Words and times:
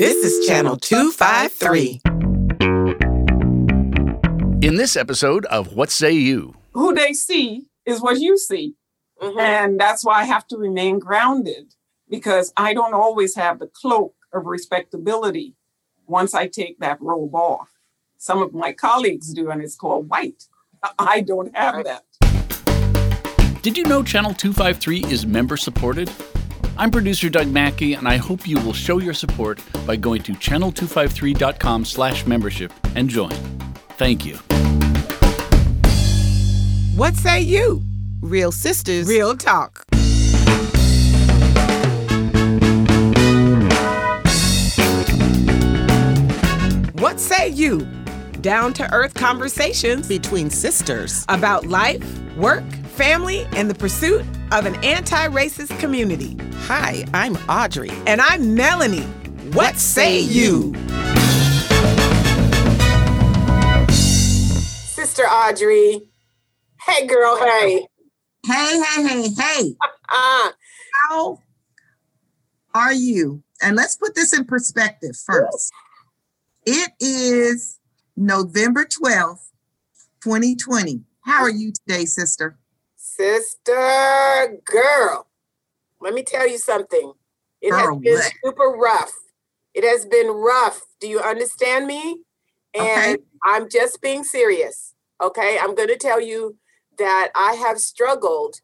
This 0.00 0.24
is 0.24 0.46
Channel 0.46 0.78
253. 0.78 2.00
In 4.66 4.76
this 4.76 4.96
episode 4.96 5.44
of 5.44 5.74
What 5.74 5.90
Say 5.90 6.12
You? 6.12 6.54
Who 6.72 6.94
they 6.94 7.12
see 7.12 7.66
is 7.84 8.00
what 8.00 8.18
you 8.18 8.38
see. 8.38 8.76
Mhm. 9.20 9.38
And 9.38 9.78
that's 9.78 10.02
why 10.02 10.22
I 10.22 10.24
have 10.24 10.46
to 10.46 10.56
remain 10.56 11.00
grounded 11.00 11.74
because 12.08 12.50
I 12.56 12.72
don't 12.72 12.94
always 12.94 13.34
have 13.34 13.58
the 13.58 13.66
cloak 13.66 14.14
of 14.32 14.46
respectability 14.46 15.54
once 16.06 16.32
I 16.32 16.46
take 16.46 16.78
that 16.78 16.96
robe 17.02 17.34
off. 17.34 17.68
Some 18.16 18.40
of 18.40 18.54
my 18.54 18.72
colleagues 18.72 19.34
do, 19.34 19.50
and 19.50 19.60
it's 19.60 19.76
called 19.76 20.08
white. 20.08 20.44
I 20.98 21.20
don't 21.20 21.54
have 21.54 21.84
that. 21.84 22.06
Did 23.60 23.76
you 23.76 23.84
know 23.84 24.02
Channel 24.02 24.32
253 24.32 25.04
is 25.12 25.26
member 25.26 25.58
supported? 25.58 26.10
I'm 26.80 26.90
producer 26.90 27.28
Doug 27.28 27.48
Mackey, 27.48 27.92
and 27.92 28.08
I 28.08 28.16
hope 28.16 28.48
you 28.48 28.58
will 28.58 28.72
show 28.72 29.00
your 29.00 29.12
support 29.12 29.60
by 29.86 29.96
going 29.96 30.22
to 30.22 30.32
channel253.com 30.32 31.84
slash 31.84 32.24
membership 32.24 32.72
and 32.94 33.06
join. 33.06 33.32
Thank 33.98 34.24
you. 34.24 34.36
What 36.96 37.16
say 37.16 37.42
you? 37.42 37.82
Real 38.22 38.50
sisters, 38.50 39.06
real 39.06 39.36
talk. 39.36 39.84
What 46.94 47.20
say 47.20 47.50
you? 47.50 47.86
Down 48.40 48.72
to 48.72 48.90
earth 48.90 49.12
conversations 49.12 50.08
between 50.08 50.48
sisters 50.48 51.26
about 51.28 51.66
life, 51.66 52.02
work, 52.36 52.64
family, 52.90 53.46
and 53.52 53.70
the 53.70 53.74
pursuit 53.74 54.24
of 54.52 54.66
an 54.66 54.74
anti 54.84 55.28
racist 55.28 55.78
community. 55.78 56.36
Hi, 56.66 57.04
I'm 57.14 57.36
Audrey. 57.48 57.90
And 58.06 58.20
I'm 58.20 58.54
Melanie. 58.54 59.06
What, 59.52 59.76
say 59.76 60.20
you? 60.20 60.74
Sister 63.90 65.22
Audrey. 65.22 66.02
Hey, 66.86 67.06
girl. 67.06 67.36
Hey. 67.36 67.86
Hey, 68.46 68.82
hey, 68.82 69.02
hey, 69.08 69.28
hey. 69.38 69.74
Uh, 70.12 70.50
How 71.08 71.38
are 72.74 72.92
you? 72.92 73.44
And 73.62 73.76
let's 73.76 73.96
put 73.96 74.16
this 74.16 74.36
in 74.36 74.44
perspective 74.44 75.16
first. 75.16 75.70
It 76.66 76.90
is 76.98 77.78
November 78.16 78.84
12th, 78.84 79.50
2020. 80.22 81.02
How 81.20 81.42
are 81.42 81.50
you 81.50 81.72
today, 81.72 82.06
sister? 82.06 82.58
Sister 83.20 84.56
girl. 84.64 85.26
Let 86.00 86.14
me 86.14 86.22
tell 86.22 86.48
you 86.48 86.58
something. 86.58 87.12
It 87.60 87.74
has 87.74 87.96
been 87.98 88.14
what? 88.14 88.32
super 88.42 88.70
rough. 88.70 89.12
It 89.74 89.84
has 89.84 90.06
been 90.06 90.28
rough. 90.28 90.80
Do 91.00 91.08
you 91.08 91.20
understand 91.20 91.86
me? 91.86 92.22
And 92.74 93.16
Okay. 93.16 93.16
I'm 93.44 93.68
just 93.68 94.00
being 94.00 94.24
serious. 94.24 94.94
Okay. 95.20 95.58
I'm 95.60 95.74
going 95.74 95.88
to 95.88 95.96
tell 95.98 96.20
you 96.20 96.56
that 96.98 97.30
I 97.34 97.54
have 97.54 97.78
struggled. 97.80 98.56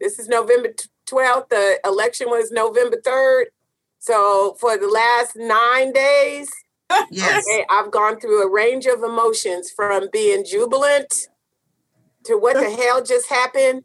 This 0.00 0.18
is 0.18 0.28
November 0.28 0.68
12th. 1.06 1.48
The 1.48 1.80
election 1.84 2.28
was 2.30 2.52
November 2.52 2.98
3rd. 3.04 3.46
So 3.98 4.56
for 4.60 4.76
the 4.76 4.88
last 4.88 5.36
nine 5.36 5.92
days, 5.92 6.48
Yes. 7.10 7.44
Okay, 7.48 7.66
I've 7.68 7.90
gone 7.90 8.20
through 8.20 8.42
a 8.42 8.48
range 8.48 8.86
of 8.86 9.02
emotions 9.02 9.72
from 9.72 10.08
being 10.12 10.44
jubilant 10.44 11.12
to 12.24 12.36
what 12.36 12.54
the 12.54 12.70
hell 12.82 13.02
just 13.02 13.28
happened 13.28 13.82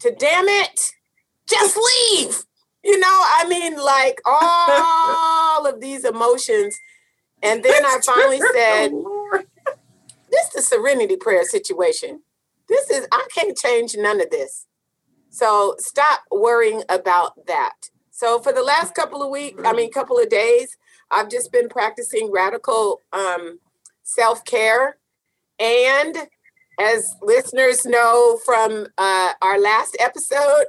to 0.00 0.14
damn 0.14 0.48
it, 0.48 0.92
just 1.48 1.76
leave. 1.76 2.44
You 2.84 2.98
know, 2.98 3.08
I 3.08 3.46
mean, 3.48 3.76
like 3.76 4.20
all 4.24 5.66
of 5.66 5.80
these 5.80 6.04
emotions. 6.04 6.78
And 7.42 7.62
then 7.62 7.84
I 7.84 7.98
finally 8.04 8.40
said, 8.54 8.92
this 10.30 10.54
is 10.54 10.56
a 10.56 10.62
serenity 10.62 11.16
prayer 11.16 11.44
situation. 11.44 12.22
This 12.68 12.90
is, 12.90 13.06
I 13.12 13.26
can't 13.34 13.56
change 13.56 13.96
none 13.96 14.20
of 14.20 14.30
this. 14.30 14.66
So 15.30 15.74
stop 15.78 16.20
worrying 16.30 16.82
about 16.88 17.46
that. 17.46 17.90
So 18.10 18.38
for 18.38 18.52
the 18.52 18.62
last 18.62 18.94
couple 18.94 19.22
of 19.22 19.30
weeks, 19.30 19.60
I 19.64 19.72
mean, 19.72 19.92
couple 19.92 20.18
of 20.18 20.30
days, 20.30 20.76
I've 21.10 21.28
just 21.28 21.52
been 21.52 21.68
practicing 21.68 22.32
radical 22.32 23.02
um, 23.12 23.58
self 24.02 24.44
care. 24.44 24.96
And 25.58 26.16
as 26.78 27.14
listeners 27.22 27.84
know 27.84 28.38
from 28.44 28.86
uh, 28.98 29.32
our 29.42 29.58
last 29.60 29.96
episode, 30.00 30.64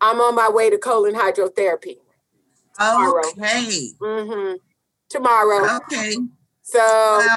I'm 0.00 0.20
on 0.20 0.34
my 0.34 0.48
way 0.50 0.70
to 0.70 0.78
colon 0.78 1.14
hydrotherapy 1.14 1.98
tomorrow. 2.76 3.22
Okay. 3.38 3.88
hmm 4.00 4.54
Tomorrow. 5.08 5.76
Okay. 5.76 6.16
So 6.62 6.78
Well, 6.78 7.36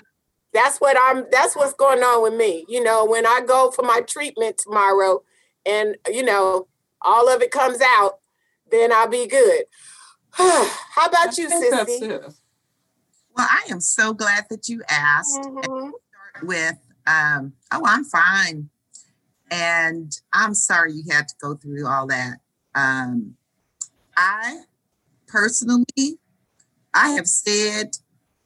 that's 0.53 0.77
what 0.79 0.97
I'm 0.99 1.25
that's 1.31 1.55
what's 1.55 1.73
going 1.73 2.01
on 2.01 2.23
with 2.23 2.33
me. 2.33 2.65
You 2.69 2.83
know, 2.83 3.05
when 3.05 3.25
I 3.25 3.41
go 3.45 3.69
for 3.71 3.83
my 3.83 4.01
treatment 4.01 4.57
tomorrow 4.57 5.23
and 5.65 5.97
you 6.09 6.23
know, 6.23 6.67
all 7.01 7.27
of 7.29 7.41
it 7.41 7.51
comes 7.51 7.79
out, 7.81 8.19
then 8.71 8.91
I'll 8.93 9.09
be 9.09 9.27
good. 9.27 9.65
How 10.31 11.05
about 11.05 11.37
you, 11.37 11.47
Sissy? 11.49 12.33
well, 13.35 13.47
I 13.49 13.63
am 13.69 13.81
so 13.81 14.13
glad 14.13 14.45
that 14.49 14.67
you 14.69 14.81
asked. 14.89 15.39
Mhm. 15.41 15.91
With, 16.43 16.75
um, 17.07 17.53
oh, 17.71 17.83
I'm 17.85 18.03
fine. 18.03 18.69
And 19.51 20.19
I'm 20.33 20.53
sorry 20.53 20.93
you 20.93 21.03
had 21.09 21.27
to 21.27 21.35
go 21.39 21.55
through 21.55 21.87
all 21.87 22.07
that. 22.07 22.37
Um, 22.73 23.35
I 24.17 24.63
personally, 25.27 26.19
I 26.93 27.09
have 27.09 27.27
said 27.27 27.97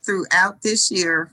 throughout 0.05 0.61
this 0.61 0.91
year, 0.91 1.31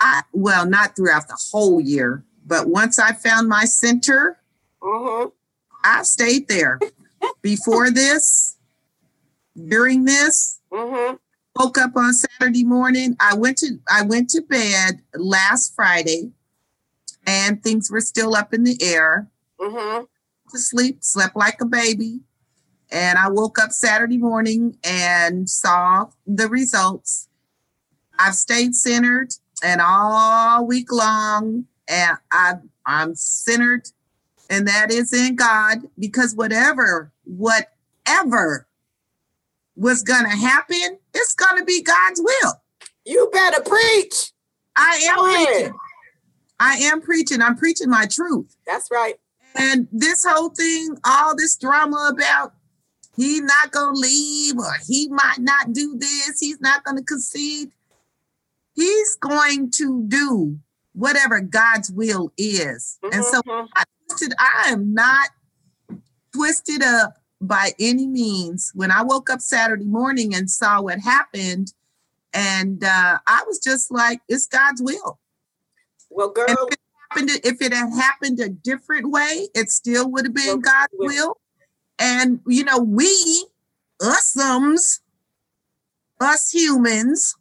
I 0.00 0.22
well, 0.32 0.66
not 0.66 0.96
throughout 0.96 1.28
the 1.28 1.38
whole 1.50 1.80
year, 1.80 2.24
but 2.44 2.68
once 2.68 2.98
I 2.98 3.12
found 3.12 3.48
my 3.48 3.64
center, 3.64 4.38
Mhm. 4.82 5.32
I 5.82 6.02
stayed 6.02 6.48
there. 6.48 6.78
Before 7.40 7.90
this, 7.90 8.56
during 9.56 10.04
this, 10.04 10.60
Mhm. 10.70 11.18
Woke 11.56 11.78
up 11.78 11.96
on 11.96 12.12
Saturday 12.12 12.64
morning. 12.64 13.16
I 13.20 13.34
went 13.34 13.58
to 13.58 13.78
I 13.88 14.02
went 14.02 14.30
to 14.30 14.42
bed 14.42 15.02
last 15.14 15.74
Friday, 15.74 16.32
and 17.26 17.62
things 17.62 17.90
were 17.90 18.00
still 18.00 18.34
up 18.34 18.52
in 18.52 18.64
the 18.64 18.76
air. 18.82 19.28
Mhm. 19.60 20.06
To 20.50 20.58
sleep, 20.58 21.02
slept 21.02 21.36
like 21.36 21.60
a 21.60 21.66
baby, 21.66 22.20
and 22.90 23.18
I 23.18 23.28
woke 23.28 23.58
up 23.58 23.72
Saturday 23.72 24.18
morning 24.18 24.78
and 24.84 25.48
saw 25.48 26.10
the 26.26 26.48
results. 26.48 27.28
I've 28.18 28.34
stayed 28.34 28.74
centered, 28.74 29.34
and 29.62 29.80
all 29.80 30.66
week 30.66 30.92
long, 30.92 31.66
and 31.88 32.18
I 32.30 32.58
I'm 32.86 33.14
centered, 33.14 33.90
and 34.50 34.68
that 34.68 34.90
is 34.90 35.12
in 35.12 35.36
God 35.36 35.88
because 35.98 36.34
whatever 36.34 37.12
whatever 37.24 38.66
was 39.76 40.02
gonna 40.02 40.34
happen, 40.36 40.98
it's 41.12 41.34
gonna 41.34 41.64
be 41.64 41.82
God's 41.82 42.20
will. 42.22 42.52
You 43.04 43.28
better 43.32 43.60
preach. 43.60 44.32
I 44.76 44.96
am 45.08 45.16
Go 45.16 45.26
ahead. 45.26 45.46
preaching. 45.54 45.74
I 46.60 46.74
am 46.76 47.00
preaching. 47.00 47.42
I'm 47.42 47.56
preaching 47.56 47.90
my 47.90 48.06
truth. 48.06 48.56
That's 48.66 48.88
right. 48.90 49.16
And 49.54 49.88
this 49.92 50.24
whole 50.26 50.50
thing, 50.50 50.96
all 51.04 51.36
this 51.36 51.56
drama 51.56 52.10
about 52.12 52.54
he 53.16 53.40
not 53.40 53.70
gonna 53.70 53.96
leave 53.96 54.56
or 54.58 54.72
he 54.86 55.08
might 55.08 55.38
not 55.38 55.72
do 55.72 55.96
this, 55.96 56.40
he's 56.40 56.60
not 56.60 56.84
gonna 56.84 57.02
concede. 57.02 57.70
He's 58.74 59.16
going 59.16 59.70
to 59.72 60.02
do 60.08 60.58
whatever 60.94 61.40
God's 61.40 61.90
will 61.90 62.32
is. 62.36 62.98
And 63.12 63.24
so 63.24 63.40
Mhm. 63.42 63.68
Twisted, 64.08 64.34
I 64.38 64.68
am 64.70 64.92
not 64.94 65.30
twisted 66.32 66.82
up 66.82 67.14
by 67.46 67.72
any 67.78 68.06
means. 68.06 68.70
When 68.74 68.90
I 68.90 69.02
woke 69.02 69.30
up 69.30 69.40
Saturday 69.40 69.84
morning 69.84 70.34
and 70.34 70.50
saw 70.50 70.82
what 70.82 70.98
happened, 70.98 71.72
and 72.32 72.82
uh, 72.82 73.18
I 73.26 73.44
was 73.46 73.58
just 73.58 73.90
like, 73.92 74.20
it's 74.28 74.46
God's 74.46 74.82
will. 74.82 75.18
well, 76.10 76.30
girl, 76.30 76.46
if 76.48 76.72
it, 76.72 76.80
happened, 77.10 77.30
if 77.44 77.62
it 77.62 77.72
had 77.72 77.92
happened 77.92 78.40
a 78.40 78.48
different 78.48 79.10
way, 79.10 79.48
it 79.54 79.70
still 79.70 80.10
would 80.10 80.24
have 80.24 80.34
been 80.34 80.46
Well, 80.46 80.56
God's 80.58 80.92
will. 80.98 81.08
will. 81.08 81.36
And 81.98 82.40
you 82.46 82.64
know, 82.64 82.78
we, 82.78 83.46
usums, 84.00 85.00
us 86.20 86.50
humans, 86.50 87.36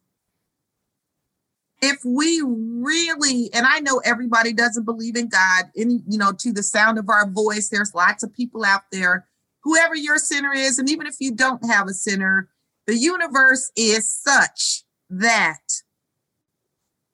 if 1.82 2.00
we 2.06 2.42
really, 2.46 3.50
and 3.54 3.66
I 3.66 3.80
know 3.80 4.02
everybody 4.06 4.54
doesn't 4.54 4.86
believe 4.86 5.18
in 5.18 5.28
God, 5.28 5.66
any, 5.76 6.02
you 6.08 6.18
know, 6.18 6.32
to 6.32 6.54
the 6.54 6.64
sound 6.64 6.98
of 6.98 7.10
our 7.10 7.30
voice, 7.30 7.68
there's 7.68 7.94
lots 7.94 8.24
of 8.24 8.34
people 8.34 8.64
out 8.64 8.84
there, 8.92 9.28
whoever 9.64 9.96
your 9.96 10.18
sinner 10.18 10.54
is, 10.54 10.78
and 10.80 10.90
even 10.90 11.08
if 11.08 11.16
you 11.20 11.34
don't 11.34 11.66
have 11.66 11.88
a 11.88 11.94
sinner, 11.94 12.50
the 12.88 12.98
universe 12.98 13.72
is 13.76 14.12
such 14.12 14.84
that 15.10 15.60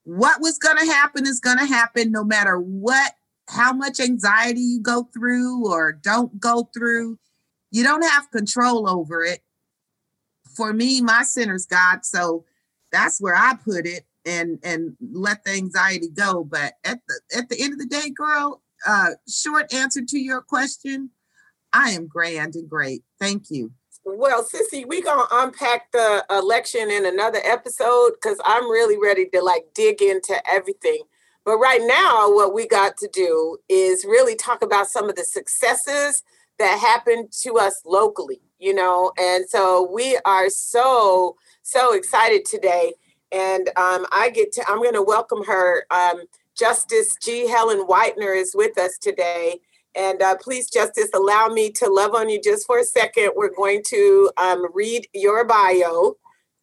what 0.04 0.42
was 0.42 0.58
going 0.58 0.78
to 0.78 0.86
happen 0.92 1.28
is 1.28 1.40
going 1.40 1.60
to 1.60 1.66
happen 1.66 2.12
no 2.12 2.24
matter 2.24 2.58
what, 2.60 3.14
how 3.50 3.74
much 3.74 4.00
anxiety 4.00 4.62
you 4.62 4.82
go 4.82 5.08
through 5.14 5.68
or 5.68 5.92
don't 5.94 6.40
go 6.40 6.70
through. 6.74 7.20
You 7.72 7.84
don't 7.84 8.04
have 8.04 8.32
control 8.32 8.90
over 8.90 9.24
it. 9.24 9.42
for 10.56 10.74
me, 10.74 11.02
my 11.02 11.24
center's 11.24 11.66
God. 11.66 12.06
So 12.06 12.46
that's 12.92 13.22
where 13.22 13.36
I 13.36 13.56
put 13.64 13.86
it 13.86 14.06
and 14.26 14.60
and 14.64 14.96
let 15.14 15.44
the 15.44 15.52
anxiety 15.52 16.10
go. 16.10 16.44
But 16.44 16.74
at 16.84 17.00
the 17.08 17.38
at 17.38 17.50
the 17.50 17.62
end 17.62 17.74
of 17.74 17.80
the 17.80 17.86
day, 17.86 18.10
girl, 18.10 18.62
uh, 18.88 19.12
short 19.30 19.74
answer 19.74 20.02
to 20.06 20.20
your 20.20 20.42
question, 20.42 21.12
I 21.74 21.92
am 21.92 22.08
grand 22.08 22.56
and 22.56 22.70
great. 22.70 23.04
Thank 23.20 23.50
you. 23.50 23.72
Well, 24.06 24.44
Sissy, 24.44 24.86
we're 24.88 25.04
gonna 25.04 25.28
unpack 25.32 25.92
the 25.92 26.26
election 26.30 26.90
in 26.90 27.06
another 27.06 27.40
episode 27.44 28.14
because 28.14 28.40
I'm 28.46 28.70
really 28.70 28.98
ready 28.98 29.28
to 29.34 29.42
like 29.42 29.66
dig 29.76 30.02
into 30.02 30.42
everything. 30.50 31.04
But 31.46 31.58
right 31.58 31.82
now, 31.84 32.34
what 32.34 32.54
we 32.54 32.68
got 32.68 32.98
to 32.98 33.10
do 33.12 33.58
is 33.70 34.06
really 34.06 34.36
talk 34.36 34.62
about 34.62 34.88
some 34.88 35.10
of 35.10 35.16
the 35.16 35.24
successes 35.24 36.24
that 36.60 36.80
happened 36.80 37.32
to 37.42 37.58
us 37.58 37.82
locally, 37.86 38.42
you 38.60 38.74
know. 38.74 39.12
And 39.18 39.50
so 39.50 39.90
we 39.92 40.20
are 40.26 40.50
so, 40.50 41.38
so 41.64 41.94
excited 41.94 42.46
today. 42.46 42.94
And 43.32 43.70
um, 43.78 44.06
I 44.12 44.32
get 44.34 44.52
to, 44.54 44.64
I'm 44.68 44.82
to 44.94 45.02
welcome 45.02 45.44
her. 45.46 45.86
Um, 45.90 46.24
Justice 46.56 47.16
G. 47.22 47.48
Helen 47.48 47.88
Whitener 47.88 48.36
is 48.36 48.54
with 48.54 48.78
us 48.78 48.98
today. 48.98 49.62
And 49.96 50.22
uh, 50.22 50.36
please, 50.42 50.70
Justice, 50.70 51.10
allow 51.14 51.48
me 51.48 51.72
to 51.74 51.88
love 51.88 52.14
on 52.14 52.30
you 52.30 52.40
just 52.42 52.66
for 52.66 52.80
a 52.80 52.84
second. 52.84 53.32
We're 53.36 53.54
going 53.54 53.84
to 53.88 54.32
um, 54.38 54.68
read 54.74 55.08
your 55.14 55.46
bio. 55.46 56.16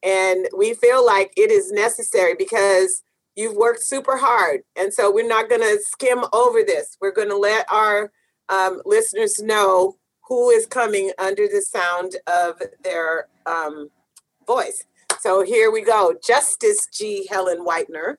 And 0.02 0.49
we 0.56 0.75
feel 0.75 1.05
like 1.05 1.32
it 1.37 1.50
is 1.50 1.73
necessary 1.73 2.34
because 2.34 3.02
you've 3.34 3.56
worked 3.56 3.82
super 3.82 4.17
hard. 4.17 4.61
And 4.76 4.93
so 4.93 5.12
we're 5.12 5.26
not 5.26 5.49
going 5.49 5.62
to 5.62 5.81
skim 5.82 6.25
over 6.32 6.62
this. 6.62 6.96
We're 7.00 7.12
going 7.12 7.28
to 7.28 7.37
let 7.37 7.70
our 7.70 8.12
um, 8.49 8.81
listeners 8.84 9.43
know 9.43 9.96
who 10.29 10.50
is 10.50 10.67
coming 10.67 11.12
under 11.19 11.46
the 11.46 11.62
sound 11.62 12.17
of 12.26 12.61
their 12.82 13.29
um, 13.46 13.90
voice. 14.46 14.84
So 15.20 15.43
here 15.43 15.70
we 15.70 15.82
go. 15.82 16.14
Justice 16.25 16.87
G. 16.93 17.26
Helen 17.31 17.64
Whitener 17.64 18.17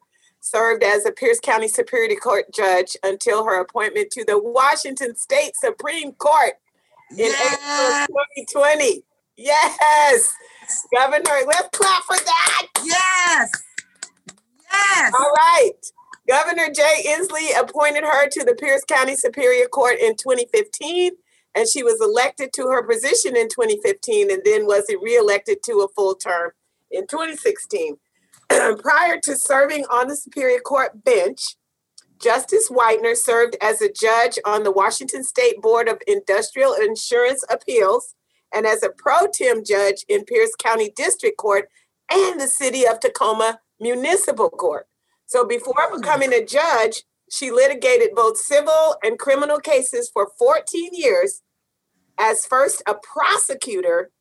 served 0.49 0.83
as 0.83 1.05
a 1.05 1.11
Pierce 1.11 1.39
County 1.39 1.67
Superior 1.67 2.15
Court 2.17 2.45
judge 2.53 2.95
until 3.03 3.43
her 3.45 3.59
appointment 3.59 4.11
to 4.11 4.23
the 4.25 4.39
Washington 4.39 5.15
State 5.15 5.55
Supreme 5.55 6.13
Court 6.13 6.53
in 7.11 7.17
Yes. 7.17 8.07
April 8.09 8.25
2020. 8.47 9.03
Yes, 9.37 10.33
Governor, 10.93 11.45
let's 11.45 11.69
clap 11.77 12.03
for 12.03 12.17
that. 12.17 12.67
Yes. 12.83 13.51
Yes. 14.71 15.13
All 15.17 15.31
right. 15.37 15.71
Governor 16.27 16.69
Jay 16.73 17.05
Inslee 17.07 17.57
appointed 17.59 18.03
her 18.03 18.27
to 18.29 18.43
the 18.43 18.55
Pierce 18.55 18.83
County 18.83 19.15
Superior 19.15 19.67
Court 19.67 19.97
in 19.99 20.15
2015, 20.15 21.11
and 21.55 21.67
she 21.67 21.83
was 21.83 22.01
elected 22.01 22.51
to 22.53 22.63
her 22.63 22.83
position 22.83 23.37
in 23.37 23.47
2015 23.47 24.31
and 24.31 24.41
then 24.43 24.65
was 24.65 24.83
reelected 25.01 25.59
to 25.63 25.81
a 25.81 25.87
full 25.95 26.15
term 26.15 26.51
in 26.91 27.07
2016. 27.07 27.97
Prior 28.79 29.19
to 29.23 29.35
serving 29.35 29.85
on 29.85 30.07
the 30.07 30.15
Superior 30.15 30.59
Court 30.59 31.03
bench, 31.03 31.41
Justice 32.21 32.69
Whitener 32.69 33.15
served 33.15 33.55
as 33.61 33.81
a 33.81 33.91
judge 33.91 34.39
on 34.45 34.63
the 34.63 34.71
Washington 34.71 35.23
State 35.23 35.61
Board 35.61 35.87
of 35.87 36.01
Industrial 36.07 36.73
Insurance 36.73 37.43
Appeals 37.49 38.15
and 38.53 38.65
as 38.65 38.81
a 38.83 38.89
pro 38.89 39.27
tem 39.27 39.63
judge 39.63 40.05
in 40.07 40.23
Pierce 40.23 40.55
County 40.57 40.91
District 40.95 41.37
Court 41.37 41.69
and 42.11 42.39
the 42.39 42.47
City 42.47 42.87
of 42.87 42.99
Tacoma 42.99 43.59
Municipal 43.79 44.49
Court. 44.49 44.87
So 45.25 45.45
before 45.45 45.95
becoming 45.95 46.33
a 46.33 46.45
judge, 46.45 47.03
she 47.29 47.51
litigated 47.51 48.15
both 48.15 48.37
civil 48.37 48.95
and 49.03 49.19
criminal 49.19 49.59
cases 49.59 50.09
for 50.11 50.31
14 50.39 50.91
years 50.93 51.41
as 52.17 52.45
first 52.45 52.81
a 52.87 52.95
prosecutor 52.95 54.11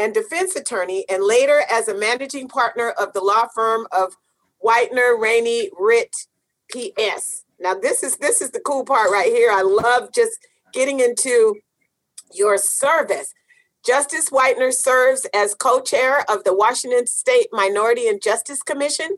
and 0.00 0.14
defense 0.14 0.56
attorney, 0.56 1.04
and 1.10 1.22
later 1.22 1.62
as 1.70 1.86
a 1.86 1.94
managing 1.96 2.48
partner 2.48 2.90
of 2.92 3.12
the 3.12 3.20
law 3.20 3.46
firm 3.54 3.86
of 3.92 4.16
Whitener, 4.64 5.20
Rainey, 5.20 5.68
Ritt, 5.78 6.26
P.S. 6.70 7.44
Now 7.60 7.74
this 7.74 8.02
is 8.02 8.16
this 8.16 8.40
is 8.40 8.50
the 8.50 8.60
cool 8.60 8.84
part 8.84 9.10
right 9.10 9.30
here. 9.30 9.50
I 9.52 9.62
love 9.62 10.10
just 10.14 10.38
getting 10.72 11.00
into 11.00 11.56
your 12.32 12.56
service. 12.56 13.34
Justice 13.84 14.30
Whitener 14.30 14.72
serves 14.72 15.26
as 15.34 15.54
co-chair 15.54 16.24
of 16.30 16.44
the 16.44 16.54
Washington 16.54 17.06
State 17.06 17.48
Minority 17.52 18.08
and 18.08 18.22
Justice 18.22 18.62
Commission 18.62 19.16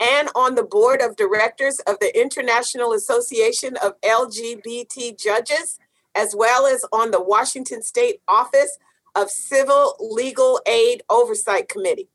and 0.00 0.28
on 0.34 0.54
the 0.54 0.62
board 0.62 1.00
of 1.00 1.16
directors 1.16 1.80
of 1.86 1.98
the 2.00 2.18
International 2.18 2.92
Association 2.92 3.76
of 3.82 4.00
LGBT 4.02 5.18
Judges, 5.18 5.78
as 6.14 6.34
well 6.36 6.66
as 6.66 6.84
on 6.92 7.10
the 7.10 7.22
Washington 7.22 7.82
State 7.82 8.20
Office 8.28 8.78
of 9.14 9.30
Civil 9.30 9.96
Legal 10.00 10.60
Aid 10.66 11.02
Oversight 11.08 11.68
Committee. 11.68 12.08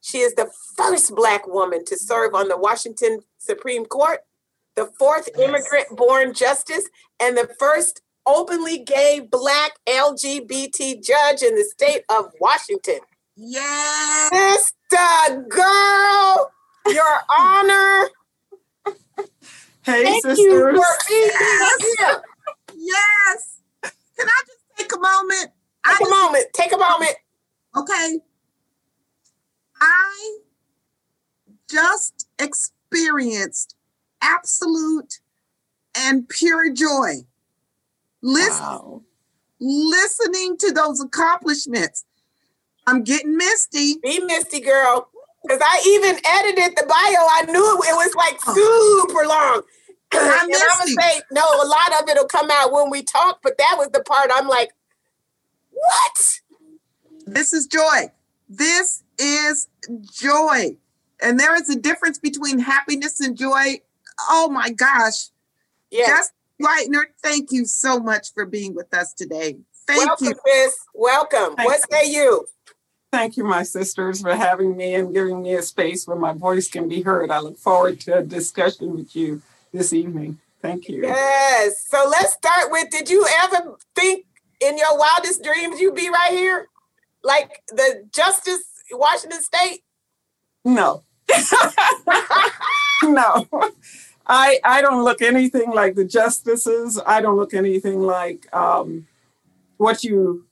She 0.00 0.18
is 0.18 0.34
the 0.34 0.50
first 0.76 1.14
Black 1.14 1.46
woman 1.46 1.84
to 1.86 1.96
serve 1.96 2.34
on 2.34 2.48
the 2.48 2.58
Washington 2.58 3.20
Supreme 3.38 3.86
Court, 3.86 4.20
the 4.76 4.86
fourth 4.98 5.28
immigrant 5.38 5.86
born 5.92 6.34
justice, 6.34 6.88
and 7.20 7.36
the 7.36 7.48
first 7.58 8.02
openly 8.26 8.78
gay 8.78 9.20
Black 9.20 9.72
LGBT 9.88 11.02
judge 11.02 11.42
in 11.42 11.54
the 11.54 11.64
state 11.64 12.02
of 12.10 12.32
Washington. 12.40 12.98
Yes. 13.36 14.30
Sister 14.90 15.42
girl, 15.48 16.50
your 16.86 17.20
honor. 17.38 18.08
Hey, 19.84 20.04
Thank 20.04 20.22
sisters. 20.24 20.38
you 20.38 20.60
for 20.60 20.84
being 21.08 21.30
here. 21.98 22.22
Yes. 22.76 23.58
Can 23.82 24.28
I 24.28 24.42
just 24.46 24.60
take 24.76 24.92
a 24.94 24.98
moment? 24.98 25.50
I 25.84 25.96
Take 25.98 26.06
a 26.06 26.10
moment. 26.10 26.46
Take 26.54 26.72
a 26.72 26.78
moment. 26.78 27.16
Okay. 27.76 28.20
I 29.80 30.38
just 31.68 32.28
experienced 32.38 33.74
absolute 34.22 35.20
and 35.96 36.28
pure 36.28 36.72
joy. 36.72 37.26
Listen, 38.22 38.64
Wow. 38.64 39.02
listening 39.60 40.56
to 40.58 40.72
those 40.72 41.00
accomplishments. 41.00 42.04
I'm 42.86 43.02
getting 43.02 43.36
misty. 43.36 43.98
Be 44.02 44.20
Misty 44.20 44.60
girl. 44.60 45.08
Because 45.42 45.60
I 45.62 45.82
even 45.86 46.18
edited 46.24 46.76
the 46.76 46.86
bio. 46.86 46.96
I 46.96 47.44
knew 47.46 47.82
it 47.82 47.96
was 47.96 48.14
like 48.14 48.38
oh. 48.46 49.06
super 49.06 49.26
long. 49.26 49.62
and 50.14 50.32
I'm 50.32 50.48
gonna 50.48 50.86
say, 50.86 51.20
no, 51.32 51.42
a 51.42 51.66
lot 51.66 52.00
of 52.00 52.08
it'll 52.08 52.24
come 52.24 52.50
out 52.50 52.72
when 52.72 52.88
we 52.88 53.02
talk, 53.02 53.40
but 53.42 53.58
that 53.58 53.74
was 53.76 53.88
the 53.92 54.02
part 54.02 54.30
I'm 54.34 54.48
like, 54.48 54.70
what? 55.86 56.40
This 57.26 57.52
is 57.52 57.66
joy. 57.66 58.10
This 58.48 59.02
is 59.18 59.68
joy. 60.12 60.76
And 61.22 61.38
there 61.38 61.54
is 61.54 61.70
a 61.70 61.78
difference 61.78 62.18
between 62.18 62.58
happiness 62.58 63.20
and 63.20 63.36
joy. 63.36 63.80
Oh 64.28 64.48
my 64.50 64.70
gosh. 64.70 65.28
Yeah. 65.90 66.06
Just 66.06 66.32
Whitener, 66.62 67.04
thank 67.22 67.50
you 67.50 67.64
so 67.64 67.98
much 67.98 68.32
for 68.32 68.46
being 68.46 68.74
with 68.74 68.92
us 68.94 69.12
today. 69.12 69.58
Thank 69.86 70.06
Welcome, 70.06 70.26
you. 70.28 70.34
sis. 70.46 70.78
Welcome. 70.94 71.56
Thank 71.56 71.68
what 71.68 71.90
say 71.90 72.10
you? 72.10 72.46
Thank 73.12 73.36
you, 73.36 73.44
my 73.44 73.62
sisters, 73.62 74.22
for 74.22 74.34
having 74.34 74.76
me 74.76 74.94
and 74.94 75.12
giving 75.12 75.42
me 75.42 75.54
a 75.54 75.62
space 75.62 76.06
where 76.06 76.16
my 76.16 76.32
voice 76.32 76.68
can 76.68 76.88
be 76.88 77.02
heard. 77.02 77.30
I 77.30 77.38
look 77.38 77.58
forward 77.58 78.00
to 78.00 78.18
a 78.18 78.22
discussion 78.22 78.96
with 78.96 79.14
you 79.14 79.42
this 79.72 79.92
evening. 79.92 80.38
Thank 80.62 80.88
you. 80.88 81.02
Yes. 81.02 81.86
So 81.86 82.08
let's 82.10 82.32
start 82.32 82.70
with 82.70 82.90
Did 82.90 83.10
you 83.10 83.26
ever 83.42 83.76
think 83.94 84.24
in 84.60 84.78
your 84.78 84.98
wildest 84.98 85.42
dreams 85.42 85.80
you'd 85.80 85.94
be 85.94 86.08
right 86.08 86.30
here? 86.30 86.68
Like 87.22 87.62
the 87.68 88.06
Justice 88.12 88.64
Washington 88.92 89.42
State? 89.42 89.82
No. 90.64 91.02
no. 93.02 93.46
I 94.26 94.58
I 94.64 94.80
don't 94.80 95.04
look 95.04 95.22
anything 95.22 95.70
like 95.70 95.94
the 95.94 96.04
justices. 96.04 97.00
I 97.06 97.20
don't 97.20 97.36
look 97.36 97.54
anything 97.54 98.00
like 98.00 98.54
um, 98.54 99.06
what 99.76 100.04
you 100.04 100.46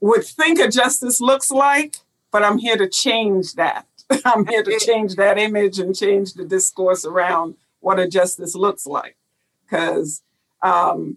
would 0.00 0.24
think 0.24 0.58
a 0.58 0.68
justice 0.68 1.20
looks 1.20 1.50
like, 1.50 1.96
but 2.30 2.42
I'm 2.42 2.58
here 2.58 2.76
to 2.76 2.88
change 2.88 3.54
that. 3.54 3.86
I'm 4.24 4.46
here 4.46 4.62
to 4.62 4.78
change 4.78 5.16
that 5.16 5.38
image 5.38 5.78
and 5.78 5.96
change 5.96 6.34
the 6.34 6.44
discourse 6.44 7.04
around 7.04 7.54
what 7.80 7.98
a 7.98 8.08
justice 8.08 8.54
looks 8.54 8.86
like. 8.86 9.16
Because 9.64 10.22
um, 10.62 11.16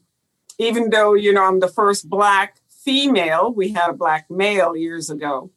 even 0.57 0.89
though, 0.89 1.13
you 1.13 1.33
know, 1.33 1.43
I'm 1.43 1.59
the 1.59 1.67
first 1.67 2.09
Black 2.09 2.57
female, 2.69 3.53
we 3.53 3.69
had 3.73 3.89
a 3.89 3.93
Black 3.93 4.29
male 4.29 4.75
years 4.75 5.09
ago. 5.09 5.51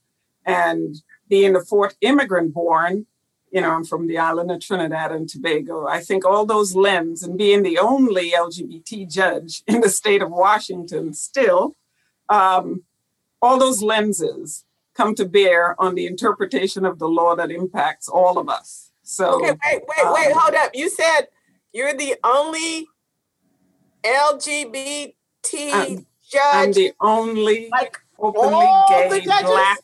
And 0.45 0.97
being 1.29 1.53
the 1.53 1.65
fourth 1.65 1.97
immigrant 2.01 2.55
born, 2.55 3.07
you 3.51 3.61
know, 3.61 3.71
I'm 3.71 3.85
from 3.85 4.07
the 4.07 4.19
island 4.19 4.51
of 4.51 4.61
Trinidad 4.61 5.13
and 5.13 5.29
Tobago. 5.29 5.87
I 5.87 6.01
think 6.01 6.25
all 6.25 6.45
those 6.45 6.75
limbs 6.75 7.23
and 7.23 7.39
being 7.39 7.63
the 7.63 7.79
only 7.79 8.33
LGBT 8.33 9.11
judge 9.11 9.63
in 9.67 9.81
the 9.81 9.89
state 9.89 10.23
of 10.23 10.31
Washington 10.31 11.13
still, 11.13 11.77
um, 12.29 12.83
all 13.41 13.59
those 13.59 13.83
lenses 13.83 14.65
come 14.95 15.15
to 15.15 15.25
bear 15.25 15.81
on 15.81 15.95
the 15.95 16.07
interpretation 16.07 16.85
of 16.85 16.99
the 16.99 17.09
law 17.09 17.37
that 17.37 17.51
impacts 17.51 18.09
all 18.09 18.39
of 18.39 18.49
us. 18.49 18.91
So, 19.03 19.37
Okay, 19.37 19.57
wait, 19.65 19.83
wait, 19.89 20.13
wait, 20.13 20.33
um, 20.33 20.39
hold 20.39 20.55
up. 20.55 20.73
You 20.75 20.91
said 20.91 21.29
you're 21.73 21.95
the 21.95 22.17
only 22.25 22.89
LGBT 24.05 25.15
I'm- 25.73 26.07
I'm 26.53 26.73
judge. 26.73 26.75
the 26.75 26.93
only 27.01 27.69
Like 27.71 27.99
openly 28.19 28.67
all 28.67 29.09
the 29.09 29.19
gay 29.19 29.25
judges? 29.25 29.51
black 29.51 29.79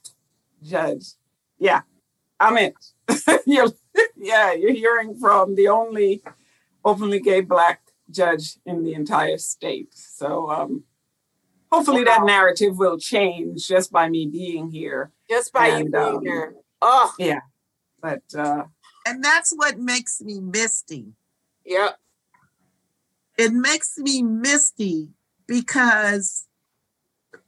judge. 0.63 1.05
Yeah, 1.59 1.83
I'm 2.39 2.59
it. 2.59 2.75
you're, 3.47 3.69
yeah, 4.17 4.53
you're 4.53 4.73
hearing 4.73 5.19
from 5.19 5.55
the 5.55 5.69
only 5.69 6.23
openly 6.85 7.21
gay 7.21 7.41
black 7.41 7.81
judge 8.11 8.59
in 8.67 8.85
the 8.85 8.95
entire 8.95 9.39
state. 9.39 9.95
So 9.95 10.51
um, 10.51 10.85
hopefully 11.73 12.05
wow. 12.05 12.19
that 12.19 12.27
narrative 12.27 12.77
will 12.77 12.99
change 12.99 13.67
just 13.67 13.91
by 13.91 14.09
me 14.09 14.27
being 14.27 14.71
here. 14.71 15.13
Just 15.29 15.53
by 15.53 15.69
and, 15.69 15.87
you 15.87 15.91
being 15.91 16.17
um, 16.17 16.25
here. 16.25 16.55
Oh, 16.83 17.13
yeah. 17.19 17.41
But 18.01 18.23
uh, 18.37 18.65
and 19.07 19.25
that's 19.25 19.53
what 19.53 19.79
makes 19.79 20.21
me 20.21 20.41
misty. 20.41 21.15
Yep. 21.65 21.99
It 23.37 23.53
makes 23.53 23.99
me 23.99 24.23
misty 24.23 25.09
because 25.47 26.47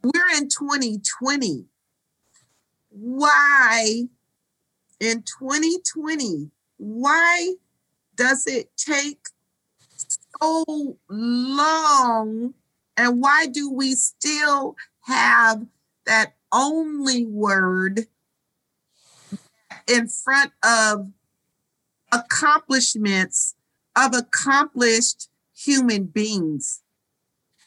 we're 0.03 0.37
in 0.37 0.49
2020. 0.49 1.65
Why 2.89 4.03
in 4.99 5.23
2020, 5.23 6.51
why 6.77 7.53
does 8.15 8.45
it 8.47 8.71
take 8.75 9.27
so 10.41 10.97
long? 11.09 12.53
And 12.97 13.21
why 13.21 13.45
do 13.45 13.71
we 13.71 13.93
still 13.93 14.75
have 15.01 15.65
that 16.05 16.35
only 16.51 17.25
word 17.25 18.07
in 19.87 20.07
front 20.07 20.51
of 20.63 21.11
accomplishments 22.11 23.55
of 23.95 24.13
accomplished 24.13 25.29
human 25.57 26.05
beings? 26.05 26.81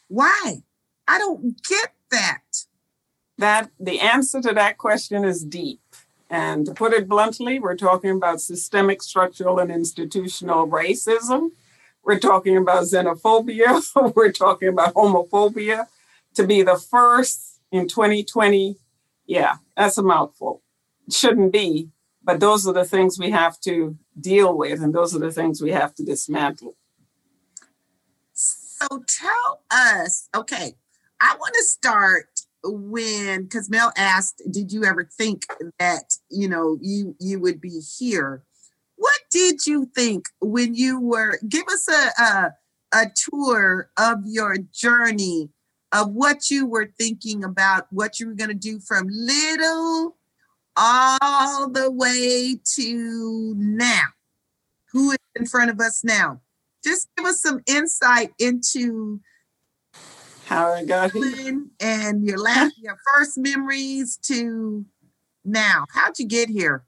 Why? 0.07 0.63
I 1.07 1.17
don't 1.17 1.61
get 1.67 1.93
that. 2.11 2.65
That 3.37 3.71
the 3.79 3.99
answer 3.99 4.41
to 4.41 4.53
that 4.53 4.77
question 4.77 5.25
is 5.25 5.43
deep. 5.43 5.81
And 6.29 6.65
to 6.65 6.73
put 6.73 6.93
it 6.93 7.09
bluntly, 7.09 7.59
we're 7.59 7.75
talking 7.75 8.11
about 8.11 8.39
systemic, 8.39 9.01
structural, 9.01 9.59
and 9.59 9.69
institutional 9.69 10.67
racism. 10.67 11.49
We're 12.03 12.19
talking 12.19 12.55
about 12.55 12.83
xenophobia. 12.83 13.83
we're 14.15 14.31
talking 14.31 14.69
about 14.69 14.93
homophobia. 14.93 15.87
To 16.35 16.47
be 16.47 16.61
the 16.61 16.77
first 16.77 17.59
in 17.71 17.87
2020, 17.89 18.77
yeah, 19.25 19.55
that's 19.75 19.97
a 19.97 20.03
mouthful. 20.03 20.61
It 21.07 21.13
shouldn't 21.13 21.51
be, 21.51 21.89
but 22.23 22.39
those 22.39 22.65
are 22.65 22.73
the 22.73 22.85
things 22.85 23.19
we 23.19 23.31
have 23.31 23.59
to 23.61 23.97
deal 24.19 24.57
with, 24.57 24.81
and 24.81 24.93
those 24.93 25.13
are 25.13 25.19
the 25.19 25.31
things 25.31 25.61
we 25.61 25.71
have 25.71 25.93
to 25.95 26.03
dismantle. 26.03 26.75
So 28.81 29.03
tell 29.07 29.63
us, 29.69 30.27
okay, 30.35 30.73
I 31.19 31.35
want 31.39 31.53
to 31.53 31.63
start 31.63 32.27
when 32.63 33.43
because 33.43 33.69
Mel 33.69 33.91
asked, 33.97 34.41
did 34.49 34.71
you 34.71 34.85
ever 34.85 35.09
think 35.17 35.43
that 35.79 36.15
you 36.29 36.47
know 36.47 36.77
you 36.81 37.15
you 37.19 37.39
would 37.39 37.61
be 37.61 37.81
here? 37.97 38.43
What 38.95 39.19
did 39.29 39.65
you 39.65 39.89
think 39.93 40.25
when 40.39 40.73
you 40.73 40.99
were? 40.99 41.39
Give 41.47 41.65
us 41.67 41.87
a 41.89 42.21
a, 42.21 42.51
a 42.93 43.05
tour 43.15 43.89
of 43.97 44.19
your 44.25 44.57
journey 44.57 45.49
of 45.91 46.13
what 46.13 46.49
you 46.49 46.65
were 46.65 46.91
thinking 46.97 47.43
about, 47.43 47.87
what 47.91 48.19
you 48.19 48.27
were 48.27 48.35
going 48.35 48.49
to 48.49 48.55
do 48.55 48.79
from 48.79 49.07
little 49.09 50.17
all 50.77 51.69
the 51.69 51.91
way 51.91 52.59
to 52.75 53.53
now. 53.57 54.05
Who 54.91 55.11
is 55.11 55.17
in 55.35 55.45
front 55.45 55.69
of 55.69 55.79
us 55.79 56.03
now? 56.03 56.41
Just 56.83 57.09
give 57.15 57.25
us 57.25 57.41
some 57.41 57.61
insight 57.67 58.33
into 58.39 59.21
how 60.45 60.73
I 60.73 60.83
got 60.83 61.11
here. 61.11 61.63
And 61.79 62.25
your 62.25 62.37
last, 62.37 62.75
your 62.81 62.97
first 63.07 63.37
memories 63.37 64.17
to 64.23 64.85
now. 65.45 65.85
How'd 65.93 66.19
you 66.19 66.27
get 66.27 66.49
here? 66.49 66.83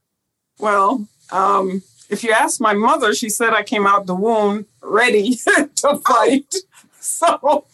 Well, 0.59 1.07
um, 1.31 1.81
if 2.09 2.23
you 2.23 2.31
ask 2.31 2.59
my 2.59 2.73
mother, 2.73 3.13
she 3.13 3.29
said 3.29 3.53
I 3.53 3.63
came 3.63 3.87
out 3.87 4.05
the 4.05 4.15
womb 4.15 4.65
ready 4.81 5.35
to 5.45 5.69
oh. 5.85 5.97
fight. 5.99 6.55
So, 7.05 7.65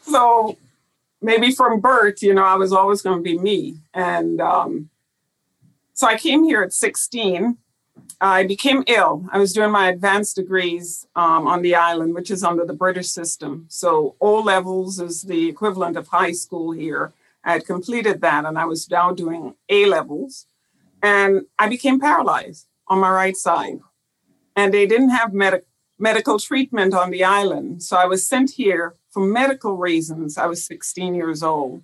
so 0.00 0.56
maybe 1.20 1.50
from 1.50 1.78
birth, 1.78 2.22
you 2.22 2.32
know, 2.32 2.42
I 2.42 2.54
was 2.54 2.72
always 2.72 3.02
going 3.02 3.18
to 3.18 3.22
be 3.22 3.38
me. 3.38 3.76
And 3.92 4.40
um, 4.40 4.88
so 5.92 6.06
I 6.06 6.16
came 6.16 6.42
here 6.42 6.62
at 6.62 6.72
16 6.72 7.58
I 8.20 8.44
became 8.46 8.82
ill. 8.86 9.26
I 9.30 9.38
was 9.38 9.52
doing 9.52 9.70
my 9.70 9.88
advanced 9.88 10.36
degrees 10.36 11.06
um, 11.14 11.46
on 11.46 11.62
the 11.62 11.74
island, 11.74 12.14
which 12.14 12.30
is 12.30 12.42
under 12.42 12.64
the 12.64 12.72
British 12.72 13.08
system. 13.08 13.66
So 13.68 14.16
O 14.20 14.40
levels 14.40 14.98
is 14.98 15.22
the 15.22 15.48
equivalent 15.48 15.96
of 15.96 16.08
high 16.08 16.32
school 16.32 16.72
here. 16.72 17.12
I 17.44 17.52
had 17.52 17.64
completed 17.66 18.20
that, 18.20 18.44
and 18.44 18.58
I 18.58 18.64
was 18.64 18.90
now 18.90 19.12
doing 19.12 19.54
A 19.68 19.86
levels, 19.86 20.46
and 21.02 21.42
I 21.58 21.68
became 21.68 22.00
paralyzed 22.00 22.66
on 22.88 22.98
my 22.98 23.10
right 23.10 23.36
side. 23.36 23.80
And 24.56 24.74
they 24.74 24.86
didn't 24.86 25.10
have 25.10 25.32
med- 25.32 25.62
medical 25.98 26.38
treatment 26.40 26.94
on 26.94 27.10
the 27.10 27.22
island, 27.22 27.82
so 27.84 27.96
I 27.96 28.06
was 28.06 28.26
sent 28.26 28.50
here 28.52 28.96
for 29.10 29.24
medical 29.24 29.76
reasons. 29.76 30.36
I 30.36 30.46
was 30.46 30.64
16 30.64 31.14
years 31.14 31.42
old. 31.42 31.82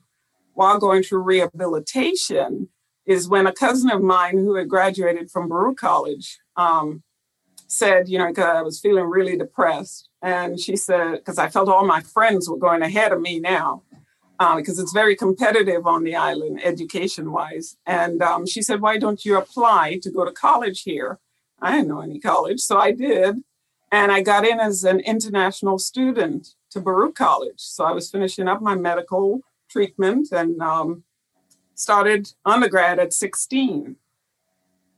While 0.54 0.78
going 0.78 1.02
through 1.02 1.22
rehabilitation, 1.22 2.68
is 3.06 3.28
when 3.28 3.46
a 3.46 3.52
cousin 3.52 3.90
of 3.90 4.02
mine 4.02 4.38
who 4.38 4.54
had 4.54 4.68
graduated 4.68 5.30
from 5.30 5.49
Baruch 5.49 5.76
College 5.76 6.38
um, 6.56 7.02
said, 7.66 8.08
you 8.08 8.18
know, 8.18 8.28
because 8.28 8.56
I 8.56 8.62
was 8.62 8.80
feeling 8.80 9.04
really 9.04 9.37
depressed. 9.37 10.08
And 10.23 10.58
she 10.58 10.76
said, 10.76 11.16
because 11.16 11.38
I 11.38 11.49
felt 11.49 11.68
all 11.68 11.87
my 11.87 12.00
friends 12.00 12.49
were 12.49 12.56
going 12.56 12.82
ahead 12.82 13.12
of 13.12 13.20
me 13.20 13.40
now, 13.40 13.82
uh, 14.38 14.56
because 14.56 14.78
it's 14.78 14.92
very 14.92 15.16
competitive 15.16 15.87
on 15.87 16.04
the 16.04 16.16
island 16.16 16.61
education 16.64 17.30
wise. 17.32 17.76
And 17.87 18.23
um, 18.23 18.46
she 18.46 18.62
said, 18.62 18.80
why 18.80 18.99
don't 18.99 19.25
you 19.25 19.37
apply 19.37 19.99
to 20.02 20.11
go 20.11 20.25
to 20.25 20.32
college 20.32 20.82
here? 20.82 21.18
I 21.61 21.73
didn't 21.73 21.88
know 21.88 22.00
any 22.00 22.20
college, 22.20 22.61
so 22.61 22.78
I 22.78 22.92
did. 22.92 23.37
And 23.92 24.11
I 24.11 24.23
got 24.23 24.46
in 24.46 24.58
as 24.58 24.84
an 24.84 25.00
international 25.00 25.78
student 25.78 26.54
to 26.70 26.80
Baruch 26.80 27.14
College. 27.14 27.58
So 27.61 27.84
I 27.84 27.92
was 27.92 28.11
finishing 28.11 28.49
up 28.49 28.61
my 28.61 28.75
medical 28.75 29.40
treatment 29.70 30.32
and 30.32 30.61
um, 30.61 31.04
started 31.74 32.32
undergrad 32.44 32.98
at 32.98 33.12
16. 33.12 33.96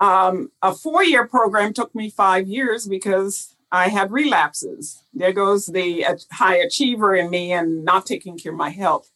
Um, 0.00 0.50
a 0.62 0.74
four 0.74 1.04
year 1.04 1.26
program 1.26 1.72
took 1.72 1.94
me 1.94 2.10
five 2.10 2.46
years 2.46 2.86
because 2.86 3.56
I 3.72 3.88
had 3.88 4.12
relapses. 4.12 5.02
There 5.14 5.32
goes 5.32 5.66
the 5.66 6.04
high 6.32 6.56
achiever 6.56 7.14
in 7.14 7.30
me 7.30 7.52
and 7.52 7.84
not 7.84 8.06
taking 8.06 8.38
care 8.38 8.52
of 8.52 8.58
my 8.58 8.70
health. 8.70 9.10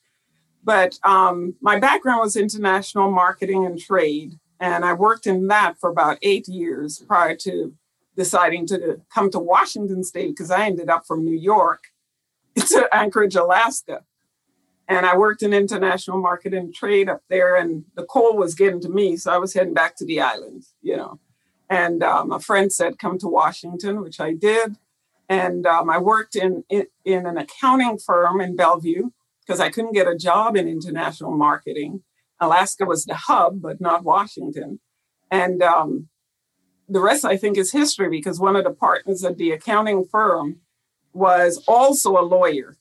But 0.63 0.99
um, 1.05 1.55
my 1.61 1.79
background 1.79 2.21
was 2.21 2.37
international 2.37 3.11
marketing 3.11 3.65
and 3.65 3.79
trade, 3.79 4.39
and 4.59 4.85
I 4.85 4.93
worked 4.93 5.27
in 5.27 5.47
that 5.47 5.79
for 5.81 5.89
about 5.89 6.19
eight 6.21 6.49
years 6.49 6.99
prior 6.99 7.35
to 7.37 7.75
deciding 8.15 8.67
to 8.67 9.01
come 9.15 9.31
to 9.31 9.39
Washington 9.39 10.05
State 10.05 10.31
because 10.31 10.51
I 10.51 10.67
ended 10.67 10.91
up 10.91 11.07
from 11.07 11.25
New 11.25 11.37
York 11.37 11.85
to 12.57 12.89
Anchorage, 12.93 13.37
Alaska 13.37 14.05
and 14.91 15.07
I 15.07 15.17
worked 15.17 15.45
in 15.45 15.55
international 15.55 16.21
market 16.21 16.53
and 16.53 16.75
trade 16.75 17.09
up 17.09 17.23
there, 17.31 17.55
and 17.55 17.85
the 17.95 18.05
coal 18.05 18.37
was 18.37 18.57
getting 18.57 18.81
to 18.81 18.89
me, 18.89 19.17
so 19.17 19.33
I 19.33 19.39
was 19.39 19.55
heading 19.55 19.73
back 19.73 19.95
to 19.97 20.05
the 20.05 20.21
islands, 20.21 20.75
you 20.83 20.97
know. 20.97 21.21
And 21.71 22.03
um, 22.03 22.33
a 22.33 22.41
friend 22.41 22.73
said, 22.73 22.99
"Come 22.99 23.17
to 23.19 23.29
Washington," 23.29 24.03
which 24.03 24.19
I 24.19 24.35
did, 24.35 24.77
and 25.29 25.65
um, 25.65 25.89
I 25.89 25.99
worked 25.99 26.35
in, 26.35 26.65
in 26.69 26.87
in 27.05 27.25
an 27.25 27.39
accounting 27.39 27.99
firm 27.99 28.41
in 28.41 28.57
Bellevue 28.57 29.11
because 29.47 29.61
I 29.61 29.71
couldn't 29.71 29.95
get 29.95 30.09
a 30.09 30.17
job 30.17 30.57
in 30.57 30.67
international 30.67 31.37
marketing. 31.37 32.03
Alaska 32.41 32.85
was 32.85 33.05
the 33.05 33.15
hub, 33.15 33.63
but 33.63 33.81
not 33.81 34.03
Washington, 34.03 34.81
and 35.31 35.63
um, 35.63 36.09
the 36.89 37.01
rest 37.01 37.25
I 37.25 37.37
think 37.37 37.57
is 37.57 37.71
history 37.71 38.11
because 38.11 38.41
one 38.41 38.57
of 38.57 38.65
the 38.65 38.73
partners 38.73 39.23
of 39.23 39.39
the 39.39 39.53
accounting 39.53 40.05
firm 40.05 40.57
was 41.13 41.63
also 41.69 42.19
a 42.19 42.27
lawyer 42.27 42.77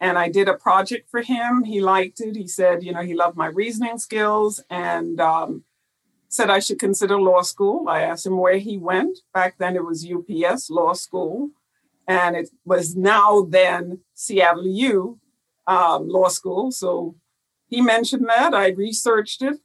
and 0.00 0.18
I 0.18 0.28
did 0.28 0.48
a 0.48 0.54
project 0.54 1.10
for 1.10 1.22
him. 1.22 1.64
He 1.64 1.80
liked 1.80 2.20
it. 2.20 2.36
He 2.36 2.46
said, 2.46 2.82
you 2.82 2.92
know, 2.92 3.02
he 3.02 3.14
loved 3.14 3.36
my 3.36 3.46
reasoning 3.46 3.98
skills 3.98 4.62
and 4.70 5.20
um, 5.20 5.64
said 6.28 6.50
I 6.50 6.60
should 6.60 6.78
consider 6.78 7.20
law 7.20 7.42
school. 7.42 7.88
I 7.88 8.02
asked 8.02 8.26
him 8.26 8.38
where 8.38 8.58
he 8.58 8.78
went. 8.78 9.18
Back 9.34 9.58
then 9.58 9.76
it 9.76 9.84
was 9.84 10.08
UPS 10.08 10.70
Law 10.70 10.92
School, 10.92 11.50
and 12.06 12.36
it 12.36 12.50
was 12.64 12.94
now 12.94 13.42
then 13.42 14.00
Seattle 14.14 14.66
U 14.66 15.18
um, 15.66 16.08
Law 16.08 16.28
School. 16.28 16.70
So 16.70 17.16
he 17.66 17.80
mentioned 17.80 18.26
that. 18.28 18.54
I 18.54 18.68
researched 18.68 19.42
it. 19.42 19.58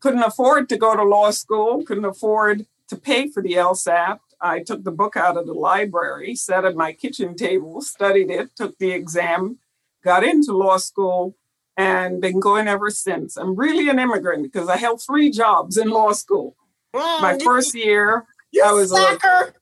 Couldn't 0.00 0.22
afford 0.22 0.68
to 0.68 0.76
go 0.76 0.94
to 0.94 1.02
law 1.02 1.30
school, 1.30 1.82
couldn't 1.82 2.04
afford 2.04 2.66
to 2.88 2.96
pay 2.96 3.28
for 3.28 3.42
the 3.42 3.54
LSAT. 3.54 4.18
I 4.38 4.60
took 4.60 4.84
the 4.84 4.92
book 4.92 5.16
out 5.16 5.38
of 5.38 5.46
the 5.46 5.54
library, 5.54 6.34
sat 6.34 6.66
at 6.66 6.76
my 6.76 6.92
kitchen 6.92 7.34
table, 7.34 7.80
studied 7.80 8.30
it, 8.30 8.54
took 8.54 8.76
the 8.76 8.90
exam, 8.90 9.58
got 10.04 10.22
into 10.22 10.56
law 10.56 10.76
school 10.76 11.34
and 11.76 12.20
been 12.20 12.38
going 12.38 12.68
ever 12.68 12.90
since. 12.90 13.36
I'm 13.36 13.56
really 13.56 13.88
an 13.88 13.98
immigrant 13.98 14.44
because 14.44 14.68
I 14.68 14.76
held 14.76 15.02
three 15.02 15.30
jobs 15.30 15.76
in 15.76 15.90
law 15.90 16.12
school. 16.12 16.56
My 16.92 17.38
first 17.42 17.74
year, 17.74 18.24
I 18.64 18.72
was 18.72 18.90
slacker. 18.90 19.48
a 19.48 19.54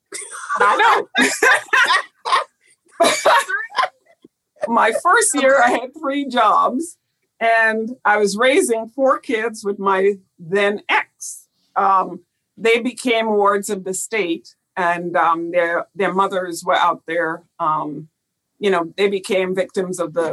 I 0.58 1.08
know. 1.20 3.08
My 4.68 4.92
first 5.02 5.34
year, 5.34 5.61
I 5.61 5.70
had 5.70 5.90
three 5.99 6.28
jobs, 6.28 6.99
and 7.40 7.96
I 8.04 8.18
was 8.18 8.37
raising 8.37 8.88
four 8.88 9.18
kids 9.18 9.64
with 9.64 9.78
my 9.78 10.18
then 10.38 10.82
ex. 10.88 11.49
um, 11.75 12.20
they 12.56 12.78
became 12.80 13.26
wards 13.26 13.70
of 13.70 13.82
the 13.82 13.94
state, 13.94 14.54
and 14.76 15.16
um, 15.16 15.50
their 15.50 15.87
their 15.94 16.12
mothers 16.12 16.62
were 16.64 16.76
out 16.76 17.02
there. 17.06 17.42
Um, 17.58 18.08
you 18.62 18.71
know, 18.71 18.92
they 18.97 19.09
became 19.09 19.54
victims 19.57 19.99
of 19.99 20.14
the 20.14 20.28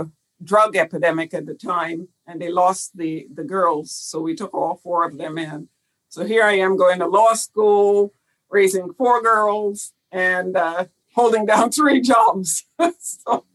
drug 0.51 0.75
epidemic 0.75 1.33
at 1.33 1.45
the 1.48 1.55
time, 1.55 2.07
and 2.27 2.39
they 2.39 2.51
lost 2.51 2.95
the 2.95 3.27
the 3.33 3.43
girls. 3.43 3.88
So 4.09 4.21
we 4.21 4.36
took 4.36 4.53
all 4.53 4.75
four 4.83 5.00
of 5.07 5.17
them 5.17 5.38
in. 5.39 5.67
So 6.09 6.24
here 6.25 6.43
I 6.43 6.53
am 6.65 6.77
going 6.77 7.00
to 7.00 7.07
law 7.07 7.33
school, 7.33 8.13
raising 8.50 8.93
four 8.93 9.21
girls, 9.24 9.93
and 10.12 10.55
uh, 10.55 10.86
holding 11.15 11.45
down 11.48 11.71
three 11.77 12.01
jobs. 12.01 12.65
so, 13.00 13.45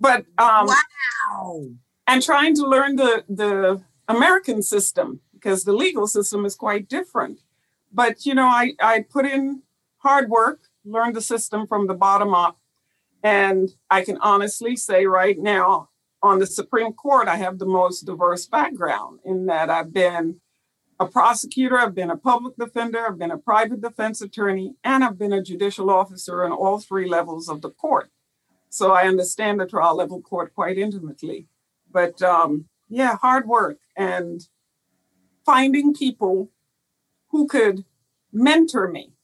but 0.00 0.24
um, 0.38 0.68
Wow. 1.30 1.66
and 2.06 2.22
trying 2.22 2.54
to 2.56 2.64
learn 2.66 2.96
the 2.96 3.24
the 3.28 3.82
American 4.08 4.62
system 4.62 5.20
because 5.34 5.64
the 5.64 5.72
legal 5.84 6.06
system 6.06 6.46
is 6.46 6.54
quite 6.54 6.88
different. 6.88 7.40
But 7.92 8.24
you 8.24 8.34
know, 8.34 8.46
I 8.46 8.72
I 8.80 9.04
put 9.16 9.26
in 9.26 9.62
hard 9.98 10.30
work, 10.30 10.60
learned 10.82 11.14
the 11.16 11.20
system 11.34 11.66
from 11.66 11.86
the 11.86 11.94
bottom 12.06 12.32
up, 12.34 12.56
and 13.26 13.70
I 13.90 14.02
can 14.02 14.18
honestly 14.18 14.76
say 14.76 15.04
right 15.06 15.36
now 15.36 15.88
on 16.22 16.38
the 16.38 16.46
Supreme 16.46 16.92
Court, 16.92 17.26
I 17.26 17.34
have 17.38 17.58
the 17.58 17.66
most 17.66 18.02
diverse 18.02 18.46
background 18.46 19.18
in 19.24 19.46
that 19.46 19.68
I've 19.68 19.92
been 19.92 20.40
a 21.00 21.06
prosecutor, 21.08 21.76
I've 21.76 21.94
been 21.94 22.12
a 22.12 22.16
public 22.16 22.56
defender, 22.56 23.04
I've 23.04 23.18
been 23.18 23.32
a 23.32 23.36
private 23.36 23.80
defense 23.80 24.22
attorney, 24.22 24.76
and 24.84 25.02
I've 25.02 25.18
been 25.18 25.32
a 25.32 25.42
judicial 25.42 25.90
officer 25.90 26.44
in 26.44 26.52
all 26.52 26.78
three 26.78 27.08
levels 27.08 27.48
of 27.48 27.62
the 27.62 27.70
court. 27.70 28.10
So 28.68 28.92
I 28.92 29.08
understand 29.08 29.58
the 29.58 29.66
trial 29.66 29.96
level 29.96 30.22
court 30.22 30.54
quite 30.54 30.78
intimately. 30.78 31.48
But 31.90 32.22
um, 32.22 32.66
yeah, 32.88 33.16
hard 33.16 33.48
work 33.48 33.78
and 33.96 34.40
finding 35.44 35.94
people 35.94 36.52
who 37.30 37.48
could 37.48 37.84
mentor 38.32 38.86
me 38.86 39.14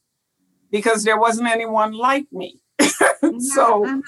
because 0.69 1.05
there 1.05 1.17
wasn't 1.17 1.47
anyone 1.47 1.93
like 1.93 2.27
me. 2.33 2.59
so, 3.39 3.83
Mhm. 3.85 4.01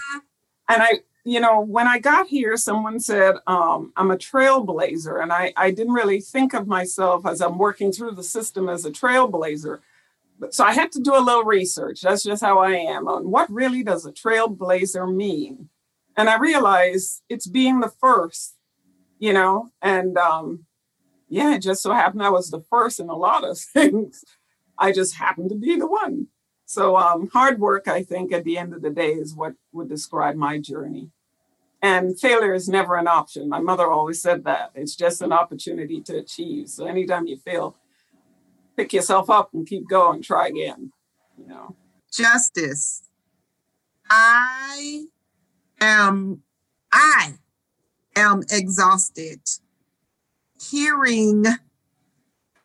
and 0.70 0.84
I, 0.84 1.00
you 1.24 1.40
know, 1.40 1.60
when 1.62 1.88
I 1.88 2.00
got 2.00 2.28
here, 2.28 2.56
someone 2.58 3.00
said 3.00 3.36
um, 3.48 3.92
I'm 3.96 4.12
a 4.12 4.18
trailblazer, 4.18 5.22
and 5.22 5.34
I, 5.34 5.54
I 5.58 5.72
didn't 5.72 5.94
really 5.94 6.22
think 6.22 6.54
of 6.54 6.68
myself 6.68 7.26
as 7.26 7.42
I'm 7.42 7.58
working 7.58 7.92
through 7.92 8.12
the 8.12 8.24
system 8.24 8.70
as 8.70 8.86
a 8.86 8.92
trailblazer. 8.92 9.80
But 10.38 10.54
so 10.54 10.64
I 10.66 10.74
had 10.74 10.92
to 10.92 11.00
do 11.00 11.16
a 11.16 11.22
little 11.24 11.44
research. 11.46 12.02
That's 12.02 12.24
just 12.24 12.44
how 12.44 12.60
I 12.60 12.72
am 12.72 13.08
on 13.08 13.32
what 13.32 13.50
really 13.50 13.84
does 13.84 14.06
a 14.06 14.12
trailblazer 14.12 15.12
mean, 15.14 15.70
and 16.18 16.30
I 16.30 16.38
realized 16.38 17.24
it's 17.30 17.48
being 17.48 17.80
the 17.80 17.90
first, 18.00 18.56
you 19.18 19.34
know, 19.34 19.72
and 19.82 20.18
um, 20.18 20.66
yeah, 21.30 21.56
it 21.56 21.60
just 21.60 21.82
so 21.82 21.92
happened 21.94 22.22
I 22.22 22.30
was 22.30 22.52
the 22.52 22.62
first 22.70 23.00
in 23.00 23.10
a 23.10 23.16
lot 23.16 23.44
of 23.44 23.58
things. 23.74 24.24
I 24.78 24.92
just 24.92 25.16
happened 25.16 25.50
to 25.50 25.56
be 25.56 25.76
the 25.78 25.88
one. 25.88 26.28
So 26.66 26.98
um, 26.98 27.30
hard 27.30 27.60
work, 27.60 27.88
I 27.88 28.04
think, 28.04 28.32
at 28.32 28.44
the 28.44 28.58
end 28.58 28.74
of 28.74 28.82
the 28.82 28.90
day, 28.90 29.12
is 29.12 29.36
what 29.36 29.54
would 29.72 29.88
describe 29.88 30.36
my 30.36 30.60
journey. 30.60 31.12
And 31.82 32.20
failure 32.20 32.54
is 32.54 32.68
never 32.68 32.96
an 32.96 33.08
option. 33.08 33.48
My 33.48 33.60
mother 33.60 33.88
always 33.88 34.22
said 34.22 34.44
that. 34.46 34.72
It's 34.74 34.96
just 34.96 35.22
an 35.22 35.32
opportunity 35.32 36.02
to 36.02 36.18
achieve. 36.18 36.70
So 36.70 36.86
anytime 36.86 37.28
you 37.28 37.38
fail, 37.38 37.76
pick 38.76 38.94
yourself 38.94 39.30
up 39.30 39.54
and 39.54 39.68
keep 39.68 39.88
going, 39.88 40.24
try 40.24 40.48
again. 40.48 40.92
You 41.38 41.48
know. 41.48 41.76
Justice. 42.12 43.04
I 44.10 45.06
am 45.82 46.42
I 46.92 47.34
am 48.16 48.42
exhausted 48.50 49.42
hearing 50.72 51.46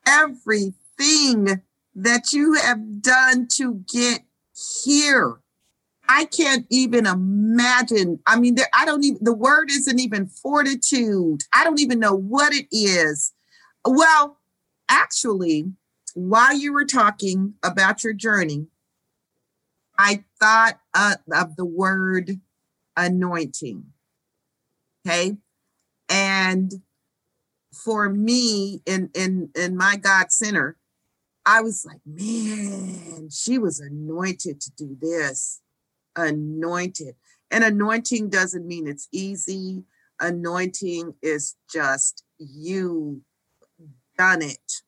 everything 0.07 1.63
that 1.95 2.33
you 2.33 2.55
have 2.55 3.03
done 3.03 3.49
to 3.57 3.85
get 3.93 4.21
here. 4.83 5.41
I 6.09 6.25
can't 6.25 6.67
even 6.71 7.07
imagine. 7.07 8.19
I 8.27 8.39
mean, 8.39 8.57
there, 8.57 8.69
I 8.75 8.85
don't 8.85 9.05
even, 9.05 9.19
the 9.21 9.33
word 9.33 9.71
isn't 9.71 10.01
even 10.01 10.27
fortitude. 10.27 11.43
I 11.55 11.63
don't 11.63 11.81
even 11.81 12.01
know 12.01 12.15
what 12.15 12.53
it 12.53 12.67
is. 12.73 13.33
Well, 13.85 14.39
actually, 14.89 15.73
while 16.15 16.55
you 16.55 16.73
were 16.73 16.85
talking 16.85 17.55
about 17.63 18.03
your 18.03 18.13
journey, 18.13 18.67
I 19.99 20.25
thought 20.41 20.81
uh, 20.95 21.17
of 21.33 21.57
the 21.57 21.65
word 21.65 22.41
anointing. 22.97 23.85
Okay. 25.07 25.37
And 26.09 26.73
for 27.73 28.09
me 28.09 28.83
in 28.85 29.11
in 29.15 29.51
in 29.55 29.77
my 29.77 29.97
God 29.97 30.33
center, 30.33 30.77
I 31.47 31.63
was 31.63 31.85
like, 31.85 32.01
man, 32.07 33.29
she 33.31 33.59
was 33.59 33.81
anointed 33.81 34.61
to 34.61 34.71
do 34.73 34.97
this. 35.01 35.61
Anointed. 36.17 37.17
And 37.51 37.65
anointing 37.65 38.31
doesn't 38.31 38.67
mean 38.67 38.87
it's 38.87 39.09
easy. 39.13 39.85
Anointing 40.21 41.15
is 41.23 41.57
just 41.73 42.25
you 42.39 43.23
done 44.19 44.43
it. 44.43 44.83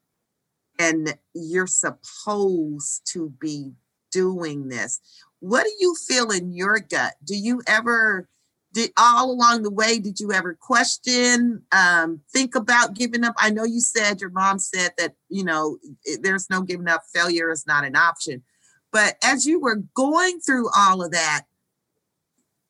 And 0.78 1.16
you're 1.34 1.66
supposed 1.66 3.06
to 3.12 3.30
be 3.40 3.72
doing 4.10 4.68
this. 4.68 5.00
What 5.40 5.64
do 5.64 5.72
you 5.80 5.94
feel 5.94 6.30
in 6.30 6.52
your 6.52 6.78
gut? 6.78 7.14
Do 7.24 7.36
you 7.36 7.62
ever 7.66 8.28
did 8.72 8.90
all 8.96 9.30
along 9.30 9.62
the 9.62 9.70
way 9.70 9.98
did 9.98 10.18
you 10.20 10.32
ever 10.32 10.54
question 10.54 11.62
um, 11.72 12.20
think 12.32 12.54
about 12.54 12.94
giving 12.94 13.24
up? 13.24 13.34
I 13.38 13.50
know 13.50 13.64
you 13.64 13.80
said 13.80 14.20
your 14.20 14.30
mom 14.30 14.58
said 14.58 14.92
that 14.98 15.14
you 15.28 15.44
know 15.44 15.78
it- 16.04 16.22
there's 16.22 16.48
no 16.50 16.62
giving 16.62 16.88
up 16.88 17.02
failure 17.12 17.50
is 17.50 17.66
not 17.66 17.84
an 17.84 17.96
option. 17.96 18.42
But 18.90 19.16
as 19.22 19.46
you 19.46 19.60
were 19.60 19.82
going 19.94 20.40
through 20.40 20.68
all 20.76 21.02
of 21.02 21.12
that 21.12 21.42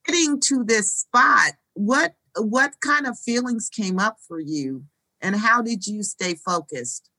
getting 0.05 0.39
to 0.41 0.63
this 0.63 0.91
spot 0.91 1.53
what 1.73 2.15
what 2.35 2.79
kind 2.81 3.05
of 3.05 3.17
feelings 3.17 3.69
came 3.69 3.99
up 3.99 4.17
for 4.27 4.39
you 4.39 4.85
and 5.21 5.35
how 5.35 5.61
did 5.61 5.87
you 5.87 6.03
stay 6.03 6.35
focused? 6.35 7.09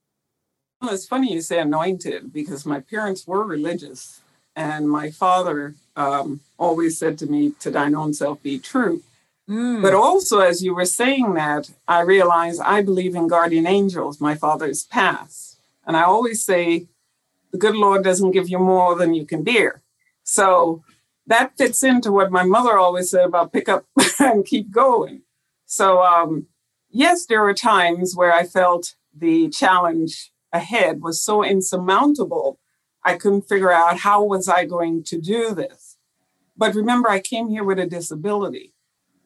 Well, 0.81 0.93
it's 0.93 1.07
funny 1.07 1.33
you 1.33 1.41
say 1.41 1.61
anointed 1.61 2.33
because 2.33 2.67
my 2.67 2.81
parents 2.81 3.27
were 3.27 3.45
religious, 3.45 4.21
and 4.55 4.89
my 4.89 5.11
father 5.11 5.75
um, 5.97 6.41
always 6.59 6.99
said 6.99 7.19
to 7.19 7.27
me, 7.27 7.53
"To 7.61 7.71
thine 7.71 7.95
own 7.95 8.13
self 8.15 8.43
be 8.43 8.59
true." 8.59 9.03
Mm, 9.49 9.83
But 9.83 9.93
also, 9.95 10.41
as 10.41 10.63
you 10.63 10.75
were 10.75 10.87
saying 10.87 11.35
that, 11.35 11.71
I 11.87 12.01
realized 12.01 12.61
I 12.63 12.81
believe 12.83 13.15
in 13.15 13.29
guardian 13.29 13.67
angels. 13.67 14.21
My 14.21 14.35
father's 14.35 14.85
passed, 14.85 15.59
and 15.87 15.97
I 15.97 16.03
always 16.05 16.45
say, 16.45 16.87
"The 17.53 17.59
good 17.59 17.77
Lord 17.77 18.03
doesn't 18.05 18.33
give 18.33 18.49
you 18.49 18.59
more 18.59 18.95
than 18.97 19.15
you 19.15 19.27
can 19.27 19.43
bear." 19.43 19.83
So 20.23 20.83
that 21.27 21.57
fits 21.59 21.83
into 21.83 22.11
what 22.13 22.31
my 22.33 22.45
mother 22.45 22.79
always 22.79 23.11
said 23.11 23.27
about 23.27 23.53
pick 23.53 23.69
up 23.69 23.85
and 24.19 24.45
keep 24.47 24.71
going. 24.71 25.23
So 25.67 26.03
um, 26.03 26.47
yes, 26.91 27.27
there 27.27 27.43
were 27.43 27.55
times 27.55 28.17
where 28.17 28.33
I 28.33 28.45
felt 28.45 28.95
the 29.15 29.49
challenge 29.49 30.33
ahead 30.53 31.03
was 31.03 31.21
so 31.21 31.45
insurmountable. 31.45 32.59
I 33.05 33.17
couldn't 33.17 33.49
figure 33.49 33.73
out 33.73 33.99
how 33.99 34.25
was 34.25 34.49
I 34.49 34.65
going 34.65 35.03
to 35.05 35.21
do 35.21 35.55
this. 35.55 35.99
But 36.57 36.75
remember, 36.75 37.09
I 37.09 37.21
came 37.21 37.49
here 37.49 37.65
with 37.65 37.79
a 37.79 37.87
disability. 37.87 38.73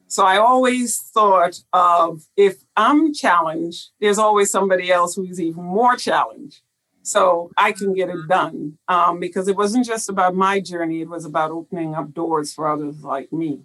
So 0.07 0.25
I 0.25 0.37
always 0.37 0.97
thought 0.97 1.61
of 1.71 2.23
if 2.35 2.63
I'm 2.75 3.13
challenged, 3.13 3.89
there's 4.01 4.17
always 4.17 4.49
somebody 4.49 4.91
else 4.91 5.15
who's 5.15 5.39
even 5.39 5.63
more 5.63 5.95
challenged. 5.95 6.61
So 7.03 7.51
I 7.55 7.71
can 7.71 7.93
get 7.93 8.09
it 8.09 8.27
done 8.27 8.77
um, 8.87 9.19
because 9.19 9.47
it 9.47 9.55
wasn't 9.55 9.85
just 9.85 10.09
about 10.09 10.35
my 10.35 10.59
journey, 10.59 11.01
it 11.01 11.09
was 11.09 11.25
about 11.25 11.51
opening 11.51 11.95
up 11.95 12.13
doors 12.13 12.53
for 12.53 12.67
others 12.67 13.03
like 13.03 13.31
me. 13.31 13.61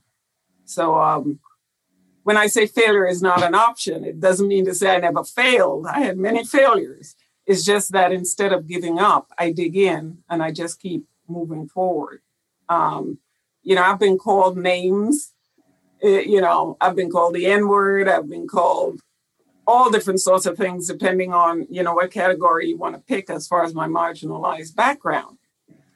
So 0.67 0.95
um, 1.01 1.41
when 2.23 2.37
I 2.37 2.47
say 2.47 2.67
failure 2.67 3.07
is 3.07 3.23
not 3.23 3.43
an 3.43 3.55
option, 3.55 4.05
it 4.05 4.21
doesn't 4.21 4.49
mean 4.49 4.65
to 4.67 4.75
say 4.75 4.95
I 4.95 4.99
never 4.99 5.25
failed. 5.25 5.87
I 5.87 6.01
had 6.01 6.19
many 6.19 6.45
failures. 6.45 7.17
It's 7.47 7.65
just 7.65 7.93
that 7.93 8.13
instead 8.13 8.53
of 8.53 8.67
giving 8.67 8.99
up, 8.99 9.31
I 9.39 9.53
dig 9.53 9.77
in 9.77 10.19
and 10.31 10.43
I 10.43 10.51
just 10.51 10.81
keep 10.81 11.07
moving 11.29 11.69
forward. 11.69 12.21
Um, 12.69 13.19
you 13.63 13.75
know, 13.75 13.83
I've 13.83 13.99
been 13.99 14.19
called 14.19 14.57
names 14.57 15.35
eh, 16.05 16.21
you 16.27 16.41
know, 16.41 16.77
I've 16.81 16.97
been 16.97 17.11
called 17.11 17.35
the 17.35 17.47
N 17.47 17.67
word, 17.67 18.09
I've 18.09 18.29
been 18.29 18.47
called 18.47 19.01
all 19.67 19.91
different 19.91 20.21
sorts 20.21 20.45
of 20.45 20.59
things 20.59 20.87
depending 20.87 21.33
on, 21.33 21.67
you 21.71 21.83
know, 21.83 21.95
what 21.95 22.11
category 22.11 22.69
you 22.69 22.77
want 22.77 22.95
to 22.95 23.01
pick 23.01 23.31
as 23.31 23.49
far 23.49 23.65
as 23.65 23.75
my 23.75 23.89
marginalized 23.89 24.77
background. 24.77 25.39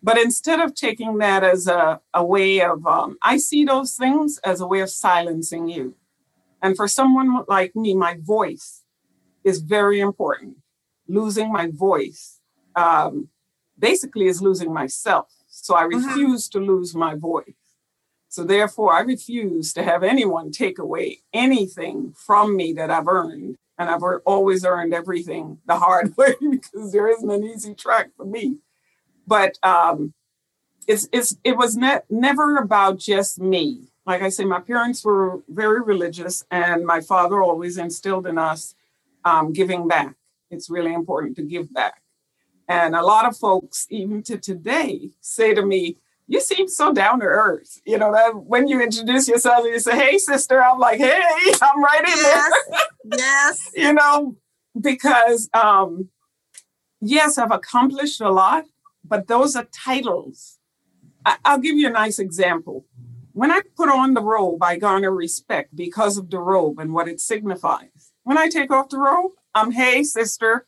But 0.02 0.16
instead 0.16 0.60
of 0.60 0.74
taking 0.74 1.18
that 1.18 1.44
as 1.44 1.66
a, 1.66 2.00
a 2.14 2.24
way 2.24 2.62
of, 2.62 2.86
um, 2.86 3.18
I 3.22 3.36
see 3.36 3.64
those 3.64 3.94
things 3.94 4.38
as 4.38 4.60
a 4.60 4.66
way 4.66 4.80
of 4.80 4.88
silencing 4.88 5.68
you. 5.68 5.96
And 6.62 6.76
for 6.76 6.88
someone 6.88 7.44
like 7.46 7.76
me, 7.76 7.94
my 7.94 8.16
voice 8.18 8.84
is 9.44 9.60
very 9.60 10.00
important. 10.00 10.56
Losing 11.08 11.52
my 11.52 11.68
voice 11.68 12.40
um, 12.76 13.28
basically 13.78 14.26
is 14.26 14.42
losing 14.42 14.72
myself. 14.72 15.28
So 15.48 15.74
I 15.74 15.84
Mhm. 15.84 16.06
refuse 16.08 16.48
to 16.50 16.58
lose 16.60 16.94
my 16.94 17.14
voice. 17.14 17.54
So 18.28 18.44
therefore, 18.44 18.92
I 18.92 19.00
refuse 19.00 19.72
to 19.74 19.82
have 19.82 20.02
anyone 20.02 20.50
take 20.52 20.78
away 20.78 21.22
anything 21.32 22.12
from 22.12 22.56
me 22.56 22.72
that 22.74 22.90
I've 22.90 23.08
earned. 23.08 23.56
and 23.80 23.88
I've 23.88 24.02
always 24.26 24.64
earned 24.64 24.92
everything 24.92 25.60
the 25.66 25.76
hard 25.78 26.16
way 26.18 26.34
because 26.40 26.90
there 26.92 27.06
isn't 27.08 27.30
an 27.30 27.44
easy 27.44 27.74
track 27.74 28.10
for 28.16 28.24
me. 28.26 28.58
But 29.26 29.58
um, 29.62 30.14
it's 30.88 31.08
it's 31.12 31.36
it 31.44 31.56
was 31.56 31.76
ne- 31.76 32.00
never 32.10 32.56
about 32.58 32.98
just 32.98 33.38
me. 33.40 33.88
Like 34.06 34.22
I 34.22 34.30
say, 34.30 34.44
my 34.44 34.60
parents 34.60 35.04
were 35.04 35.42
very 35.48 35.80
religious, 35.82 36.44
and 36.50 36.84
my 36.86 37.00
father 37.00 37.42
always 37.42 37.78
instilled 37.78 38.26
in 38.26 38.38
us 38.38 38.74
um, 39.24 39.52
giving 39.52 39.88
back. 39.88 40.16
It's 40.50 40.70
really 40.70 40.92
important 40.92 41.36
to 41.36 41.42
give 41.42 41.72
back. 41.72 42.02
And 42.68 42.94
a 42.94 43.02
lot 43.02 43.26
of 43.26 43.36
folks, 43.36 43.86
even 43.90 44.22
to 44.24 44.38
today, 44.38 45.10
say 45.20 45.54
to 45.54 45.64
me, 45.64 45.96
you 46.26 46.40
seem 46.40 46.68
so 46.68 46.92
down 46.92 47.20
to 47.20 47.26
earth. 47.26 47.80
You 47.86 47.96
know, 47.96 48.12
that 48.12 48.36
when 48.36 48.68
you 48.68 48.82
introduce 48.82 49.26
yourself 49.26 49.64
and 49.64 49.72
you 49.72 49.80
say, 49.80 49.96
hey, 49.96 50.18
sister, 50.18 50.62
I'm 50.62 50.78
like, 50.78 50.98
hey, 50.98 51.20
I'm 51.62 51.82
right 51.82 52.00
in 52.00 52.16
yes. 52.16 52.52
there. 52.70 53.18
yes. 53.18 53.70
You 53.76 53.92
know, 53.94 54.36
because 54.78 55.48
um, 55.54 56.10
yes, 57.00 57.38
I've 57.38 57.50
accomplished 57.50 58.20
a 58.20 58.30
lot, 58.30 58.64
but 59.04 59.26
those 59.26 59.56
are 59.56 59.66
titles. 59.72 60.58
I- 61.24 61.38
I'll 61.44 61.58
give 61.58 61.76
you 61.76 61.88
a 61.88 61.92
nice 61.92 62.18
example. 62.18 62.84
When 63.32 63.50
I 63.50 63.60
put 63.76 63.88
on 63.88 64.14
the 64.14 64.22
robe, 64.22 64.62
I 64.62 64.76
garner 64.76 65.12
respect 65.12 65.74
because 65.74 66.18
of 66.18 66.28
the 66.28 66.40
robe 66.40 66.78
and 66.78 66.92
what 66.92 67.08
it 67.08 67.20
signifies. 67.20 68.12
When 68.24 68.36
I 68.36 68.48
take 68.48 68.70
off 68.70 68.90
the 68.90 68.98
robe, 68.98 69.30
I'm, 69.58 69.72
hey, 69.72 70.02
sister, 70.02 70.66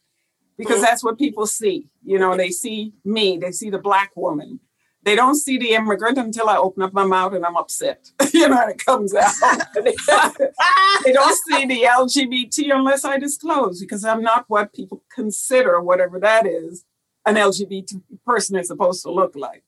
because 0.56 0.76
mm-hmm. 0.76 0.82
that's 0.82 1.04
what 1.04 1.18
people 1.18 1.46
see. 1.46 1.88
You 2.04 2.18
know, 2.18 2.36
they 2.36 2.50
see 2.50 2.92
me, 3.04 3.38
they 3.38 3.52
see 3.52 3.70
the 3.70 3.78
Black 3.78 4.12
woman 4.16 4.60
they 5.02 5.16
don't 5.16 5.36
see 5.36 5.56
the 5.56 5.70
immigrant 5.70 6.18
until 6.18 6.48
I 6.48 6.56
open 6.56 6.82
up 6.82 6.92
my 6.92 7.04
mouth 7.04 7.32
and 7.32 7.44
I'm 7.44 7.56
upset. 7.56 8.10
you 8.34 8.48
know, 8.48 8.60
and 8.60 8.70
it 8.70 8.84
comes 8.84 9.14
out. 9.14 9.32
they 9.74 11.12
don't 11.12 11.38
see 11.46 11.64
the 11.64 11.82
LGBT 11.82 12.74
unless 12.74 13.04
I 13.04 13.18
disclose 13.18 13.80
because 13.80 14.04
I'm 14.04 14.22
not 14.22 14.44
what 14.48 14.74
people 14.74 15.02
consider, 15.14 15.80
whatever 15.80 16.20
that 16.20 16.46
is, 16.46 16.84
an 17.24 17.36
LGBT 17.36 18.00
person 18.26 18.56
is 18.56 18.68
supposed 18.68 19.02
to 19.02 19.10
look 19.10 19.34
like. 19.34 19.64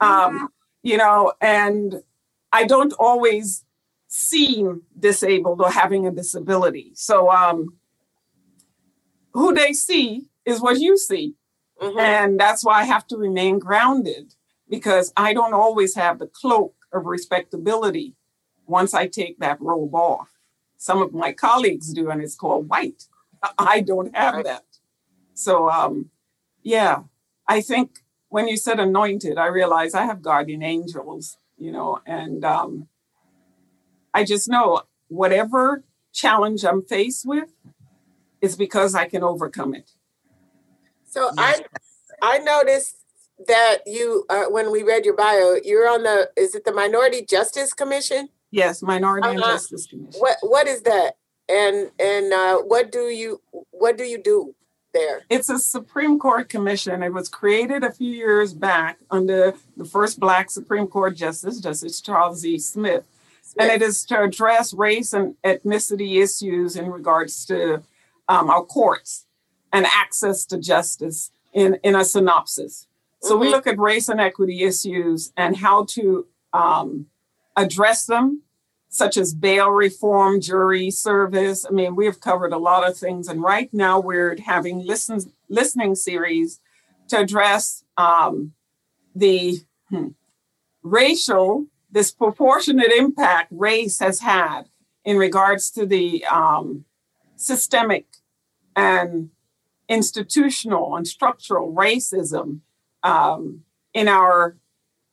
Um, 0.00 0.50
you 0.82 0.96
know, 0.96 1.32
and 1.40 2.02
I 2.52 2.64
don't 2.64 2.92
always 3.00 3.64
seem 4.06 4.82
disabled 4.98 5.60
or 5.60 5.70
having 5.70 6.06
a 6.06 6.12
disability. 6.12 6.92
So 6.94 7.30
um, 7.30 7.77
who 9.32 9.54
they 9.54 9.72
see 9.72 10.26
is 10.44 10.60
what 10.60 10.80
you 10.80 10.96
see. 10.96 11.34
Mm-hmm. 11.80 11.98
And 11.98 12.40
that's 12.40 12.64
why 12.64 12.80
I 12.80 12.84
have 12.84 13.06
to 13.08 13.16
remain 13.16 13.58
grounded 13.58 14.34
because 14.68 15.12
I 15.16 15.32
don't 15.32 15.54
always 15.54 15.94
have 15.94 16.18
the 16.18 16.26
cloak 16.26 16.74
of 16.92 17.06
respectability 17.06 18.14
once 18.66 18.94
I 18.94 19.06
take 19.06 19.38
that 19.38 19.60
robe 19.60 19.94
off. 19.94 20.30
Some 20.76 21.02
of 21.02 21.12
my 21.12 21.32
colleagues 21.32 21.92
do, 21.92 22.10
and 22.10 22.22
it's 22.22 22.36
called 22.36 22.68
white. 22.68 23.04
I 23.58 23.80
don't 23.80 24.14
have 24.14 24.44
that. 24.44 24.64
So, 25.34 25.70
um, 25.70 26.10
yeah, 26.62 27.02
I 27.46 27.60
think 27.60 28.00
when 28.28 28.48
you 28.48 28.56
said 28.56 28.78
anointed, 28.80 29.38
I 29.38 29.46
realized 29.46 29.94
I 29.94 30.04
have 30.04 30.22
guardian 30.22 30.62
angels, 30.62 31.38
you 31.56 31.72
know, 31.72 32.00
and 32.06 32.44
um, 32.44 32.88
I 34.12 34.24
just 34.24 34.48
know 34.48 34.82
whatever 35.08 35.84
challenge 36.12 36.64
I'm 36.64 36.82
faced 36.82 37.26
with 37.26 37.50
is 38.40 38.56
because 38.56 38.94
I 38.94 39.08
can 39.08 39.22
overcome 39.22 39.74
it. 39.74 39.90
So 41.06 41.30
I 41.38 41.60
I 42.22 42.38
noticed 42.38 42.96
that 43.46 43.78
you 43.86 44.24
uh, 44.28 44.44
when 44.46 44.70
we 44.70 44.82
read 44.82 45.04
your 45.04 45.16
bio, 45.16 45.56
you're 45.64 45.88
on 45.88 46.02
the 46.02 46.30
is 46.36 46.54
it 46.54 46.64
the 46.64 46.72
Minority 46.72 47.24
Justice 47.24 47.72
Commission? 47.72 48.28
Yes, 48.50 48.82
Minority 48.82 49.28
uh 49.28 49.30
and 49.32 49.40
uh-huh. 49.40 49.52
Justice 49.52 49.86
Commission. 49.86 50.20
What 50.20 50.36
what 50.42 50.66
is 50.66 50.82
that? 50.82 51.16
And 51.48 51.90
and 51.98 52.32
uh, 52.32 52.58
what 52.58 52.92
do 52.92 53.08
you 53.08 53.40
what 53.70 53.96
do 53.96 54.04
you 54.04 54.22
do 54.22 54.54
there? 54.92 55.22
It's 55.30 55.48
a 55.48 55.58
Supreme 55.58 56.18
Court 56.18 56.48
commission. 56.48 57.02
It 57.02 57.12
was 57.12 57.28
created 57.28 57.84
a 57.84 57.92
few 57.92 58.12
years 58.12 58.52
back 58.52 58.98
under 59.10 59.54
the 59.76 59.84
first 59.84 60.20
Black 60.20 60.50
Supreme 60.50 60.86
Court 60.86 61.16
Justice, 61.16 61.60
Justice 61.60 62.00
Charles 62.00 62.44
E. 62.44 62.58
Smith. 62.58 63.04
Smith. 63.42 63.56
And 63.58 63.70
it 63.70 63.84
is 63.84 64.04
to 64.06 64.22
address 64.22 64.74
race 64.74 65.12
and 65.12 65.34
ethnicity 65.42 66.22
issues 66.22 66.76
in 66.76 66.90
regards 66.90 67.46
to 67.46 67.82
um, 68.28 68.50
our 68.50 68.64
courts 68.64 69.26
and 69.72 69.86
access 69.86 70.44
to 70.46 70.58
justice 70.58 71.30
in, 71.52 71.78
in 71.82 71.96
a 71.96 72.04
synopsis. 72.04 72.86
So 73.20 73.32
mm-hmm. 73.32 73.40
we 73.40 73.48
look 73.50 73.66
at 73.66 73.78
race 73.78 74.08
and 74.08 74.20
equity 74.20 74.62
issues 74.62 75.32
and 75.36 75.56
how 75.56 75.84
to 75.90 76.26
um, 76.52 77.06
address 77.56 78.06
them, 78.06 78.42
such 78.88 79.16
as 79.16 79.34
bail 79.34 79.70
reform, 79.70 80.40
jury 80.40 80.90
service. 80.90 81.66
I 81.66 81.70
mean, 81.70 81.96
we 81.96 82.06
have 82.06 82.20
covered 82.20 82.52
a 82.52 82.58
lot 82.58 82.88
of 82.88 82.96
things, 82.96 83.28
and 83.28 83.42
right 83.42 83.72
now 83.72 84.00
we're 84.00 84.36
having 84.40 84.86
listen, 84.86 85.20
listening 85.48 85.94
series 85.94 86.60
to 87.08 87.18
address 87.18 87.84
um, 87.96 88.52
the 89.14 89.58
hmm, 89.88 90.08
racial 90.82 91.66
disproportionate 91.90 92.92
impact 92.92 93.48
race 93.50 93.98
has 93.98 94.20
had 94.20 94.68
in 95.04 95.16
regards 95.16 95.70
to 95.70 95.86
the 95.86 96.24
um, 96.26 96.84
systemic 97.36 98.06
and 98.78 99.30
institutional 99.88 100.94
and 100.96 101.06
structural 101.06 101.72
racism 101.74 102.60
um, 103.02 103.64
in 103.92 104.06
our 104.06 104.56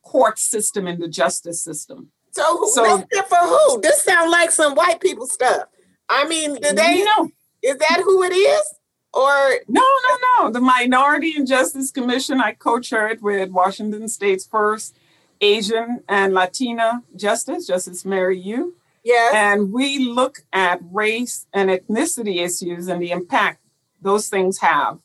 court 0.02 0.38
system 0.38 0.86
and 0.86 1.02
the 1.02 1.08
justice 1.08 1.60
system. 1.60 2.10
So, 2.30 2.66
so 2.72 3.04
that's 3.10 3.28
for 3.28 3.36
who? 3.38 3.80
This 3.80 4.02
sounds 4.02 4.30
like 4.30 4.52
some 4.52 4.74
white 4.74 5.00
people 5.00 5.26
stuff. 5.26 5.64
I 6.08 6.28
mean, 6.28 6.54
do 6.54 6.72
they 6.72 7.02
know? 7.02 7.30
Is 7.62 7.76
that 7.78 8.02
who 8.04 8.22
it 8.22 8.32
is? 8.32 8.74
Or 9.12 9.54
no, 9.66 9.82
no, 10.08 10.44
no. 10.44 10.50
The 10.50 10.60
Minority 10.60 11.34
and 11.36 11.46
Justice 11.46 11.90
Commission. 11.90 12.40
I 12.40 12.52
co-chair 12.52 13.08
it 13.08 13.22
with 13.22 13.50
Washington 13.50 14.08
State's 14.08 14.46
first 14.46 14.94
Asian 15.40 16.04
and 16.08 16.34
Latina 16.34 17.02
justice, 17.16 17.66
Justice 17.66 18.04
Mary 18.04 18.38
Yu. 18.38 18.74
Yes. 19.06 19.34
And 19.36 19.72
we 19.72 20.00
look 20.00 20.40
at 20.52 20.80
race 20.90 21.46
and 21.52 21.70
ethnicity 21.70 22.44
issues 22.44 22.88
and 22.88 23.00
the 23.00 23.12
impact 23.12 23.60
those 24.02 24.28
things 24.28 24.58
have 24.58 24.98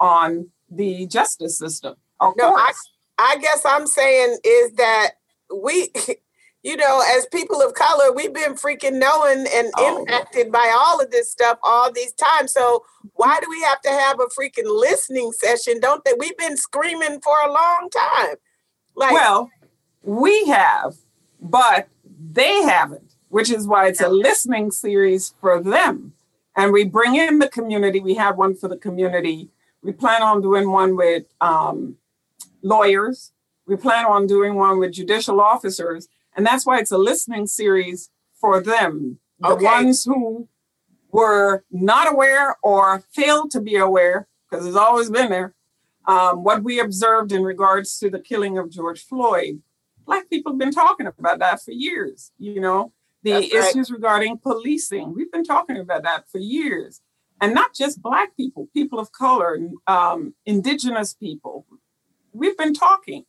on 0.00 0.50
the 0.68 1.06
justice 1.06 1.56
system. 1.56 1.94
No, 2.36 2.56
I, 2.56 2.72
I 3.16 3.36
guess 3.40 3.64
I'm 3.64 3.86
saying 3.86 4.38
is 4.42 4.72
that 4.72 5.10
we, 5.56 5.92
you 6.64 6.76
know, 6.76 7.00
as 7.16 7.26
people 7.26 7.62
of 7.62 7.74
color, 7.74 8.10
we've 8.12 8.34
been 8.34 8.54
freaking 8.54 8.98
knowing 8.98 9.46
and 9.54 9.70
oh. 9.76 10.00
impacted 10.00 10.50
by 10.50 10.74
all 10.76 11.00
of 11.00 11.12
this 11.12 11.30
stuff 11.30 11.60
all 11.62 11.92
these 11.92 12.12
times. 12.14 12.52
So 12.52 12.84
why 13.12 13.38
do 13.40 13.46
we 13.48 13.62
have 13.62 13.80
to 13.82 13.90
have 13.90 14.18
a 14.18 14.24
freaking 14.24 14.66
listening 14.66 15.30
session? 15.30 15.78
Don't 15.78 16.04
they? 16.04 16.14
We've 16.18 16.36
been 16.36 16.56
screaming 16.56 17.20
for 17.20 17.36
a 17.46 17.52
long 17.52 17.88
time. 17.88 18.34
Like, 18.96 19.12
well, 19.12 19.48
we 20.02 20.46
have, 20.46 20.96
but 21.40 21.86
they 22.32 22.62
haven't, 22.62 23.13
which 23.34 23.50
is 23.50 23.66
why 23.66 23.88
it's 23.88 24.00
a 24.00 24.08
listening 24.08 24.70
series 24.70 25.34
for 25.40 25.60
them. 25.60 26.12
And 26.54 26.72
we 26.72 26.84
bring 26.84 27.16
in 27.16 27.40
the 27.40 27.48
community. 27.48 27.98
We 27.98 28.14
have 28.14 28.36
one 28.36 28.54
for 28.54 28.68
the 28.68 28.76
community. 28.76 29.48
We 29.82 29.90
plan 29.90 30.22
on 30.22 30.40
doing 30.40 30.70
one 30.70 30.94
with 30.96 31.24
um, 31.40 31.96
lawyers. 32.62 33.32
We 33.66 33.74
plan 33.74 34.06
on 34.06 34.28
doing 34.28 34.54
one 34.54 34.78
with 34.78 34.92
judicial 34.92 35.40
officers. 35.40 36.06
And 36.36 36.46
that's 36.46 36.64
why 36.64 36.78
it's 36.78 36.92
a 36.92 36.96
listening 37.10 37.48
series 37.48 38.08
for 38.40 38.62
them, 38.62 39.18
the 39.40 39.48
okay. 39.48 39.64
ones 39.64 40.04
who 40.04 40.46
were 41.10 41.64
not 41.72 42.12
aware 42.12 42.54
or 42.62 43.02
failed 43.10 43.50
to 43.50 43.60
be 43.60 43.74
aware, 43.74 44.28
because 44.48 44.64
it's 44.64 44.76
always 44.76 45.10
been 45.10 45.30
there, 45.30 45.56
um, 46.06 46.44
what 46.44 46.62
we 46.62 46.78
observed 46.78 47.32
in 47.32 47.42
regards 47.42 47.98
to 47.98 48.08
the 48.08 48.20
killing 48.20 48.58
of 48.58 48.70
George 48.70 49.04
Floyd. 49.04 49.60
Black 50.06 50.30
people 50.30 50.52
have 50.52 50.58
been 50.60 50.70
talking 50.70 51.08
about 51.08 51.40
that 51.40 51.60
for 51.60 51.72
years, 51.72 52.30
you 52.38 52.60
know, 52.60 52.92
the 53.24 53.32
right. 53.32 53.52
issues 53.52 53.90
regarding 53.90 54.38
policing. 54.38 55.14
We've 55.14 55.32
been 55.32 55.44
talking 55.44 55.78
about 55.78 56.04
that 56.04 56.30
for 56.30 56.38
years. 56.38 57.00
And 57.40 57.52
not 57.52 57.74
just 57.74 58.00
Black 58.00 58.36
people, 58.36 58.68
people 58.72 59.00
of 59.00 59.10
color, 59.10 59.58
um, 59.86 60.34
indigenous 60.46 61.14
people, 61.14 61.66
we've 62.32 62.56
been 62.56 62.74
talking. 62.74 63.24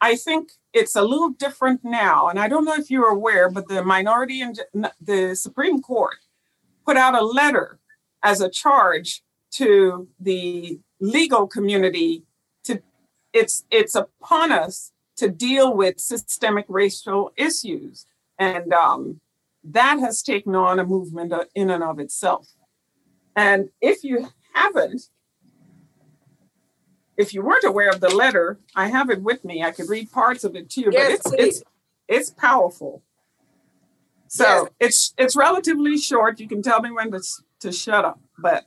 I 0.00 0.16
think 0.16 0.52
it's 0.72 0.96
a 0.96 1.02
little 1.02 1.30
different 1.30 1.80
now, 1.84 2.28
and 2.28 2.38
I 2.38 2.48
don't 2.48 2.64
know 2.64 2.74
if 2.74 2.90
you're 2.90 3.10
aware, 3.10 3.50
but 3.50 3.68
the 3.68 3.82
minority 3.82 4.40
and 4.40 4.58
the 5.00 5.34
Supreme 5.34 5.82
Court 5.82 6.16
put 6.86 6.96
out 6.96 7.14
a 7.14 7.24
letter 7.24 7.80
as 8.22 8.40
a 8.40 8.48
charge 8.48 9.22
to 9.52 10.08
the 10.18 10.80
legal 11.00 11.46
community 11.46 12.24
to 12.64 12.80
it's 13.32 13.64
it's 13.70 13.94
upon 13.94 14.52
us 14.52 14.92
to 15.16 15.28
deal 15.28 15.74
with 15.74 16.00
systemic 16.00 16.64
racial 16.68 17.32
issues, 17.36 18.06
and 18.38 18.72
um, 18.72 19.20
that 19.64 19.98
has 20.00 20.22
taken 20.22 20.54
on 20.54 20.78
a 20.78 20.84
movement 20.84 21.32
in 21.54 21.70
and 21.70 21.82
of 21.82 21.98
itself. 21.98 22.48
And 23.36 23.70
if 23.80 24.02
you 24.02 24.28
haven't, 24.54 25.02
if 27.16 27.34
you 27.34 27.42
weren't 27.42 27.64
aware 27.64 27.90
of 27.90 28.00
the 28.00 28.14
letter, 28.14 28.58
I 28.74 28.88
have 28.88 29.10
it 29.10 29.22
with 29.22 29.44
me. 29.44 29.62
I 29.62 29.70
could 29.70 29.88
read 29.88 30.10
parts 30.10 30.44
of 30.44 30.56
it 30.56 30.70
to 30.70 30.80
you, 30.80 30.90
yes, 30.92 31.20
but 31.22 31.34
it's 31.34 31.42
it's 31.42 31.62
it's 32.08 32.30
powerful. 32.30 33.02
So 34.28 34.44
yes. 34.44 34.68
it's 34.80 35.14
it's 35.18 35.36
relatively 35.36 35.98
short. 35.98 36.40
You 36.40 36.48
can 36.48 36.62
tell 36.62 36.80
me 36.80 36.90
when 36.90 37.10
to 37.10 37.20
to 37.60 37.72
shut 37.72 38.04
up, 38.04 38.20
but 38.38 38.64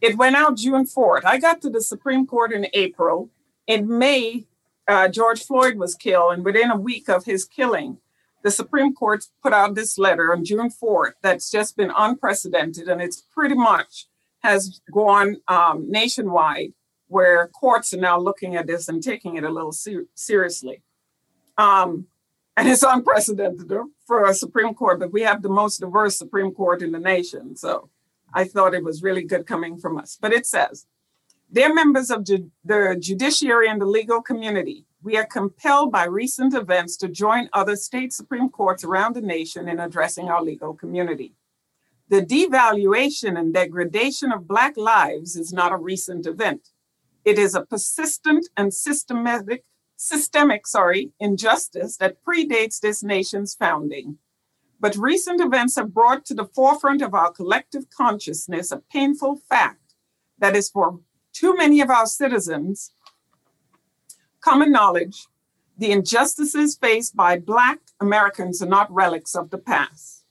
it 0.00 0.16
went 0.16 0.36
out 0.36 0.56
June 0.56 0.86
4th. 0.86 1.24
I 1.24 1.38
got 1.38 1.60
to 1.62 1.70
the 1.70 1.82
Supreme 1.82 2.26
Court 2.26 2.52
in 2.52 2.68
April. 2.72 3.30
In 3.66 3.98
May, 3.98 4.46
uh, 4.88 5.08
George 5.08 5.44
Floyd 5.44 5.76
was 5.76 5.94
killed, 5.94 6.32
and 6.32 6.44
within 6.44 6.70
a 6.70 6.76
week 6.76 7.08
of 7.08 7.24
his 7.24 7.44
killing, 7.44 7.98
the 8.42 8.50
Supreme 8.50 8.94
Court 8.94 9.24
put 9.42 9.52
out 9.52 9.74
this 9.74 9.98
letter 9.98 10.32
on 10.32 10.44
June 10.44 10.70
4th 10.70 11.12
that's 11.22 11.50
just 11.50 11.76
been 11.76 11.92
unprecedented, 11.96 12.88
and 12.88 13.02
it's 13.02 13.20
pretty 13.20 13.54
much 13.54 14.06
has 14.42 14.80
gone 14.92 15.36
um, 15.48 15.90
nationwide 15.90 16.72
where 17.08 17.48
courts 17.48 17.92
are 17.92 17.98
now 17.98 18.18
looking 18.18 18.56
at 18.56 18.66
this 18.66 18.88
and 18.88 19.02
taking 19.02 19.36
it 19.36 19.44
a 19.44 19.50
little 19.50 19.72
ser- 19.72 20.06
seriously. 20.14 20.82
Um, 21.58 22.06
and 22.56 22.68
it's 22.68 22.82
unprecedented 22.88 23.70
for 24.06 24.24
a 24.24 24.34
Supreme 24.34 24.74
Court, 24.74 25.00
but 25.00 25.12
we 25.12 25.22
have 25.22 25.42
the 25.42 25.48
most 25.48 25.80
diverse 25.80 26.16
Supreme 26.16 26.52
Court 26.52 26.82
in 26.82 26.92
the 26.92 26.98
nation. 26.98 27.56
So 27.56 27.90
I 28.32 28.44
thought 28.44 28.74
it 28.74 28.84
was 28.84 29.02
really 29.02 29.24
good 29.24 29.46
coming 29.46 29.76
from 29.76 29.98
us. 29.98 30.16
But 30.20 30.32
it 30.32 30.46
says, 30.46 30.86
Dear 31.52 31.74
members 31.74 32.10
of 32.10 32.22
ju- 32.22 32.52
the 32.64 32.96
judiciary 33.00 33.68
and 33.68 33.80
the 33.80 33.86
legal 33.86 34.22
community, 34.22 34.86
we 35.02 35.16
are 35.16 35.26
compelled 35.26 35.90
by 35.90 36.04
recent 36.04 36.54
events 36.54 36.96
to 36.98 37.08
join 37.08 37.50
other 37.52 37.74
state 37.74 38.12
Supreme 38.12 38.48
Courts 38.48 38.84
around 38.84 39.16
the 39.16 39.20
nation 39.20 39.68
in 39.68 39.80
addressing 39.80 40.28
our 40.28 40.44
legal 40.44 40.74
community. 40.74 41.34
The 42.08 42.22
devaluation 42.22 43.36
and 43.36 43.52
degradation 43.52 44.30
of 44.30 44.46
Black 44.46 44.76
lives 44.76 45.34
is 45.34 45.52
not 45.52 45.72
a 45.72 45.76
recent 45.76 46.24
event. 46.24 46.68
It 47.24 47.36
is 47.36 47.56
a 47.56 47.66
persistent 47.66 48.48
and 48.56 48.72
systematic, 48.72 49.64
systemic, 49.96 50.68
sorry, 50.68 51.10
injustice 51.18 51.96
that 51.96 52.24
predates 52.24 52.78
this 52.78 53.02
nation's 53.02 53.56
founding. 53.56 54.18
But 54.78 54.94
recent 54.94 55.40
events 55.40 55.74
have 55.74 55.94
brought 55.94 56.24
to 56.26 56.34
the 56.34 56.46
forefront 56.46 57.02
of 57.02 57.12
our 57.12 57.32
collective 57.32 57.90
consciousness 57.90 58.70
a 58.70 58.82
painful 58.92 59.40
fact 59.48 59.94
that 60.38 60.54
is 60.54 60.70
for 60.70 61.00
too 61.40 61.56
many 61.56 61.80
of 61.80 61.88
our 61.88 62.04
citizens 62.04 62.92
common 64.42 64.70
knowledge 64.70 65.26
the 65.78 65.90
injustices 65.90 66.76
faced 66.76 67.16
by 67.16 67.38
Black 67.38 67.78
Americans 67.98 68.60
are 68.60 68.68
not 68.68 68.92
relics 68.92 69.34
of 69.34 69.48
the 69.48 69.56
past. 69.56 70.26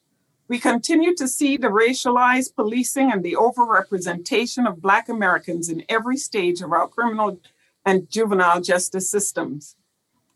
We 0.48 0.60
continue 0.60 1.15
to 1.15 1.28
see 1.28 1.58
the 1.58 1.69
racialized 1.69 2.54
policing 2.54 3.12
and 3.12 3.24
the 3.24 3.34
overrepresentation 3.34 4.69
of 4.69 4.84
Black 4.84 5.10
Americans 5.10 5.67
in 5.67 5.84
every 5.89 6.17
stage 6.17 6.62
of 6.62 6.72
our 6.72 6.88
criminal 6.88 7.39
and 7.84 8.08
juvenile 8.12 8.62
justice 8.62 9.10
systems. 9.10 9.76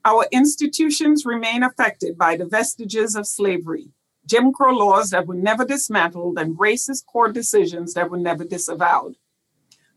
Our 0.04 0.26
institutions 0.32 1.24
remain 1.24 1.62
affected 1.62 2.18
by 2.18 2.36
the 2.36 2.46
vestiges 2.46 3.16
of 3.16 3.28
slavery, 3.28 3.90
Jim 4.26 4.52
Crow 4.52 4.74
laws 4.74 5.12
that 5.12 5.28
were 5.28 5.36
never 5.36 5.66
dismantled, 5.66 6.40
and 6.40 6.58
racist 6.58 7.06
court 7.06 7.34
decisions 7.34 7.94
that 7.94 8.10
were 8.10 8.18
never 8.18 8.44
disavowed. 8.44 9.18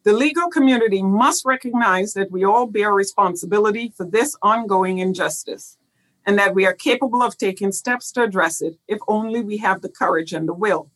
The 0.07 0.13
legal 0.13 0.49
community 0.49 1.03
must 1.03 1.45
recognize 1.45 2.15
that 2.15 2.31
we 2.31 2.45
all 2.45 2.69
bear 2.69 2.93
responsibility 2.93 3.93
for 3.97 4.07
this 4.07 4.37
ongoing 4.41 4.99
injustice 4.99 5.79
and 6.25 6.39
that 6.39 6.55
we 6.55 6.65
are 6.65 6.75
capable 6.75 7.25
of 7.25 7.37
taking 7.37 7.73
steps 7.73 8.13
to 8.13 8.23
address 8.23 8.63
it 8.63 8.79
if 8.87 9.01
only 9.09 9.41
we 9.41 9.57
have 9.57 9.83
the 9.83 9.89
courage 9.89 10.33
and 10.33 10.47
the 10.47 10.55
will. 10.55 10.93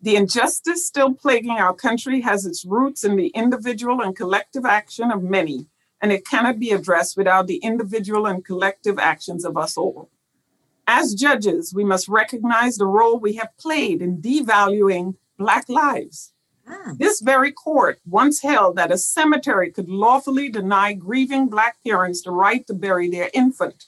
The 0.00 0.16
injustice 0.16 0.86
still 0.86 1.12
plaguing 1.12 1.58
our 1.58 1.74
country 1.74 2.22
has 2.22 2.46
its 2.46 2.64
roots 2.64 3.04
in 3.04 3.16
the 3.16 3.26
individual 3.34 4.00
and 4.00 4.16
collective 4.16 4.64
action 4.64 5.12
of 5.12 5.22
many, 5.22 5.66
and 6.00 6.10
it 6.10 6.26
cannot 6.26 6.58
be 6.58 6.70
addressed 6.70 7.18
without 7.18 7.48
the 7.48 7.58
individual 7.58 8.24
and 8.24 8.42
collective 8.42 8.98
actions 8.98 9.44
of 9.44 9.58
us 9.58 9.76
all. 9.76 10.08
As 10.86 11.12
judges, 11.12 11.74
we 11.74 11.84
must 11.84 12.08
recognize 12.08 12.78
the 12.78 12.86
role 12.86 13.18
we 13.18 13.34
have 13.34 13.58
played 13.58 14.00
in 14.00 14.22
devaluing 14.22 15.16
Black 15.36 15.68
lives. 15.68 16.32
Ah. 16.70 16.92
This 16.98 17.20
very 17.20 17.52
court 17.52 18.00
once 18.06 18.42
held 18.42 18.76
that 18.76 18.92
a 18.92 18.98
cemetery 18.98 19.70
could 19.70 19.88
lawfully 19.88 20.48
deny 20.50 20.92
grieving 20.92 21.48
Black 21.48 21.76
parents 21.84 22.22
the 22.22 22.30
right 22.30 22.66
to 22.66 22.74
bury 22.74 23.08
their 23.08 23.30
infant. 23.32 23.86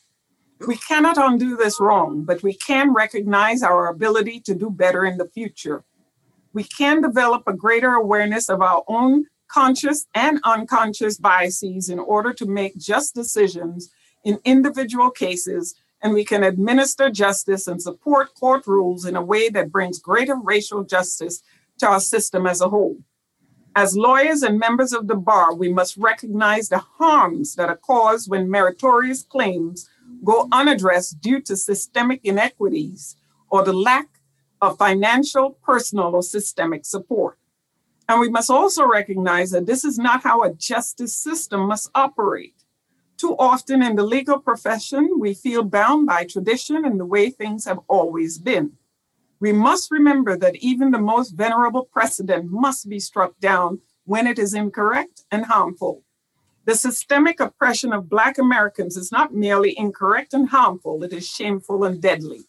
We 0.66 0.76
cannot 0.76 1.16
undo 1.16 1.56
this 1.56 1.80
wrong, 1.80 2.24
but 2.24 2.42
we 2.42 2.54
can 2.54 2.92
recognize 2.92 3.62
our 3.62 3.88
ability 3.88 4.40
to 4.40 4.54
do 4.54 4.70
better 4.70 5.04
in 5.04 5.16
the 5.16 5.28
future. 5.28 5.84
We 6.52 6.64
can 6.64 7.00
develop 7.00 7.44
a 7.46 7.52
greater 7.52 7.94
awareness 7.94 8.48
of 8.48 8.60
our 8.60 8.84
own 8.88 9.26
conscious 9.48 10.06
and 10.14 10.40
unconscious 10.44 11.16
biases 11.16 11.88
in 11.88 11.98
order 11.98 12.32
to 12.34 12.46
make 12.46 12.78
just 12.78 13.14
decisions 13.14 13.90
in 14.24 14.38
individual 14.44 15.10
cases, 15.10 15.74
and 16.02 16.12
we 16.12 16.24
can 16.24 16.44
administer 16.44 17.10
justice 17.10 17.66
and 17.66 17.80
support 17.80 18.34
court 18.34 18.66
rules 18.66 19.04
in 19.04 19.16
a 19.16 19.22
way 19.22 19.48
that 19.48 19.72
brings 19.72 19.98
greater 19.98 20.36
racial 20.36 20.84
justice 20.84 21.42
to 21.80 21.88
our 21.88 22.00
system 22.00 22.46
as 22.46 22.60
a 22.60 22.68
whole. 22.68 22.98
As 23.76 23.96
lawyers 23.96 24.42
and 24.42 24.58
members 24.58 24.92
of 24.92 25.06
the 25.06 25.14
bar, 25.14 25.54
we 25.54 25.72
must 25.72 25.96
recognize 25.96 26.68
the 26.68 26.78
harms 26.78 27.54
that 27.54 27.68
are 27.68 27.76
caused 27.76 28.28
when 28.28 28.50
meritorious 28.50 29.22
claims 29.22 29.88
go 30.24 30.48
unaddressed 30.50 31.20
due 31.20 31.40
to 31.42 31.56
systemic 31.56 32.20
inequities 32.24 33.16
or 33.48 33.64
the 33.64 33.72
lack 33.72 34.08
of 34.60 34.76
financial, 34.76 35.52
personal, 35.62 36.14
or 36.14 36.22
systemic 36.22 36.84
support. 36.84 37.38
And 38.08 38.20
we 38.20 38.28
must 38.28 38.50
also 38.50 38.84
recognize 38.84 39.52
that 39.52 39.66
this 39.66 39.84
is 39.84 39.98
not 39.98 40.24
how 40.24 40.42
a 40.42 40.52
justice 40.52 41.14
system 41.14 41.68
must 41.68 41.90
operate. 41.94 42.64
Too 43.16 43.36
often 43.38 43.82
in 43.82 43.94
the 43.96 44.02
legal 44.02 44.40
profession, 44.40 45.18
we 45.18 45.32
feel 45.32 45.62
bound 45.62 46.06
by 46.06 46.24
tradition 46.24 46.84
and 46.84 46.98
the 46.98 47.06
way 47.06 47.30
things 47.30 47.66
have 47.66 47.78
always 47.86 48.38
been. 48.38 48.72
We 49.40 49.52
must 49.52 49.90
remember 49.90 50.36
that 50.36 50.56
even 50.56 50.90
the 50.90 50.98
most 50.98 51.30
venerable 51.30 51.86
precedent 51.86 52.50
must 52.50 52.88
be 52.88 53.00
struck 53.00 53.38
down 53.40 53.80
when 54.04 54.26
it 54.26 54.38
is 54.38 54.52
incorrect 54.52 55.24
and 55.30 55.46
harmful. 55.46 56.02
The 56.66 56.74
systemic 56.74 57.40
oppression 57.40 57.92
of 57.92 58.10
Black 58.10 58.36
Americans 58.36 58.98
is 58.98 59.10
not 59.10 59.34
merely 59.34 59.76
incorrect 59.78 60.34
and 60.34 60.50
harmful, 60.50 61.02
it 61.02 61.12
is 61.14 61.26
shameful 61.26 61.84
and 61.84 62.02
deadly. 62.02 62.42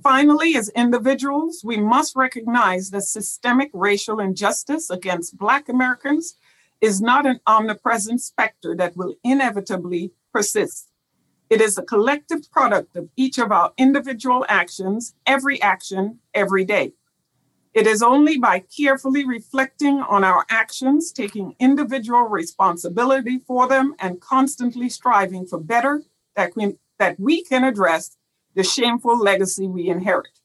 Finally, 0.00 0.56
as 0.56 0.68
individuals, 0.70 1.62
we 1.64 1.76
must 1.76 2.14
recognize 2.14 2.90
that 2.90 3.02
systemic 3.02 3.70
racial 3.72 4.20
injustice 4.20 4.90
against 4.90 5.36
Black 5.36 5.68
Americans 5.68 6.36
is 6.80 7.00
not 7.00 7.26
an 7.26 7.40
omnipresent 7.48 8.20
specter 8.20 8.76
that 8.76 8.96
will 8.96 9.16
inevitably 9.24 10.12
persist. 10.32 10.92
It 11.48 11.60
is 11.60 11.78
a 11.78 11.82
collective 11.82 12.50
product 12.50 12.96
of 12.96 13.08
each 13.16 13.38
of 13.38 13.52
our 13.52 13.72
individual 13.78 14.44
actions, 14.48 15.14
every 15.26 15.62
action, 15.62 16.18
every 16.34 16.64
day. 16.64 16.92
It 17.72 17.86
is 17.86 18.02
only 18.02 18.38
by 18.38 18.64
carefully 18.74 19.24
reflecting 19.24 20.00
on 20.00 20.24
our 20.24 20.44
actions, 20.50 21.12
taking 21.12 21.54
individual 21.60 22.22
responsibility 22.22 23.38
for 23.38 23.68
them, 23.68 23.94
and 24.00 24.20
constantly 24.20 24.88
striving 24.88 25.46
for 25.46 25.60
better 25.60 26.02
that 26.34 26.56
we, 26.56 26.78
that 26.98 27.20
we 27.20 27.44
can 27.44 27.62
address 27.62 28.16
the 28.54 28.64
shameful 28.64 29.16
legacy 29.18 29.68
we 29.68 29.88
inherit. 29.88 30.40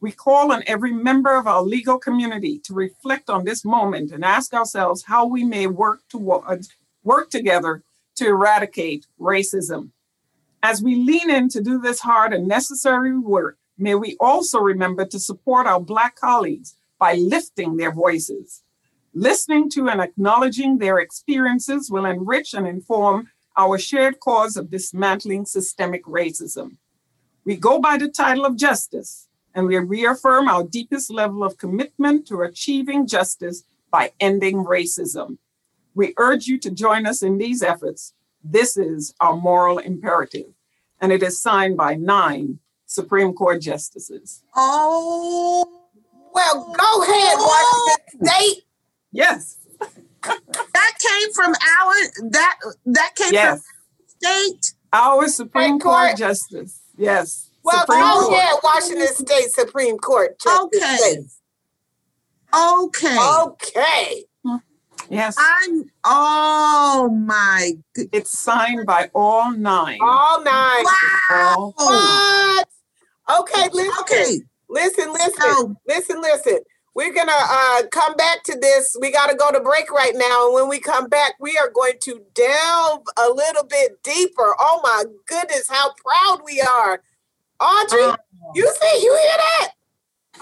We 0.00 0.12
call 0.12 0.52
on 0.52 0.62
every 0.66 0.92
member 0.92 1.36
of 1.36 1.46
our 1.46 1.62
legal 1.62 1.98
community 1.98 2.58
to 2.60 2.72
reflect 2.72 3.28
on 3.28 3.44
this 3.44 3.64
moment 3.64 4.12
and 4.12 4.24
ask 4.24 4.54
ourselves 4.54 5.04
how 5.04 5.26
we 5.26 5.44
may 5.44 5.66
work 5.66 6.00
towards 6.08 6.70
work 7.02 7.28
together 7.28 7.82
to 8.14 8.26
eradicate 8.26 9.06
racism. 9.20 9.90
As 10.62 10.82
we 10.82 10.94
lean 10.94 11.30
in 11.30 11.48
to 11.50 11.62
do 11.62 11.80
this 11.80 12.00
hard 12.00 12.34
and 12.34 12.46
necessary 12.46 13.16
work, 13.16 13.56
may 13.78 13.94
we 13.94 14.16
also 14.20 14.60
remember 14.60 15.06
to 15.06 15.18
support 15.18 15.66
our 15.66 15.80
Black 15.80 16.16
colleagues 16.16 16.76
by 16.98 17.14
lifting 17.14 17.76
their 17.76 17.92
voices. 17.92 18.62
Listening 19.14 19.70
to 19.70 19.88
and 19.88 20.02
acknowledging 20.02 20.78
their 20.78 20.98
experiences 20.98 21.90
will 21.90 22.04
enrich 22.04 22.52
and 22.52 22.66
inform 22.66 23.30
our 23.56 23.78
shared 23.78 24.20
cause 24.20 24.56
of 24.56 24.70
dismantling 24.70 25.46
systemic 25.46 26.04
racism. 26.04 26.76
We 27.44 27.56
go 27.56 27.80
by 27.80 27.96
the 27.96 28.08
title 28.08 28.44
of 28.44 28.56
justice, 28.56 29.28
and 29.54 29.66
we 29.66 29.78
reaffirm 29.78 30.46
our 30.46 30.62
deepest 30.62 31.10
level 31.10 31.42
of 31.42 31.56
commitment 31.56 32.26
to 32.28 32.42
achieving 32.42 33.06
justice 33.06 33.64
by 33.90 34.12
ending 34.20 34.64
racism. 34.64 35.38
We 35.94 36.12
urge 36.18 36.46
you 36.46 36.58
to 36.58 36.70
join 36.70 37.06
us 37.06 37.22
in 37.22 37.38
these 37.38 37.62
efforts. 37.62 38.12
This 38.42 38.76
is 38.76 39.14
our 39.20 39.36
moral 39.36 39.78
imperative, 39.78 40.46
and 41.00 41.12
it 41.12 41.22
is 41.22 41.40
signed 41.40 41.76
by 41.76 41.94
nine 41.94 42.58
Supreme 42.86 43.32
Court 43.34 43.60
justices. 43.60 44.42
Oh, 44.56 45.64
Well, 46.32 46.74
go 46.78 47.02
ahead, 47.02 47.36
Washington 47.38 48.26
State. 48.26 48.62
Yes, 49.12 49.56
that 50.22 50.92
came 50.98 51.32
from 51.34 51.52
our 51.52 52.30
that 52.30 52.58
that 52.86 53.14
came 53.16 53.32
yes. 53.32 53.62
from 53.62 54.06
state. 54.08 54.74
Our 54.92 55.28
Supreme 55.28 55.78
Court 55.78 56.08
Court. 56.08 56.16
justice. 56.18 56.80
Yes. 56.96 57.50
Well, 57.62 57.80
Supreme 57.80 58.00
go 58.00 58.20
Court. 58.26 58.34
ahead, 58.38 58.54
Washington 58.62 59.14
State 59.14 59.50
Supreme 59.50 59.98
Court. 59.98 60.38
Justice 60.40 60.80
Okay. 60.82 60.96
States. 60.96 61.40
Okay. 62.54 63.18
Okay. 63.42 64.24
Yes. 65.10 65.34
I'm 65.38 65.90
oh 66.04 67.08
my 67.26 67.72
good. 67.94 68.08
It's 68.12 68.38
signed 68.38 68.86
by 68.86 69.10
all 69.12 69.50
nine. 69.50 69.98
All 70.00 70.42
nine. 70.42 70.84
All- 71.30 71.74
What? 71.76 72.68
Okay, 73.40 73.68
listen. 73.72 73.92
Okay. 74.00 74.40
Listen, 74.68 75.12
listen, 75.12 75.32
So 75.40 75.76
listen, 75.88 76.20
listen. 76.22 76.60
We're 76.94 77.12
gonna 77.12 77.32
uh, 77.32 77.82
come 77.90 78.14
back 78.14 78.44
to 78.44 78.56
this. 78.60 78.96
We 79.00 79.10
got 79.10 79.28
to 79.30 79.36
go 79.36 79.50
to 79.50 79.60
break 79.60 79.90
right 79.90 80.14
now, 80.14 80.46
and 80.46 80.54
when 80.54 80.68
we 80.68 80.78
come 80.78 81.08
back, 81.08 81.34
we 81.40 81.56
are 81.58 81.70
going 81.70 81.94
to 82.02 82.22
delve 82.34 83.02
a 83.18 83.30
little 83.32 83.64
bit 83.64 84.02
deeper. 84.04 84.54
Oh 84.60 84.80
my 84.82 85.04
goodness, 85.26 85.68
how 85.68 85.92
proud 85.94 86.40
we 86.44 86.60
are, 86.60 87.02
Audrey! 87.60 88.02
Oh. 88.02 88.16
You 88.54 88.72
see, 88.80 89.02
you 89.02 89.12
hear 89.12 89.36
that? 89.36 89.68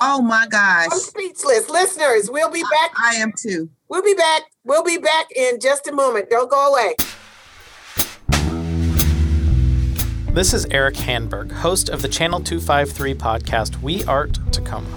Oh 0.00 0.22
my 0.22 0.46
gosh. 0.48 0.88
I'm 0.92 0.98
speechless, 0.98 1.68
listeners. 1.68 2.30
We'll 2.30 2.50
be 2.50 2.62
back. 2.62 2.92
I 3.02 3.16
am 3.16 3.32
too. 3.32 3.68
We'll 3.88 4.02
be 4.02 4.14
back. 4.14 4.42
We'll 4.64 4.84
be 4.84 4.98
back 4.98 5.26
in 5.34 5.58
just 5.58 5.88
a 5.88 5.92
moment. 5.92 6.30
Don't 6.30 6.48
go 6.48 6.72
away. 6.72 6.94
This 10.32 10.54
is 10.54 10.66
Eric 10.66 10.94
Hanberg, 10.94 11.50
host 11.50 11.88
of 11.88 12.02
the 12.02 12.08
Channel 12.08 12.40
253 12.40 13.14
podcast 13.14 13.82
We 13.82 14.04
Art 14.04 14.38
Tacoma. 14.52 14.88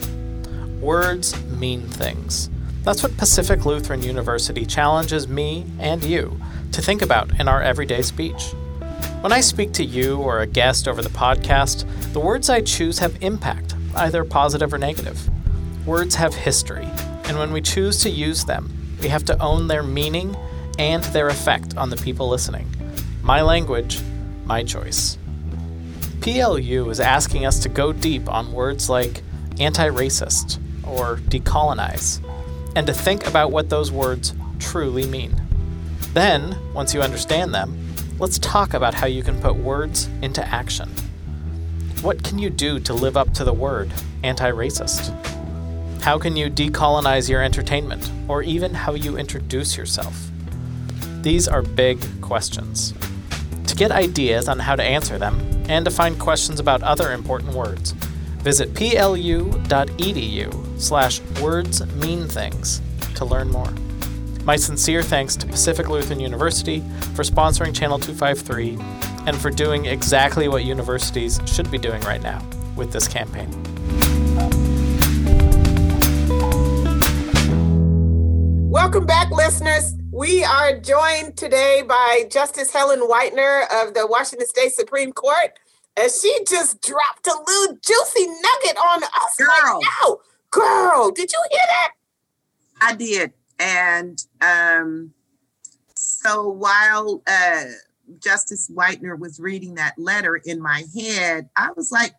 Words 0.80 1.42
mean 1.46 1.88
things. 1.88 2.52
That's 2.84 3.02
what 3.02 3.18
Pacific 3.18 3.66
Lutheran 3.66 4.04
University 4.04 4.68
challenges 4.68 5.28
me 5.28 5.66
and 5.80 6.04
you 6.04 6.40
to 6.74 6.82
think 6.82 7.02
about 7.02 7.40
in 7.40 7.48
our 7.48 7.62
everyday 7.62 8.04
speech. 8.04 8.54
When 9.22 9.32
I 9.32 9.42
speak 9.42 9.72
to 9.74 9.84
you 9.84 10.18
or 10.18 10.42
a 10.42 10.48
guest 10.48 10.88
over 10.88 11.02
the 11.02 11.10
podcast, 11.10 11.86
the 12.14 12.20
words 12.20 12.50
I 12.50 12.62
choose 12.62 13.00
have 13.00 13.18
impact, 13.22 13.76
either 13.96 14.24
positive 14.24 14.74
or 14.74 14.78
negative. 14.78 15.30
Words 15.86 16.16
have 16.16 16.34
history, 16.34 16.88
and 17.26 17.38
when 17.38 17.52
we 17.52 17.62
choose 17.62 18.02
to 18.02 18.10
use 18.10 18.46
them, 18.46 18.72
we 19.02 19.08
have 19.08 19.26
to 19.26 19.42
own 19.42 19.68
their 19.68 19.84
meaning 19.84 20.36
and 20.78 21.04
their 21.06 21.28
effect 21.28 21.76
on 21.78 21.90
the 21.90 21.98
people 21.98 22.30
listening. 22.30 22.70
My 23.24 23.42
language, 23.42 24.00
my 24.46 24.64
choice. 24.64 25.18
PLU 26.22 26.90
is 26.90 27.00
asking 27.00 27.46
us 27.46 27.60
to 27.60 27.70
go 27.70 27.92
deep 27.92 28.30
on 28.30 28.54
words 28.54 28.90
like 28.90 29.24
anti 29.60 29.90
racist 29.90 30.60
or 30.84 31.18
decolonize, 31.18 32.20
and 32.76 32.86
to 32.88 32.94
think 32.94 33.28
about 33.28 33.52
what 33.52 33.70
those 33.70 33.92
words 33.92 34.34
truly 34.60 35.06
mean. 35.06 35.36
Then, 36.14 36.58
once 36.74 36.94
you 36.94 37.02
understand 37.02 37.54
them, 37.54 37.96
let's 38.20 38.38
talk 38.40 38.74
about 38.74 38.94
how 38.94 39.08
you 39.08 39.24
can 39.24 39.40
put 39.42 39.56
words 39.56 40.10
into 40.22 40.48
action. 40.48 40.90
What 42.02 42.24
can 42.24 42.40
you 42.40 42.50
do 42.50 42.80
to 42.80 42.96
live 42.96 43.16
up 43.16 43.32
to 43.36 43.44
the 43.44 43.54
word 43.54 43.94
anti 44.24 44.50
racist? 44.50 45.14
How 46.02 46.18
can 46.18 46.36
you 46.36 46.50
decolonize 46.50 47.30
your 47.30 47.44
entertainment, 47.44 48.10
or 48.28 48.42
even 48.42 48.74
how 48.74 48.96
you 48.96 49.18
introduce 49.18 49.78
yourself? 49.78 50.32
These 51.22 51.48
are 51.48 51.62
big 51.62 52.00
questions. 52.20 52.96
To 53.68 53.76
get 53.76 53.92
ideas 53.92 54.48
on 54.48 54.58
how 54.58 54.76
to 54.76 54.82
answer 54.82 55.20
them, 55.20 55.40
and 55.70 55.86
to 55.86 55.92
find 55.92 56.20
questions 56.20 56.60
about 56.60 56.82
other 56.82 57.12
important 57.12 57.54
words, 57.54 57.92
visit 58.42 58.74
plu.edu 58.74 59.62
slash 60.82 61.22
words 61.40 61.86
mean 61.98 62.28
things 62.28 62.82
to 63.14 63.26
learn 63.26 63.52
more. 63.52 63.72
My 64.44 64.56
sincere 64.56 65.04
thanks 65.04 65.36
to 65.36 65.46
Pacific 65.46 65.88
Lutheran 65.88 66.20
University 66.20 66.80
for 67.14 67.22
sponsoring 67.22 67.76
Channel 67.76 68.00
253 68.00 69.11
and 69.26 69.38
for 69.38 69.50
doing 69.50 69.86
exactly 69.86 70.48
what 70.48 70.64
universities 70.64 71.40
should 71.46 71.70
be 71.70 71.78
doing 71.78 72.02
right 72.02 72.22
now 72.22 72.44
with 72.76 72.92
this 72.92 73.08
campaign. 73.08 73.50
Welcome 78.70 79.06
back, 79.06 79.30
listeners. 79.32 79.96
We 80.12 80.44
are 80.44 80.80
joined 80.80 81.38
today 81.38 81.84
by 81.88 82.26
Justice 82.32 82.72
Helen 82.72 83.02
Whitener 83.02 83.64
of 83.82 83.94
the 83.94 84.08
Washington 84.08 84.48
State 84.48 84.74
Supreme 84.74 85.12
Court. 85.12 85.58
And 85.98 86.12
she 86.12 86.38
just 86.48 86.82
dropped 86.82 87.28
a 87.28 87.38
little 87.48 87.78
juicy 87.86 88.28
nugget 88.28 88.78
on 88.78 89.04
us 89.04 89.36
Girl. 89.38 89.48
right 89.48 89.82
now. 90.02 90.18
Girl, 90.52 91.12
did 91.12 91.32
you 91.32 91.40
hear 91.52 91.60
that? 91.68 91.92
I 92.82 92.96
did. 92.96 93.34
And 93.60 94.26
um, 94.42 95.14
so 95.96 96.50
while 96.50 97.22
uh, 97.28 97.64
Justice 98.20 98.70
Whitener 98.70 99.18
was 99.18 99.40
reading 99.40 99.76
that 99.76 99.98
letter 99.98 100.36
in 100.36 100.62
my 100.62 100.84
head, 100.96 101.50
I 101.56 101.70
was 101.76 101.92
like, 101.92 102.14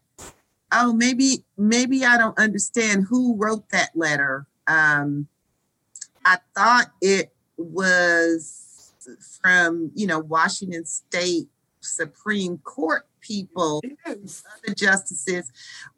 oh, 0.73 0.93
maybe, 0.93 1.45
maybe 1.57 2.05
I 2.05 2.17
don't 2.17 2.39
understand 2.39 3.07
who 3.09 3.37
wrote 3.37 3.69
that 3.71 3.91
letter. 3.95 4.47
Um, 4.67 5.29
I 6.25 6.39
thought 6.55 6.93
it 7.01 7.33
was 7.57 8.93
from, 9.43 9.91
you 9.95 10.07
know, 10.07 10.21
Washington 10.21 10.87
State 10.87 11.49
Supreme 11.81 12.59
Court 12.59 13.07
people, 13.21 13.81
the 14.05 14.75
justices. 14.75 15.51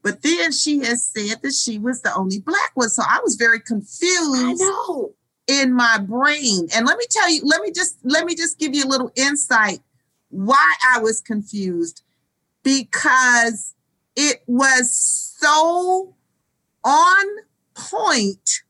But 0.03 0.23
then 0.23 0.53
she 0.53 0.81
has 0.81 1.03
said 1.05 1.43
that 1.43 1.55
she 1.55 1.79
was 1.79 2.03
the 2.03 2.15
only 2.15 2.39
black 2.41 2.73
one. 2.75 2.89
So 2.89 3.03
I 3.07 3.21
was 3.23 3.37
very 3.37 3.61
confused. 3.61 4.35
I 4.37 4.53
know. 4.53 5.15
In 5.47 5.73
my 5.73 5.99
brain. 5.99 6.69
And 6.75 6.87
let 6.87 6.99
me 6.99 7.05
tell 7.11 7.31
you, 7.31 7.43
let 7.45 7.61
me 7.63 7.71
just 7.71 7.99
let 8.05 8.25
me 8.25 8.35
just 8.35 8.59
give 8.59 8.75
you 8.75 8.85
a 8.85 8.89
little 8.89 9.13
insight 9.17 9.81
why 10.31 10.75
I 10.93 10.99
was 11.01 11.21
confused 11.21 12.03
because 12.63 13.75
it 14.17 14.43
was 14.47 14.93
so 15.39 16.15
on 16.85 17.27
point, 17.75 18.63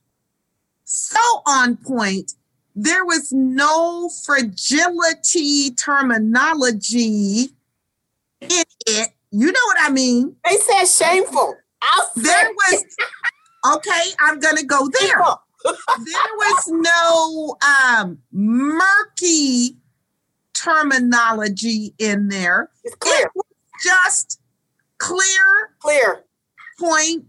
so 0.84 1.20
on 1.46 1.76
point. 1.76 2.32
There 2.76 3.04
was 3.04 3.32
no 3.32 4.10
fragility 4.24 5.70
terminology 5.70 7.50
in 8.40 8.64
it. 8.86 9.10
You 9.30 9.46
know 9.46 9.60
what 9.66 9.76
I 9.80 9.90
mean? 9.90 10.36
They 10.44 10.56
said 10.56 10.84
shameful. 10.86 11.56
I'll 11.82 12.10
There 12.16 12.50
was 12.50 12.84
okay, 13.76 14.10
I'm 14.20 14.40
gonna 14.40 14.64
go 14.64 14.88
there 14.88 15.08
shameful. 15.08 15.43
There 15.64 16.34
was 16.36 16.68
no 16.68 17.56
um 17.66 18.18
murky 18.32 19.76
terminology 20.54 21.94
in 21.98 22.28
there. 22.28 22.70
It's 22.84 22.94
clear, 22.96 23.26
It 23.26 23.30
was 23.34 23.44
just 23.82 24.40
clear, 24.98 25.74
clear, 25.80 26.24
point, 26.78 27.24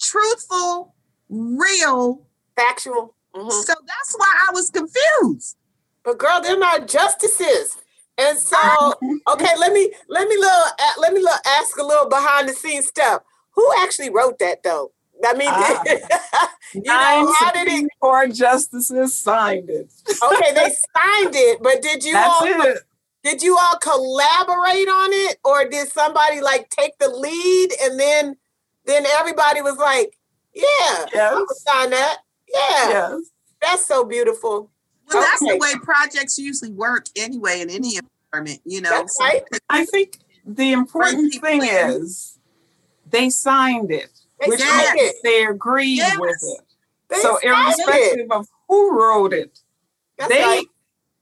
truthful, 0.00 0.94
real. 1.28 2.26
factual. 2.56 3.14
Mhm. 3.34 3.50
So 3.64 3.74
that's 3.86 4.14
why 4.16 4.46
I 4.48 4.52
was 4.52 4.70
confused. 4.70 5.56
But 6.04 6.18
girl, 6.18 6.40
they're 6.40 6.58
not 6.58 6.86
justices. 6.86 7.76
And 8.16 8.38
so, 8.38 8.58
okay, 9.28 9.56
let 9.58 9.72
me 9.72 9.92
let 10.08 10.28
me 10.28 10.36
little 10.36 10.64
let 10.98 11.12
me 11.12 11.20
little 11.20 11.38
ask 11.46 11.76
a 11.78 11.82
little 11.84 12.08
behind 12.08 12.48
the 12.48 12.52
scenes 12.52 12.86
stuff. 12.86 13.22
Who 13.52 13.72
actually 13.78 14.10
wrote 14.10 14.38
that 14.38 14.62
though? 14.62 14.92
I 15.26 15.34
mean, 15.34 15.48
Ah. 15.50 15.82
you 16.74 16.82
know, 16.82 17.32
how 17.38 17.52
did 17.52 17.60
Supreme 17.68 17.86
it? 17.86 17.92
Court 18.00 18.32
justices 18.32 19.14
signed 19.14 19.70
it. 19.70 19.92
Okay, 20.22 20.52
they 20.54 20.70
signed 20.96 21.34
it, 21.34 21.62
but 21.62 21.80
did 21.82 22.04
you 22.04 22.12
That's 22.12 22.40
all 22.40 22.46
it. 22.46 22.78
did 23.22 23.42
you 23.42 23.56
all 23.56 23.78
collaborate 23.78 24.88
on 24.88 25.12
it, 25.12 25.38
or 25.44 25.64
did 25.68 25.88
somebody 25.88 26.40
like 26.40 26.68
take 26.70 26.98
the 26.98 27.08
lead 27.08 27.70
and 27.82 27.98
then 27.98 28.36
then 28.86 29.06
everybody 29.18 29.62
was 29.62 29.76
like, 29.78 30.18
"Yeah, 30.54 30.64
I 30.66 31.06
Yes. 31.14 31.34
would 31.36 31.56
sign 31.56 31.90
that." 31.90 32.18
Yeah, 32.52 32.88
Yes. 32.88 33.20
that's 33.62 33.86
so 33.86 34.04
beautiful. 34.04 34.70
Well, 35.12 35.22
that's 35.22 35.40
the 35.40 35.56
way 35.58 35.74
projects 35.82 36.38
usually 36.38 36.70
work 36.72 37.06
anyway 37.16 37.60
in 37.60 37.70
any 37.70 37.98
environment, 38.32 38.60
you 38.64 38.80
know. 38.80 38.90
That's 38.90 39.16
So- 39.16 39.24
right. 39.24 39.42
I 39.70 39.84
think 39.86 40.18
the 40.46 40.72
important 40.72 41.34
thing 41.40 41.62
is 41.62 42.38
they 43.10 43.30
signed 43.30 43.90
it, 43.90 44.10
They 44.10 44.13
which 44.48 44.60
signed 44.60 44.94
means 44.94 45.14
they 45.22 45.44
agreed 45.46 45.96
Yes. 45.98 46.18
with 46.18 46.36
it. 46.42 46.60
They 47.08 47.16
so 47.16 47.38
signed 47.42 47.44
it. 47.44 47.48
irrespective 47.48 48.30
of 48.32 48.48
who 48.68 48.98
wrote 48.98 49.32
it, 49.32 49.60
That's 50.18 50.32
they 50.32 50.42
right. 50.42 50.66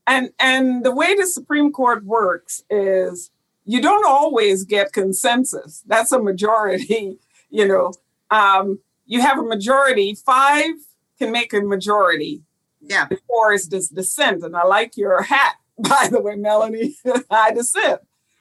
and 0.06 0.30
and 0.38 0.84
the 0.84 0.94
way 0.94 1.14
the 1.14 1.26
Supreme 1.26 1.72
Court 1.72 2.04
works 2.04 2.62
is 2.70 3.30
you 3.64 3.80
don't 3.80 4.06
always 4.06 4.64
get 4.64 4.92
consensus. 4.92 5.82
That's 5.86 6.12
a 6.12 6.20
majority, 6.22 7.18
you 7.50 7.66
know. 7.68 7.92
Um, 8.30 8.78
you 9.06 9.20
have 9.20 9.38
a 9.38 9.42
majority, 9.42 10.14
five 10.14 10.70
can 11.18 11.32
make 11.32 11.52
a 11.52 11.60
majority. 11.60 12.42
Yeah. 12.80 13.06
Four 13.28 13.52
is 13.52 13.66
dis- 13.68 13.88
dissent. 13.88 14.42
And 14.42 14.56
I 14.56 14.64
like 14.64 14.96
your 14.96 15.22
hat, 15.22 15.56
by 15.78 16.08
the 16.10 16.20
way, 16.20 16.34
Melannie. 16.36 16.94
I 17.30 17.52
dissent. 17.52 18.00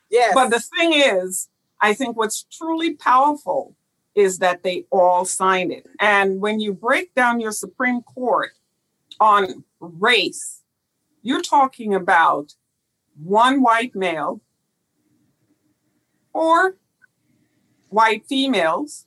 Yes. 0.09 0.33
But 0.33 0.49
the 0.49 0.59
thing 0.59 0.93
is, 0.93 1.49
I 1.81 1.93
think 1.93 2.15
what's 2.17 2.43
truly 2.43 2.93
powerful 2.95 3.75
is 4.15 4.39
that 4.39 4.63
they 4.63 4.85
all 4.91 5.25
signed 5.25 5.71
it. 5.71 5.87
And 5.99 6.41
when 6.41 6.59
you 6.59 6.73
break 6.73 7.13
down 7.15 7.39
your 7.39 7.51
Supreme 7.51 8.01
Court 8.01 8.51
on 9.19 9.63
race, 9.79 10.61
you're 11.21 11.41
talking 11.41 11.93
about 11.93 12.55
one 13.21 13.61
white 13.61 13.95
male, 13.95 14.41
or 16.33 16.77
white 17.89 18.25
females, 18.27 19.05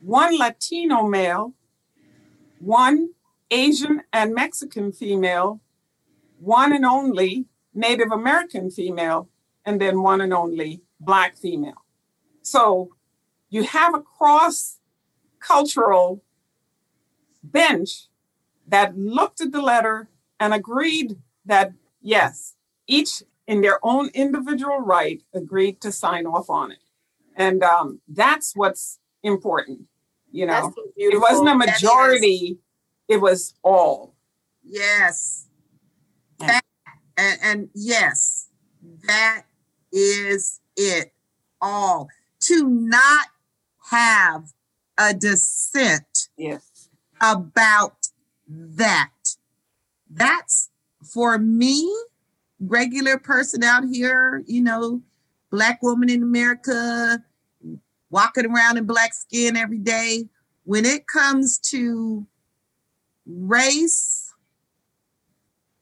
one 0.00 0.36
Latino 0.36 1.06
male, 1.06 1.54
one 2.58 3.10
Asian 3.50 4.02
and 4.12 4.34
Mexican 4.34 4.92
female, 4.92 5.60
one 6.38 6.72
and 6.72 6.84
only 6.84 7.46
Native 7.74 8.10
American 8.10 8.70
female, 8.70 9.28
and 9.64 9.80
then 9.80 10.02
one 10.02 10.20
and 10.20 10.32
only 10.32 10.82
Black 11.00 11.36
female. 11.36 11.84
So 12.42 12.90
you 13.52 13.64
have 13.64 13.94
a 13.94 14.00
cross 14.00 14.78
cultural 15.38 16.22
bench 17.44 18.08
that 18.66 18.96
looked 18.96 19.42
at 19.42 19.52
the 19.52 19.60
letter 19.60 20.08
and 20.40 20.54
agreed 20.54 21.18
that 21.44 21.72
yes, 22.00 22.54
each 22.86 23.22
in 23.46 23.60
their 23.60 23.78
own 23.82 24.08
individual 24.14 24.78
right 24.78 25.22
agreed 25.34 25.82
to 25.82 25.92
sign 25.92 26.24
off 26.26 26.48
on 26.48 26.72
it. 26.72 26.78
And 27.36 27.62
um, 27.62 28.00
that's 28.08 28.56
what's 28.56 28.98
important. 29.22 29.82
You 30.30 30.46
know, 30.46 30.72
so 30.74 30.84
it 30.96 31.20
wasn't 31.20 31.50
a 31.50 31.54
majority, 31.54 32.58
it 33.06 33.18
was 33.18 33.54
all. 33.62 34.14
Yes. 34.64 35.46
Yeah. 36.40 36.46
That, 36.46 36.64
and, 37.18 37.38
and 37.42 37.68
yes, 37.74 38.48
that 39.06 39.42
is 39.92 40.60
it 40.74 41.12
all. 41.60 42.08
To 42.44 42.66
not 42.66 43.26
have 43.90 44.52
a 44.98 45.14
dissent 45.14 46.28
Yes. 46.36 46.88
about 47.20 48.08
that. 48.48 49.10
That's 50.10 50.70
for 51.02 51.38
me, 51.38 51.90
regular 52.60 53.18
person 53.18 53.64
out 53.64 53.84
here, 53.84 54.44
you 54.46 54.62
know, 54.62 55.02
black 55.50 55.82
woman 55.82 56.08
in 56.10 56.22
America, 56.22 57.22
walking 58.10 58.46
around 58.46 58.76
in 58.76 58.84
black 58.84 59.14
skin 59.14 59.56
every 59.56 59.78
day. 59.78 60.28
When 60.64 60.84
it 60.84 61.06
comes 61.06 61.58
to 61.70 62.26
race, 63.26 64.32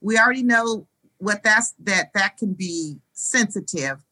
we 0.00 0.18
already 0.18 0.42
know 0.42 0.86
what 1.18 1.42
that's 1.42 1.74
that 1.80 2.12
that 2.14 2.38
can 2.38 2.54
be 2.54 2.98
sensitive. 3.12 4.04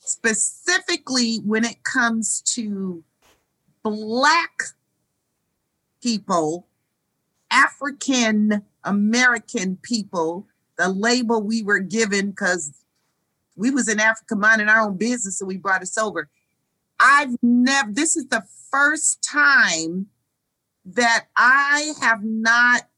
Specifically 0.00 1.36
when 1.44 1.64
it 1.64 1.84
comes 1.84 2.40
to 2.54 3.04
black 3.90 4.62
people, 6.02 6.66
African 7.50 8.62
American 8.84 9.76
people, 9.82 10.46
the 10.76 10.88
label 10.88 11.42
we 11.42 11.62
were 11.62 11.80
given 11.80 12.30
because 12.30 12.72
we 13.56 13.70
was 13.70 13.88
in 13.88 14.00
Africa 14.00 14.36
minding 14.36 14.68
our 14.68 14.82
own 14.82 14.96
business 14.96 15.40
and 15.40 15.48
we 15.48 15.56
brought 15.56 15.82
us 15.82 15.98
over. 15.98 16.28
I've 17.00 17.36
never, 17.42 17.92
this 17.92 18.16
is 18.16 18.28
the 18.28 18.44
first 18.70 19.22
time 19.22 20.06
that 20.84 21.26
I 21.36 21.92
have 22.00 22.22
not 22.22 22.88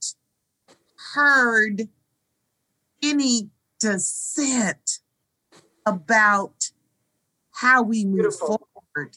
heard 1.15 1.89
any 3.03 3.51
dissent 3.79 5.01
about 5.87 6.71
how 7.53 7.83
we 7.83 8.05
move 8.05 8.17
Beautiful. 8.17 8.69
forward. 8.95 9.17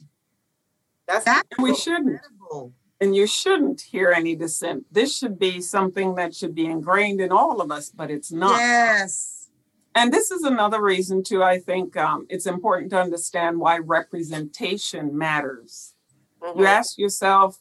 That's 1.07 1.25
That's 1.25 1.47
We 1.59 1.75
shouldn't. 1.75 2.09
incredible. 2.11 2.73
And 3.01 3.15
you 3.15 3.27
shouldn't 3.27 3.81
hear 3.81 4.11
any 4.11 4.35
dissent. 4.35 4.85
This 4.91 5.17
should 5.17 5.37
be 5.37 5.59
something 5.59 6.15
that 6.15 6.33
should 6.33 6.55
be 6.55 6.65
ingrained 6.65 7.19
in 7.19 7.31
all 7.31 7.59
of 7.59 7.69
us, 7.71 7.89
but 7.89 8.09
it's 8.09 8.31
not. 8.31 8.57
Yes. 8.57 9.49
And 9.95 10.11
this 10.13 10.31
is 10.31 10.43
another 10.43 10.81
reason, 10.81 11.21
too. 11.23 11.43
I 11.43 11.59
think 11.59 11.97
um, 11.97 12.25
it's 12.29 12.45
important 12.45 12.91
to 12.91 13.01
understand 13.01 13.59
why 13.59 13.77
representation 13.79 15.17
matters. 15.17 15.95
Mhm. 16.41 16.59
You 16.59 16.65
ask 16.65 16.97
yourself 16.97 17.59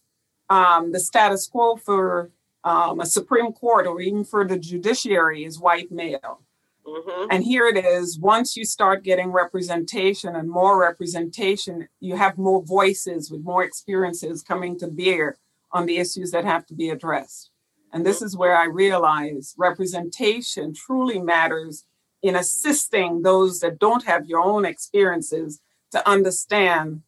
um, 0.49 0.93
the 0.93 1.01
status 1.01 1.49
quo 1.49 1.77
for 1.77 2.31
um, 2.65 3.01
a 3.01 3.07
Supreme 3.07 3.53
Court 3.53 3.87
or 3.87 4.01
even 4.01 4.23
for 4.25 4.47
the 4.47 4.59
judiciary 4.59 5.45
is 5.45 5.59
white 5.59 5.91
male. 5.91 6.42
Mhm. 6.87 7.29
And 7.31 7.45
here 7.45 7.67
it 7.67 7.85
is 7.85 8.19
once 8.19 8.57
you 8.57 8.65
start 8.65 9.05
getting 9.05 9.31
representation 9.31 10.35
and 10.35 10.49
more 10.51 10.79
representation, 10.79 11.89
you 12.01 12.17
have 12.17 12.39
more 12.39 12.63
voices 12.63 13.31
with 13.31 13.43
more 13.43 13.63
experiences 13.63 14.43
coming 14.43 14.79
to 14.79 14.89
bear 14.89 15.39
on 15.71 15.87
the 15.87 15.99
issues 15.99 16.31
that 16.33 16.45
have 16.45 16.67
to 16.67 16.75
be 16.75 16.91
addressed. 16.91 17.51
And 17.93 18.05
this 18.05 18.23
is 18.23 18.37
where 18.37 18.57
I 18.57 18.65
realize 18.65 19.55
representation 19.57 20.75
truly 20.75 21.21
matters 21.21 21.85
in 22.23 22.37
assisting 22.37 23.23
those 23.23 23.61
that 23.61 23.79
don't 23.79 24.05
have 24.05 24.27
your 24.27 24.41
own 24.41 24.65
experiences 24.65 25.61
to 25.93 26.09
understand 26.09 27.03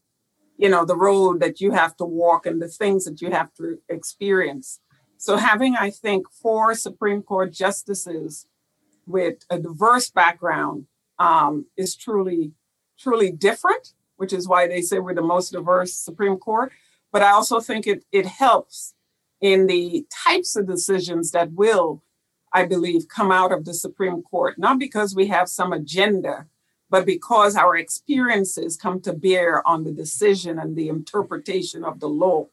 you 0.56 0.68
know 0.68 0.84
the 0.84 0.96
road 0.96 1.40
that 1.40 1.60
you 1.60 1.72
have 1.72 1.96
to 1.96 2.04
walk 2.04 2.46
and 2.46 2.62
the 2.62 2.68
things 2.68 3.04
that 3.04 3.20
you 3.20 3.30
have 3.30 3.52
to 3.54 3.78
experience 3.88 4.80
so 5.16 5.36
having 5.36 5.74
i 5.76 5.90
think 5.90 6.26
four 6.30 6.74
supreme 6.74 7.22
court 7.22 7.52
justices 7.52 8.46
with 9.06 9.44
a 9.50 9.58
diverse 9.58 10.10
background 10.10 10.86
um, 11.18 11.66
is 11.76 11.94
truly 11.96 12.52
truly 12.98 13.30
different 13.30 13.92
which 14.16 14.32
is 14.32 14.46
why 14.46 14.66
they 14.68 14.80
say 14.80 14.98
we're 15.00 15.14
the 15.14 15.22
most 15.22 15.50
diverse 15.52 15.92
supreme 15.94 16.36
court 16.36 16.72
but 17.12 17.22
i 17.22 17.30
also 17.30 17.60
think 17.60 17.86
it 17.86 18.04
it 18.12 18.26
helps 18.26 18.94
in 19.40 19.66
the 19.66 20.06
types 20.26 20.54
of 20.56 20.66
decisions 20.66 21.32
that 21.32 21.52
will 21.52 22.02
i 22.52 22.64
believe 22.64 23.08
come 23.08 23.32
out 23.32 23.50
of 23.52 23.64
the 23.64 23.74
supreme 23.74 24.22
court 24.22 24.58
not 24.58 24.78
because 24.78 25.14
we 25.14 25.26
have 25.26 25.48
some 25.48 25.72
agenda 25.72 26.46
but 26.90 27.04
because 27.04 27.56
our 27.56 27.76
experiences 27.76 28.76
come 28.76 29.00
to 29.00 29.12
bear 29.12 29.66
on 29.66 29.82
the 29.82 29.90
decision 29.92 30.58
and 30.58 30.76
the 30.76 30.88
interpretation 30.88 31.84
of 31.84 31.98
the 32.00 32.08
law 32.08 32.46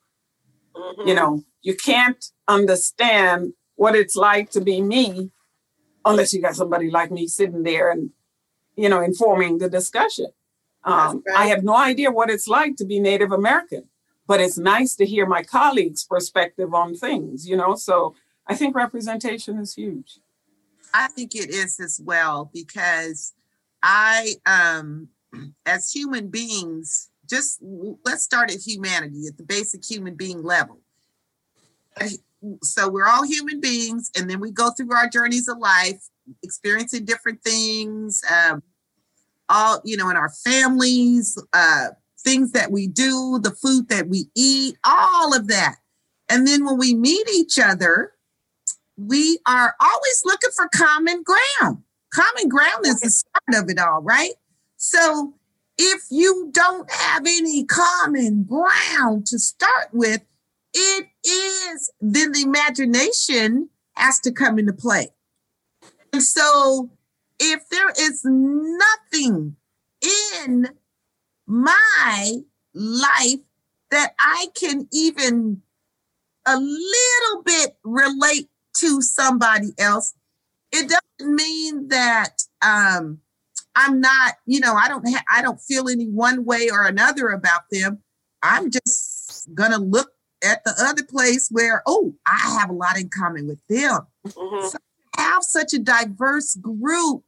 Mhm. 0.75 1.07
you 1.07 1.13
know 1.13 1.43
you 1.61 1.75
can't 1.75 2.25
understand 2.47 3.53
what 3.75 3.95
it's 3.95 4.15
like 4.15 4.49
to 4.51 4.61
be 4.61 4.81
me 4.81 5.31
unless 6.05 6.33
you 6.33 6.41
got 6.41 6.55
somebody 6.55 6.89
like 6.89 7.11
me 7.11 7.27
sitting 7.27 7.63
there 7.63 7.91
and 7.91 8.11
you 8.75 8.89
know 8.89 9.01
informing 9.01 9.57
the 9.57 9.69
discussion. 9.69 10.27
Um, 10.83 11.21
That's 11.25 11.37
i 11.37 11.45
have 11.45 11.63
no 11.63 11.75
idea 11.75 12.09
what 12.09 12.31
it's 12.31 12.47
like 12.47 12.75
to 12.77 12.85
be 12.85 12.99
native 12.99 13.31
american 13.31 13.83
but 14.25 14.41
it's 14.41 14.57
nice 14.57 14.95
to 14.95 15.05
hear 15.05 15.27
my 15.27 15.43
colleagues 15.43 16.03
perspective 16.03 16.73
on 16.73 16.95
things 16.95 17.47
you 17.47 17.55
know 17.55 17.75
so 17.75 18.15
i 18.47 18.55
think 18.55 18.75
representation 18.75 19.59
is 19.59 19.75
huge. 19.75 20.17
I 20.93 21.07
think 21.07 21.35
it 21.35 21.49
is 21.49 21.79
as 21.79 22.01
well 22.03 22.49
because 22.53 23.33
I, 23.81 24.35
um, 24.45 25.09
as 25.65 25.91
human 25.91 26.27
beings, 26.27 27.09
just 27.29 27.59
let's 28.05 28.23
start 28.23 28.51
at 28.51 28.59
humanity 28.59 29.27
at 29.27 29.37
the 29.37 29.43
basic 29.43 29.85
human 29.85 30.15
being 30.15 30.43
level. 30.43 30.79
So 32.63 32.89
we're 32.89 33.07
all 33.07 33.23
human 33.23 33.59
beings, 33.59 34.09
and 34.17 34.29
then 34.29 34.39
we 34.39 34.51
go 34.51 34.71
through 34.71 34.93
our 34.93 35.07
journeys 35.07 35.47
of 35.47 35.57
life, 35.57 36.01
experiencing 36.43 37.05
different 37.05 37.43
things, 37.43 38.21
um, 38.31 38.63
all 39.49 39.81
you 39.83 39.97
know, 39.97 40.09
in 40.09 40.17
our 40.17 40.31
families, 40.43 41.37
uh, 41.53 41.89
things 42.19 42.51
that 42.53 42.71
we 42.71 42.87
do, 42.87 43.39
the 43.41 43.51
food 43.51 43.89
that 43.89 44.07
we 44.07 44.25
eat, 44.35 44.75
all 44.83 45.35
of 45.35 45.47
that. 45.47 45.75
And 46.29 46.47
then 46.47 46.65
when 46.65 46.77
we 46.77 46.95
meet 46.95 47.27
each 47.29 47.59
other, 47.59 48.13
we 48.97 49.39
are 49.47 49.75
always 49.81 50.21
looking 50.25 50.51
for 50.55 50.69
common 50.73 51.23
ground. 51.23 51.83
Common 52.13 52.49
ground 52.49 52.85
is 52.85 52.99
the 53.01 53.09
start 53.09 53.63
of 53.63 53.69
it 53.69 53.79
all, 53.79 54.01
right? 54.01 54.33
So 54.77 55.33
if 55.77 56.03
you 56.09 56.49
don't 56.53 56.89
have 56.91 57.23
any 57.25 57.65
common 57.65 58.43
ground 58.43 59.25
to 59.27 59.39
start 59.39 59.89
with, 59.91 60.21
it 60.73 61.07
is 61.25 61.91
then 61.99 62.31
the 62.31 62.41
imagination 62.41 63.69
has 63.95 64.19
to 64.19 64.31
come 64.31 64.57
into 64.57 64.73
play. 64.73 65.09
And 66.13 66.23
so 66.23 66.89
if 67.39 67.67
there 67.69 67.89
is 67.97 68.21
nothing 68.23 69.55
in 70.45 70.67
my 71.47 72.33
life 72.73 73.39
that 73.89 74.13
I 74.19 74.47
can 74.55 74.87
even 74.93 75.61
a 76.45 76.57
little 76.57 77.43
bit 77.43 77.77
relate 77.83 78.49
to 78.77 79.01
somebody 79.01 79.73
else, 79.77 80.13
it 80.71 80.89
doesn't 80.89 81.35
mean 81.35 81.89
that 81.89 82.43
um, 82.61 83.19
I'm 83.75 83.99
not, 83.99 84.35
you 84.45 84.59
know, 84.59 84.73
I 84.73 84.87
don't 84.87 85.07
ha- 85.07 85.23
I 85.31 85.41
don't 85.41 85.59
feel 85.59 85.89
any 85.89 86.05
one 86.05 86.45
way 86.45 86.69
or 86.71 86.85
another 86.85 87.29
about 87.29 87.63
them. 87.71 87.99
I'm 88.41 88.71
just 88.71 89.53
gonna 89.53 89.77
look 89.77 90.11
at 90.43 90.63
the 90.63 90.73
other 90.79 91.03
place 91.03 91.49
where, 91.49 91.83
oh, 91.85 92.15
I 92.25 92.57
have 92.59 92.69
a 92.69 92.73
lot 92.73 92.97
in 92.99 93.09
common 93.09 93.47
with 93.47 93.65
them. 93.67 94.07
Mhm. 94.25 94.75
Have 95.17 95.43
such 95.43 95.73
a 95.73 95.79
diverse 95.79 96.55
group. 96.55 97.23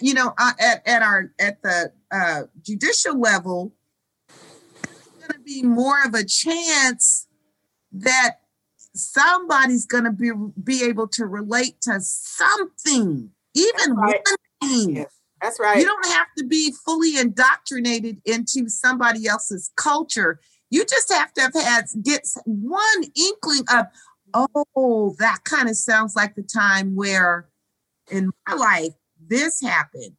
You 0.00 0.14
know, 0.14 0.34
uh, 0.38 0.52
at 0.58 0.86
at 0.86 1.02
our 1.02 1.32
at 1.38 1.62
the 1.62 1.92
uh, 2.10 2.42
judicial 2.62 3.18
level, 3.20 3.72
there's 4.28 5.28
going 5.28 5.32
to 5.32 5.38
be 5.40 5.62
more 5.62 6.02
of 6.04 6.14
a 6.14 6.24
chance 6.24 7.26
that 7.92 8.40
somebody's 8.94 9.86
going 9.86 10.04
to 10.04 10.10
be 10.10 10.30
be 10.62 10.84
able 10.84 11.06
to 11.08 11.26
relate 11.26 11.80
to 11.82 12.00
something, 12.00 13.30
even 13.54 13.94
Right. 13.94 14.20
one 14.60 14.70
thing. 14.70 14.96
Yes. 14.96 15.12
That's 15.42 15.60
right. 15.60 15.78
You 15.78 15.84
don't 15.84 16.06
have 16.06 16.28
to 16.38 16.44
be 16.44 16.72
fully 16.72 17.18
indoctrinated 17.18 18.22
into 18.24 18.68
somebody 18.70 19.26
else's 19.26 19.70
culture. 19.76 20.40
You 20.74 20.84
just 20.84 21.12
have 21.12 21.32
to 21.34 21.40
have 21.40 21.54
had 21.54 21.84
get 22.02 22.26
one 22.46 23.04
inkling 23.14 23.62
of, 23.72 23.86
oh, 24.74 25.14
that 25.20 25.44
kind 25.44 25.68
of 25.68 25.76
sounds 25.76 26.16
like 26.16 26.34
the 26.34 26.42
time 26.42 26.96
where 26.96 27.46
in 28.10 28.32
my 28.48 28.54
life 28.56 28.94
this 29.24 29.60
happened. 29.60 30.16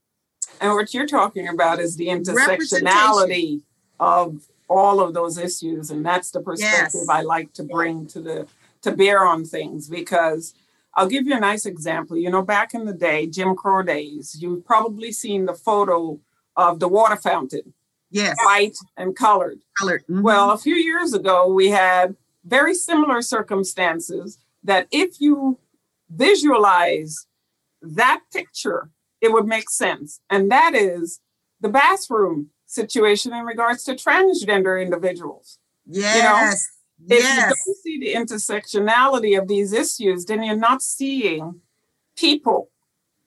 And 0.62 0.72
what 0.72 0.94
you're 0.94 1.08
talking 1.08 1.50
about 1.50 1.80
is 1.80 1.98
the 1.98 2.08
intersectionality 2.08 3.64
of 4.00 4.48
all 4.70 5.02
of 5.02 5.14
those 5.14 5.38
issues. 5.38 5.92
And 5.92 6.06
that's 6.06 6.32
the 6.32 6.40
perspective 6.40 7.02
Yes. 7.06 7.10
I 7.10 7.22
like 7.24 7.52
to 7.56 7.64
bring 7.64 8.08
to 8.08 8.22
the 8.22 8.48
to 8.84 8.94
bear 8.94 9.26
on 9.26 9.44
things 9.44 9.90
because 9.90 10.54
I'll 10.94 11.10
give 11.10 11.28
you 11.28 11.36
a 11.36 11.40
nice 11.42 11.66
example. 11.66 12.16
You 12.16 12.30
know, 12.30 12.44
back 12.44 12.74
in 12.74 12.86
the 12.86 12.94
day, 12.94 13.28
Jim 13.28 13.58
Crow 13.58 13.84
days, 13.84 14.38
you've 14.40 14.64
probably 14.66 15.12
seen 15.12 15.48
the 15.48 15.54
photo 15.54 16.18
of 16.56 16.80
the 16.80 16.88
water 16.88 17.18
fountain, 17.18 17.74
Yes. 18.12 18.36
white 18.46 18.78
and 18.98 19.16
colored. 19.16 19.60
Colored. 19.78 20.06
Mhm. 20.08 20.22
Well, 20.22 20.52
a 20.52 20.58
few 20.58 20.76
years 20.76 21.14
ago, 21.14 21.48
we 21.48 21.70
had 21.70 22.16
very 22.44 22.74
similar 22.74 23.22
circumstances 23.22 24.38
that 24.64 24.88
if 24.92 25.20
you 25.20 25.60
visualize 26.10 27.28
that 27.82 28.22
picture, 28.32 28.90
it 29.22 29.32
would 29.32 29.46
make 29.48 29.70
sense. 29.70 30.22
And 30.30 30.52
that 30.52 30.76
is 30.76 31.20
the 31.62 31.70
bathroom 31.70 32.52
situation 32.66 33.34
in 33.34 33.46
regards 33.46 33.84
to 33.86 33.94
transgender 33.94 34.82
individuals. 34.82 35.58
yes. 35.86 36.68
If 37.10 37.20
yes. 37.20 37.36
you 37.36 37.42
don't 37.42 37.78
see 37.84 38.00
the 38.00 38.14
intersectionality 38.14 39.38
of 39.38 39.50
these 39.50 39.74
issues, 39.74 40.24
then 40.26 40.44
you're 40.44 40.56
not 40.56 40.82
seeing 40.82 41.60
people. 42.16 42.70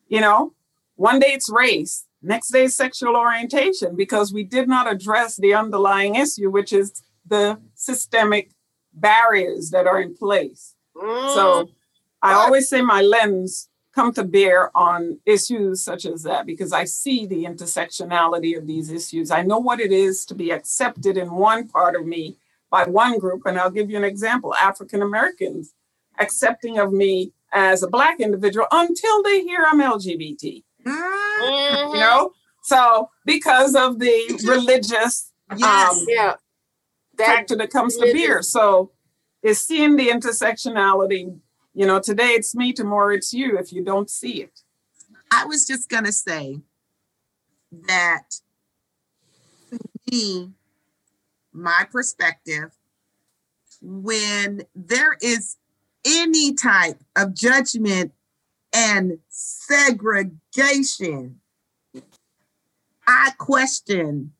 You 0.07 0.21
know, 0.21 0.53
one 0.95 1.19
day 1.19 1.33
it's 1.33 1.51
race, 1.51 2.05
next 2.21 2.49
day 2.49 2.67
sexual 2.67 3.15
orientation, 3.15 3.95
because 3.95 4.33
we 4.33 4.43
did 4.43 4.67
not 4.67 4.91
address 4.91 5.35
the 5.35 5.53
underlying 5.53 6.15
issue, 6.15 6.49
which 6.49 6.73
is 6.73 7.01
the 7.25 7.59
systemic 7.75 8.51
barriers 8.93 9.69
that 9.69 9.87
are 9.87 10.01
in 10.01 10.15
place. 10.15 10.75
Mm. 10.95 11.33
So 11.33 11.69
I 12.21 12.33
always 12.33 12.67
say 12.67 12.81
my 12.81 13.01
lens 13.01 13.69
come 13.93 14.13
to 14.13 14.23
bear 14.23 14.75
on 14.77 15.19
issues 15.25 15.83
such 15.83 16.05
as 16.05 16.23
that 16.23 16.45
because 16.45 16.71
I 16.71 16.85
see 16.85 17.25
the 17.25 17.45
intersectionality 17.45 18.57
of 18.57 18.67
these 18.67 18.91
issues. 18.91 19.31
I 19.31 19.41
know 19.41 19.57
what 19.57 19.79
it 19.79 19.91
is 19.91 20.25
to 20.25 20.35
be 20.35 20.51
accepted 20.51 21.17
in 21.17 21.33
one 21.33 21.67
part 21.67 21.95
of 21.95 22.05
me 22.05 22.37
by 22.69 22.83
one 22.85 23.17
group. 23.17 23.41
And 23.45 23.59
I'll 23.59 23.71
give 23.71 23.89
you 23.89 23.97
an 23.97 24.03
example 24.03 24.53
African 24.55 25.01
Americans 25.01 25.73
accepting 26.19 26.77
of 26.77 26.93
me 26.93 27.33
as 27.51 27.81
a 27.81 27.87
Black 27.87 28.19
individual 28.19 28.67
until 28.71 29.23
they 29.23 29.41
hear 29.41 29.65
I'm 29.67 29.81
LGBT, 29.81 30.63
Mm, 30.85 31.41
Mhm. 31.41 31.93
you 31.93 31.99
know? 31.99 32.33
So 32.63 33.09
because 33.25 33.75
of 33.75 33.99
the 33.99 34.39
religious 34.45 35.31
yes. 35.57 35.91
um, 35.97 36.05
yeah. 36.07 36.35
That 37.17 37.25
factor 37.25 37.55
that 37.57 37.69
comes 37.71 37.95
to 37.95 38.01
religious- 38.01 38.21
beer. 38.27 38.41
So 38.41 38.91
it's 39.41 39.59
seeing 39.59 39.95
the 39.95 40.09
intersectionality. 40.09 41.39
You 41.73 41.85
know, 41.85 41.99
today 41.99 42.29
it's 42.29 42.55
me, 42.55 42.73
tomorrow 42.73 43.13
it's 43.15 43.33
you 43.33 43.57
if 43.57 43.71
you 43.73 43.83
don't 43.83 44.09
see 44.09 44.41
it. 44.41 44.61
I 45.31 45.45
was 45.45 45.65
just 45.65 45.89
going 45.89 46.05
to 46.05 46.11
say 46.11 46.61
that 47.71 48.23
to 49.69 49.79
me, 50.11 50.53
my 51.53 51.85
perspective, 51.91 52.71
when 53.81 54.63
there 54.75 55.17
is 55.21 55.57
any 56.05 56.53
type 56.53 57.03
of 57.15 57.33
judgment 57.33 58.13
and 58.73 59.19
segregation, 59.29 61.39
I 63.07 63.31
question, 63.37 64.33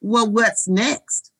well, 0.00 0.30
what's 0.30 0.68
next? 0.68 1.32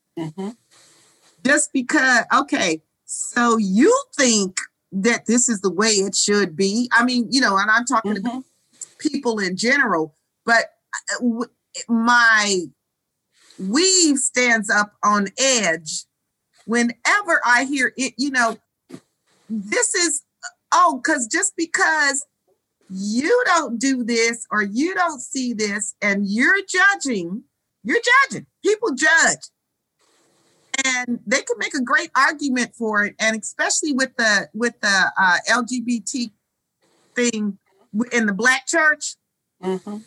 Just 1.44 1.72
because, 1.72 2.24
okay, 2.32 2.82
so 3.04 3.56
you 3.56 3.96
think 4.16 4.58
that 4.92 5.26
this 5.26 5.48
is 5.48 5.60
the 5.60 5.72
way 5.72 5.88
it 5.88 6.14
should 6.14 6.56
be. 6.56 6.88
I 6.92 7.04
mean, 7.04 7.26
you 7.30 7.40
know, 7.40 7.56
and 7.56 7.70
I'm 7.70 7.84
talking 7.84 8.18
about 8.18 8.34
Mhm. 8.34 8.44
people 8.98 9.38
in 9.38 9.56
general, 9.56 10.16
but 10.44 10.66
uh, 11.20 11.44
my 11.88 12.66
weave 13.58 14.18
stands 14.18 14.70
up 14.70 14.92
on 15.02 15.28
edge 15.38 16.06
whenever 16.64 17.40
I 17.44 17.64
hear 17.64 17.92
it. 17.96 18.14
You 18.16 18.30
know, 18.30 18.58
this 19.48 19.94
is 19.94 20.22
oh, 20.72 21.00
because 21.02 21.26
just 21.26 21.54
because 21.56 22.24
you 22.88 23.42
don't 23.46 23.78
do 23.78 24.02
this 24.02 24.46
or 24.50 24.62
you 24.62 24.94
don't 24.94 25.20
see 25.20 25.52
this 25.52 25.94
and 26.02 26.26
you're 26.28 26.58
judging, 26.68 27.44
you're 27.84 28.00
judging. 28.28 28.46
People 28.64 28.90
judge. 28.94 29.38
And 30.84 31.20
they 31.26 31.42
can 31.42 31.58
make 31.58 31.74
a 31.74 31.82
great 31.82 32.10
argument 32.16 32.74
for 32.74 33.04
it, 33.04 33.14
and 33.20 33.38
especially 33.40 33.92
with 33.92 34.16
the 34.16 34.48
with 34.54 34.80
the 34.80 35.12
uh, 35.18 35.36
LGBT 35.48 36.30
thing 37.14 37.58
in 38.12 38.26
the 38.26 38.32
black 38.32 38.66
church, 38.66 39.16
Mhm. 39.62 40.04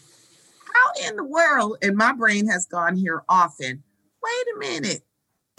how 0.74 1.08
in 1.08 1.16
the 1.16 1.24
world 1.24 1.78
and 1.84 1.96
my 1.96 2.12
brain 2.14 2.48
has 2.48 2.66
gone 2.66 2.96
here 2.96 3.24
often 3.30 3.84
wait 4.24 4.46
a 4.56 4.60
minute 4.60 5.04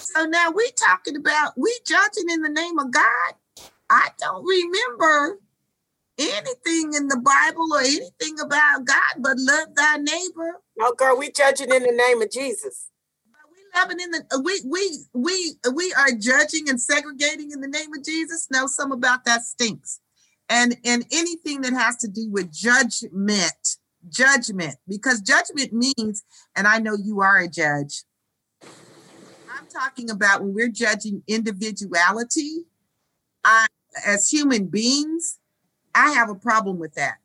so 0.00 0.24
now 0.24 0.50
we 0.50 0.68
talking 0.72 1.14
about 1.16 1.52
we 1.56 1.72
judging 1.86 2.28
in 2.30 2.40
the 2.42 2.48
name 2.48 2.78
of 2.80 2.90
god 2.90 3.34
i 3.90 4.08
don't 4.18 4.44
remember 4.44 5.40
anything 6.18 6.94
in 6.94 7.08
the 7.08 7.20
bible 7.24 7.66
or 7.74 7.80
anything 7.80 8.38
about 8.40 8.84
god 8.84 9.14
but 9.18 9.36
love 9.38 9.74
thy 9.74 9.96
neighbor. 9.96 10.60
No, 10.76 10.92
girl, 10.92 11.16
we 11.18 11.30
judging 11.30 11.72
in 11.72 11.82
the 11.82 11.92
name 11.92 12.20
of 12.20 12.30
Jesus. 12.30 12.88
But 13.30 13.50
we 13.50 13.80
loving 13.80 14.00
in 14.00 14.10
the 14.10 14.42
we 14.44 14.60
we 14.64 14.98
we 15.14 15.54
we 15.72 15.94
are 15.94 16.12
judging 16.12 16.68
and 16.68 16.80
segregating 16.80 17.50
in 17.52 17.60
the 17.60 17.68
name 17.68 17.92
of 17.92 18.04
jesus. 18.04 18.48
No 18.50 18.66
some 18.66 18.92
about 18.92 19.24
that 19.24 19.42
stinks. 19.42 20.00
And 20.48 20.76
and 20.84 21.06
anything 21.12 21.62
that 21.62 21.72
has 21.72 21.96
to 21.98 22.08
do 22.08 22.30
with 22.30 22.52
judgment 22.52 23.76
judgment 24.08 24.76
because 24.86 25.22
judgment 25.22 25.72
means 25.72 26.24
and 26.54 26.66
i 26.66 26.78
know 26.78 26.94
you 26.94 27.20
are 27.20 27.38
a 27.38 27.48
judge. 27.48 28.04
I'm 29.50 29.66
talking 29.72 30.10
about 30.10 30.42
when 30.42 30.52
we're 30.52 30.68
judging 30.68 31.22
individuality 31.26 32.64
I, 33.44 33.66
as 34.06 34.28
human 34.28 34.66
beings 34.66 35.38
i 35.94 36.10
have 36.12 36.30
a 36.30 36.34
problem 36.34 36.78
with 36.78 36.94
that 36.94 37.18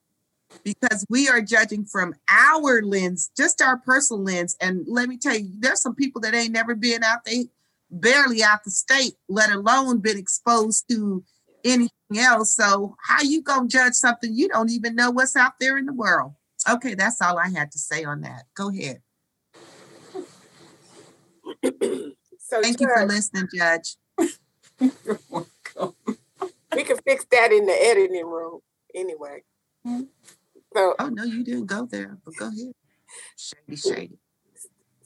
because 0.63 1.05
we 1.09 1.27
are 1.29 1.41
judging 1.41 1.85
from 1.85 2.13
our 2.29 2.81
lens 2.81 3.31
just 3.37 3.61
our 3.61 3.77
personal 3.77 4.23
lens. 4.23 4.55
And 4.59 4.85
let 4.87 5.09
me 5.09 5.17
tell 5.17 5.37
you 5.37 5.51
there's 5.59 5.81
some 5.81 5.95
people 5.95 6.21
that 6.21 6.33
ain't 6.33 6.51
never 6.51 6.75
been 6.75 7.03
out 7.03 7.25
they 7.25 7.49
barely 7.91 8.43
out 8.43 8.63
the 8.63 8.71
state 8.71 9.13
let 9.27 9.51
alone 9.51 9.99
been 9.99 10.17
exposed 10.17 10.87
to 10.89 11.23
anything 11.63 11.89
else. 12.17 12.55
So 12.55 12.95
how 13.03 13.21
you 13.21 13.41
gonna 13.41 13.67
judge 13.67 13.93
something 13.93 14.33
you 14.33 14.47
don't 14.47 14.69
even 14.69 14.95
know 14.95 15.11
what's 15.11 15.35
out 15.35 15.53
there 15.59 15.77
in 15.77 15.85
the 15.85 15.93
world? 15.93 16.33
Okay 16.69 16.93
that's 16.93 17.21
all 17.21 17.37
i 17.37 17.49
had 17.49 17.71
to 17.71 17.79
say 17.79 18.03
on 18.03 18.21
that. 18.21 18.43
Go 18.55 18.69
ahead. 18.69 19.01
So 22.39 22.61
thank 22.61 22.79
you 22.79 22.89
for 22.93 23.05
listening 23.05 23.47
judge 23.53 23.97
We 26.75 26.83
can 26.83 26.97
fix 26.97 27.25
that 27.31 27.51
in 27.51 27.65
the 27.65 27.73
editing 27.73 28.25
room 28.27 28.59
anyway. 28.93 29.43
Mhm. 29.85 30.07
So 30.73 30.95
oh 30.99 31.09
no 31.09 31.23
you 31.23 31.43
didn't 31.43 31.65
go 31.65 31.85
there 31.85 32.17
but 32.23 32.35
go 32.35 32.47
ahead 32.47 32.73
shady 33.35 33.75
shady 33.75 34.19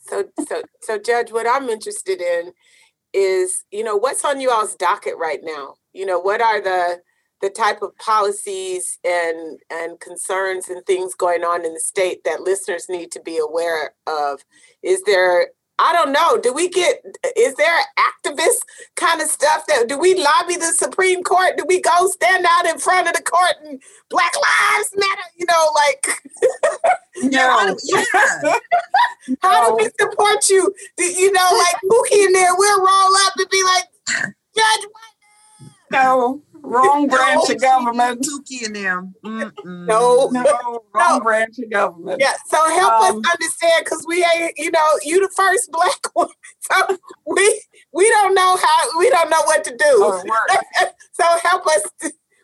so 0.03 0.25
so 0.47 0.61
so 0.81 0.97
Judge, 0.97 1.31
what 1.31 1.47
I'm 1.47 1.69
interested 1.69 2.21
in 2.21 2.51
is, 3.13 3.63
you 3.71 3.83
know, 3.83 3.95
what's 3.95 4.25
on 4.25 4.41
you 4.41 4.51
all's 4.51 4.75
docket 4.75 5.17
right 5.17 5.39
now? 5.43 5.75
You 5.93 6.05
know, 6.05 6.19
what 6.19 6.41
are 6.41 6.61
the 6.61 7.01
the 7.41 7.49
type 7.49 7.81
of 7.81 7.95
policies 7.97 8.99
and 9.03 9.59
and 9.69 9.99
concerns 9.99 10.69
and 10.69 10.85
things 10.85 11.13
going 11.15 11.43
on 11.43 11.65
in 11.65 11.73
the 11.73 11.79
state 11.79 12.23
that 12.25 12.41
listeners 12.41 12.87
need 12.89 13.11
to 13.13 13.21
be 13.21 13.37
aware 13.37 13.93
of? 14.07 14.43
Is 14.81 15.03
there 15.03 15.49
I 15.79 15.91
don't 15.93 16.11
know. 16.11 16.37
Do 16.37 16.53
we 16.53 16.69
get 16.69 17.03
is 17.35 17.55
there 17.55 17.73
activist 17.97 18.59
kind 18.95 19.21
of 19.21 19.27
stuff 19.27 19.65
that 19.67 19.87
do 19.87 19.97
we 19.97 20.13
lobby 20.15 20.55
the 20.55 20.73
Supreme 20.77 21.23
Court? 21.23 21.57
Do 21.57 21.65
we 21.67 21.81
go 21.81 22.07
stand 22.07 22.45
out 22.49 22.65
in 22.67 22.77
front 22.79 23.07
of 23.07 23.13
the 23.15 23.23
court 23.23 23.55
and 23.65 23.81
Black 24.09 24.31
Lives 24.35 24.91
Matter? 24.95 25.21
You 25.35 25.45
know, 25.47 25.67
like 25.75 26.21
don't- 27.67 27.81
yeah. 27.83 28.53
how 29.41 29.69
do 29.69 29.75
we 29.83 29.89
support 29.99 30.49
you? 30.49 30.73
Do, 30.97 31.03
you 31.05 31.31
know, 31.31 31.49
like 31.57 31.75
Pookie 31.91 32.25
in 32.25 32.31
there, 32.33 32.55
we'll 32.55 32.79
roll 32.79 33.15
up 33.25 33.33
and 33.37 33.49
be 33.49 33.63
like, 33.63 33.83
Judge, 34.55 34.89
No, 35.91 36.41
wrong 36.63 37.07
branch 37.13 37.49
of 37.49 37.61
government. 37.61 38.25
Tukey 38.25 38.65
and 38.65 38.75
them. 38.75 39.15
Mm-mm. 39.25 39.85
No. 39.85 40.29
No, 40.31 40.79
wrong 40.93 41.21
branch 41.21 41.59
of 41.59 41.69
government. 41.69 42.19
yeah. 42.21 42.33
So 42.47 42.57
help 42.69 42.93
Um, 43.03 43.19
us 43.19 43.31
understand, 43.31 43.85
because 43.85 44.05
we 44.07 44.25
ain't, 44.35 44.53
you 44.57 44.71
know, 44.71 44.85
you 45.03 45.19
the 45.19 45.31
first 45.35 45.71
black 45.71 45.99
one, 46.13 46.29
so 46.59 46.97
we 47.27 47.61
we 47.91 48.09
don't 48.09 48.33
know 48.33 48.57
how, 48.57 48.99
we 48.99 49.09
don't 49.09 49.29
know 49.29 49.41
what 49.45 49.63
to 49.65 49.71
do. 49.71 49.77
Oh, 49.85 50.23
it 50.49 50.93
so 51.11 51.23
help 51.43 51.67
us 51.67 51.83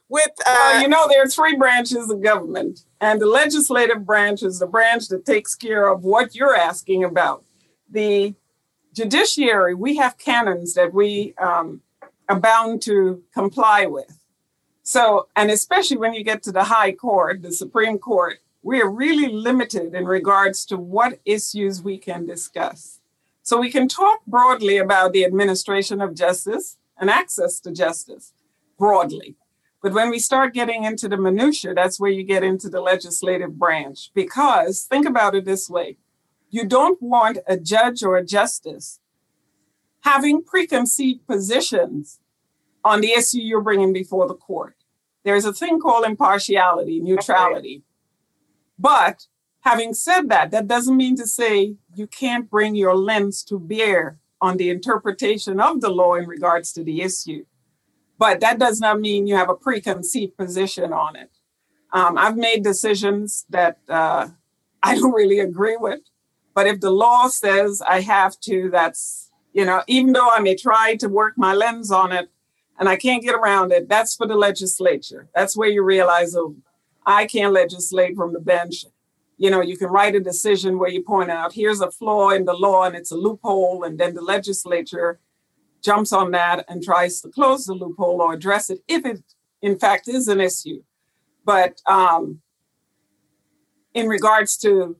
with, 0.09 0.27
uh, 0.45 0.53
Well, 0.53 0.81
you 0.81 0.87
know, 0.87 1.07
there 1.07 1.23
are 1.23 1.27
three 1.27 1.55
branches 1.55 2.09
of 2.09 2.21
government, 2.21 2.81
and 3.01 3.19
the 3.21 3.25
legislative 3.27 4.05
branch 4.05 4.43
is 4.43 4.59
the 4.59 4.67
branch 4.67 5.07
that 5.09 5.25
takes 5.25 5.55
care 5.55 5.87
of 5.87 6.03
what 6.03 6.35
you're 6.35 6.55
asking 6.55 7.03
about. 7.03 7.43
The 7.91 8.35
judiciary, 8.93 9.75
we 9.75 9.97
have 9.97 10.17
canons 10.17 10.73
that 10.73 10.93
we 10.93 11.33
um, 11.41 11.81
are 12.29 12.39
bound 12.39 12.81
to 12.83 13.23
comply 13.33 13.85
with. 13.85 14.19
So, 14.83 15.27
and 15.35 15.51
especially 15.51 15.97
when 15.97 16.13
you 16.13 16.23
get 16.23 16.41
to 16.43 16.51
the 16.51 16.63
high 16.63 16.93
court, 16.93 17.41
the 17.41 17.51
Supreme 17.51 17.97
Court, 17.97 18.39
we 18.61 18.81
are 18.81 18.89
really 18.89 19.27
limited 19.27 19.93
in 19.93 20.05
regards 20.05 20.65
to 20.67 20.77
what 20.77 21.19
issues 21.25 21.81
we 21.81 21.97
can 21.97 22.25
discuss. 22.25 22.99
So 23.41 23.59
we 23.59 23.71
can 23.71 23.87
talk 23.87 24.19
broadly 24.27 24.77
about 24.77 25.13
the 25.13 25.25
administration 25.25 26.01
of 26.01 26.15
justice 26.15 26.77
and 26.97 27.09
access 27.09 27.59
to 27.61 27.71
justice 27.71 28.33
broadly. 28.77 29.35
But 29.81 29.93
when 29.93 30.09
we 30.09 30.19
start 30.19 30.53
getting 30.53 30.83
into 30.83 31.07
the 31.07 31.17
minutiae, 31.17 31.73
that's 31.73 31.99
where 31.99 32.11
you 32.11 32.23
get 32.23 32.43
into 32.43 32.69
the 32.69 32.81
legislative 32.81 33.57
branch. 33.57 34.11
Because 34.13 34.83
think 34.83 35.07
about 35.07 35.35
it 35.35 35.45
this 35.45 35.69
way 35.69 35.97
you 36.51 36.65
don't 36.65 36.99
want 37.01 37.37
a 37.47 37.57
judge 37.57 38.01
or 38.03 38.17
a 38.17 38.25
justice 38.25 38.99
having 40.01 40.43
preconceived 40.43 41.25
positions 41.27 42.19
on 42.83 43.01
the 43.01 43.11
issue 43.11 43.39
you're 43.39 43.61
bringing 43.61 43.93
before 43.93 44.27
the 44.27 44.35
court. 44.35 44.75
There's 45.23 45.45
a 45.45 45.53
thing 45.53 45.79
called 45.79 46.05
impartiality, 46.05 46.99
neutrality. 46.99 47.83
But 48.77 49.27
having 49.61 49.93
said 49.93 50.29
that, 50.29 50.51
that 50.51 50.67
doesn't 50.67 50.95
mean 50.95 51.15
to 51.17 51.27
say 51.27 51.75
you 51.93 52.07
can't 52.07 52.49
bring 52.49 52.75
your 52.75 52.95
lens 52.95 53.43
to 53.45 53.59
bear 53.59 54.17
on 54.41 54.57
the 54.57 54.69
interpretation 54.69 55.59
of 55.59 55.81
the 55.81 55.89
law 55.89 56.15
in 56.15 56.25
regards 56.25 56.71
to 56.73 56.83
the 56.83 57.01
issue. 57.01 57.45
But 58.17 58.39
that 58.39 58.59
does 58.59 58.79
not 58.79 58.99
mean 58.99 59.27
you 59.27 59.35
have 59.35 59.49
a 59.49 59.55
preconceived 59.55 60.37
position 60.37 60.93
on 60.93 61.15
it. 61.15 61.29
Um, 61.91 62.17
I've 62.17 62.37
made 62.37 62.63
decisions 62.63 63.45
that 63.49 63.79
uh, 63.89 64.27
I 64.83 64.95
don't 64.95 65.13
really 65.13 65.39
agree 65.39 65.77
with. 65.77 66.01
But 66.53 66.67
if 66.67 66.79
the 66.79 66.91
law 66.91 67.27
says 67.27 67.81
I 67.81 68.01
have 68.01 68.39
to, 68.41 68.69
that's, 68.71 69.28
you 69.53 69.65
know, 69.65 69.83
even 69.87 70.13
though 70.13 70.29
I 70.29 70.39
may 70.39 70.55
try 70.55 70.95
to 70.97 71.09
work 71.09 71.33
my 71.37 71.53
lens 71.53 71.91
on 71.91 72.11
it 72.11 72.29
and 72.79 72.87
I 72.87 72.95
can't 72.95 73.23
get 73.23 73.35
around 73.35 73.71
it, 73.71 73.89
that's 73.89 74.15
for 74.15 74.27
the 74.27 74.35
legislature. 74.35 75.27
That's 75.35 75.57
where 75.57 75.69
you 75.69 75.83
realize, 75.83 76.35
oh, 76.35 76.55
I 77.05 77.25
can't 77.25 77.53
legislate 77.53 78.15
from 78.15 78.33
the 78.33 78.39
bench. 78.39 78.85
You 79.37 79.49
know, 79.49 79.61
you 79.61 79.77
can 79.77 79.87
write 79.87 80.15
a 80.15 80.19
decision 80.19 80.77
where 80.77 80.89
you 80.89 81.01
point 81.01 81.31
out 81.31 81.53
here's 81.53 81.81
a 81.81 81.89
flaw 81.91 82.29
in 82.29 82.45
the 82.45 82.53
law 82.53 82.83
and 82.83 82.95
it's 82.95 83.11
a 83.11 83.15
loophole, 83.15 83.83
and 83.83 83.97
then 83.97 84.13
the 84.13 84.21
legislature 84.21 85.19
jumps 85.81 86.11
on 86.11 86.31
that 86.31 86.65
and 86.67 86.83
tries 86.83 87.21
to 87.21 87.29
close 87.29 87.65
the 87.65 87.73
loophole 87.73 88.21
or 88.21 88.33
address 88.33 88.69
it 88.69 88.79
if 88.87 89.05
it, 89.05 89.23
in 89.61 89.79
fact, 89.79 90.07
is 90.07 90.27
an 90.27 90.41
issue. 90.41 90.83
But 91.45 91.81
um, 91.87 92.41
in 93.93 94.07
regards 94.07 94.57
to 94.57 94.97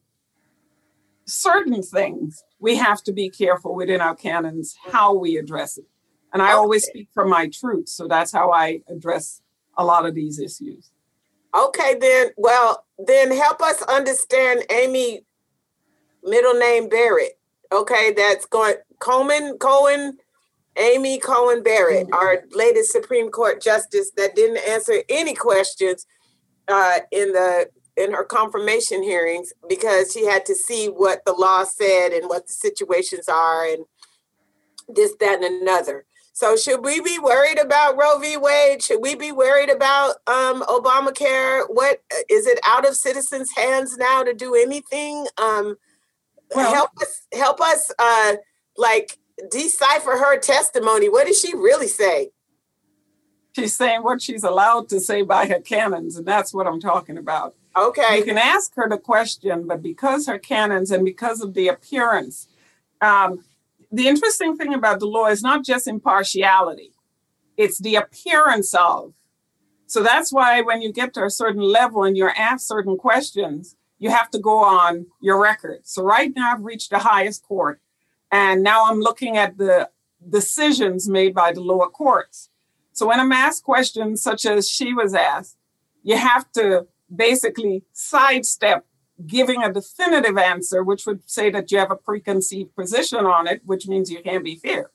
certain 1.25 1.83
things, 1.83 2.43
we 2.60 2.76
have 2.76 3.01
to 3.03 3.14
be 3.14 3.30
careful 3.30 3.76
within 3.76 4.01
our 4.01 4.16
canons 4.16 4.76
how 4.91 5.14
we 5.14 5.38
address 5.38 5.78
it. 5.78 5.86
And 6.34 6.41
I 6.41 6.51
always 6.51 6.86
speak 6.86 7.10
from 7.14 7.30
my 7.30 7.47
truth. 7.47 7.89
So 7.89 8.07
that's 8.07 8.32
how 8.32 8.51
I 8.51 8.82
address 8.88 9.41
a 9.78 9.84
lot 9.84 10.05
of 10.05 10.14
these 10.14 10.39
issues. 10.39 10.91
Okay, 11.57 11.95
then, 11.99 12.28
well, 12.38 12.86
then 13.07 13.32
help 13.32 13.62
us 13.62 13.82
understand 13.84 14.64
Amy, 14.70 15.22
middle 16.24 16.53
name 16.53 16.89
Barrett. 16.89 17.39
Okay, 17.72 18.14
that's 18.16 18.45
going 18.45 18.76
Coleman, 18.99 19.57
Cohen, 19.57 20.18
Amy 20.78 21.18
Cohen 21.18 21.64
Barrett, 21.64 22.07
mm-hmm. 22.07 22.14
our 22.14 22.43
latest 22.51 22.91
Supreme 22.91 23.30
Court 23.30 23.62
justice 23.62 24.12
that 24.18 24.36
didn't 24.36 24.57
answer 24.70 25.01
any 25.10 25.34
questions 25.34 26.05
uh, 26.68 26.99
in 27.12 27.32
the 27.32 27.68
in 27.99 28.13
her 28.13 28.23
confirmation 28.23 29.03
hearings 29.03 29.51
because 29.67 30.13
she 30.13 30.25
had 30.25 30.45
to 30.45 30.55
see 30.55 30.87
what 30.87 31.23
the 31.25 31.33
law 31.33 31.65
said 31.65 32.13
and 32.13 32.29
what 32.29 32.47
the 32.47 32.53
situations 32.53 33.27
are 33.27 33.65
and 33.65 33.85
this, 34.87 35.13
that, 35.19 35.43
and 35.43 35.61
another. 35.61 36.05
So 36.31 36.55
should 36.55 36.85
we 36.85 37.01
be 37.01 37.19
worried 37.19 37.59
about 37.59 37.97
Roe 37.97 38.17
v. 38.17 38.37
Wade? 38.37 38.81
Should 38.81 39.01
we 39.01 39.13
be 39.15 39.33
worried 39.33 39.69
about 39.69 40.15
um, 40.25 40.63
Obamacare? 40.63 41.65
What 41.67 42.01
is 42.29 42.47
it 42.47 42.59
out 42.65 42.87
of 42.87 42.95
citizens' 42.95 43.51
hands 43.55 43.97
now 43.97 44.23
to 44.23 44.33
do 44.33 44.55
anything? 44.55 45.27
Um, 45.37 45.75
well, 46.55 46.73
help 46.73 46.91
us, 47.01 47.27
help 47.33 47.59
us, 47.59 47.91
uh, 47.99 48.35
like 48.77 49.17
decipher 49.51 50.11
her 50.11 50.39
testimony. 50.39 51.09
What 51.09 51.27
did 51.27 51.35
she 51.35 51.53
really 51.53 51.89
say? 51.89 52.29
She's 53.53 53.75
saying 53.75 54.03
what 54.03 54.21
she's 54.21 54.45
allowed 54.45 54.87
to 54.89 55.01
say 55.01 55.23
by 55.23 55.45
her 55.47 55.59
canons, 55.59 56.15
and 56.15 56.25
that's 56.25 56.53
what 56.53 56.67
I'm 56.67 56.79
talking 56.79 57.17
about. 57.17 57.55
Okay. 57.78 58.17
You 58.17 58.24
can 58.24 58.38
ask 58.38 58.76
her 58.76 58.89
the 58.89 58.97
question, 58.97 59.67
but 59.67 59.82
because 59.82 60.28
her 60.28 60.39
canons 60.39 60.91
and 60.91 61.05
because 61.05 61.41
of 61.41 61.53
the 61.53 61.67
appearance, 61.67 62.47
um, 63.01 63.43
the 63.91 64.07
interesting 64.07 64.55
thing 64.57 64.74
about 64.74 64.99
the 64.99 65.07
law 65.07 65.28
is 65.28 65.41
not 65.41 65.63
just 65.63 65.88
impartiality, 65.88 66.93
it's 67.57 67.80
the 67.80 67.95
appearance 67.95 68.74
of. 68.74 69.13
So 69.88 70.03
that's 70.03 70.32
why 70.32 70.61
when 70.61 70.82
you 70.82 70.93
get 70.93 71.13
to 71.15 71.24
a 71.24 71.30
certain 71.30 71.63
level 71.63 72.03
and 72.03 72.15
you're 72.15 72.38
asked 72.38 72.67
certain 72.67 72.97
questions, 72.97 73.76
you 73.97 74.11
have 74.11 74.30
to 74.32 74.39
go 74.39 74.59
on 74.59 75.07
your 75.20 75.41
record. 75.41 75.80
So 75.84 76.03
right 76.03 76.32
now 76.36 76.53
I've 76.53 76.63
reached 76.63 76.91
the 76.91 76.99
highest 76.99 77.43
court, 77.43 77.82
and 78.32 78.61
now 78.61 78.89
I'm 78.89 78.99
looking 78.99 79.36
at 79.36 79.57
the 79.57 79.89
decisions 80.28 81.09
made 81.09 81.34
by 81.34 81.51
the 81.51 81.61
lower 81.61 81.89
courts. 81.89 82.49
So 82.93 83.07
when 83.07 83.20
I'm 83.20 83.32
asked 83.32 83.63
questions 83.63 84.22
such 84.22 84.45
as 84.45 84.70
she 84.70 84.93
was 84.93 85.13
asked, 85.13 85.57
you 86.03 86.17
have 86.17 86.51
to 86.53 86.88
basically 87.14 87.84
sidestep 87.93 88.86
giving 89.26 89.64
a 89.64 89.74
definitive 89.74 90.38
answer, 90.38 90.84
which 90.84 91.05
would 91.05 91.30
say 91.30 91.49
that 91.49 91.72
you 91.72 91.78
have 91.78 91.91
a 91.91 91.95
preconceived 91.95 92.76
position 92.76 93.26
on 93.26 93.47
it, 93.47 93.62
which 93.66 93.88
means 93.88 94.12
you 94.12 94.22
can't 94.22 94.43
be 94.43 94.55
fair. 94.55 94.91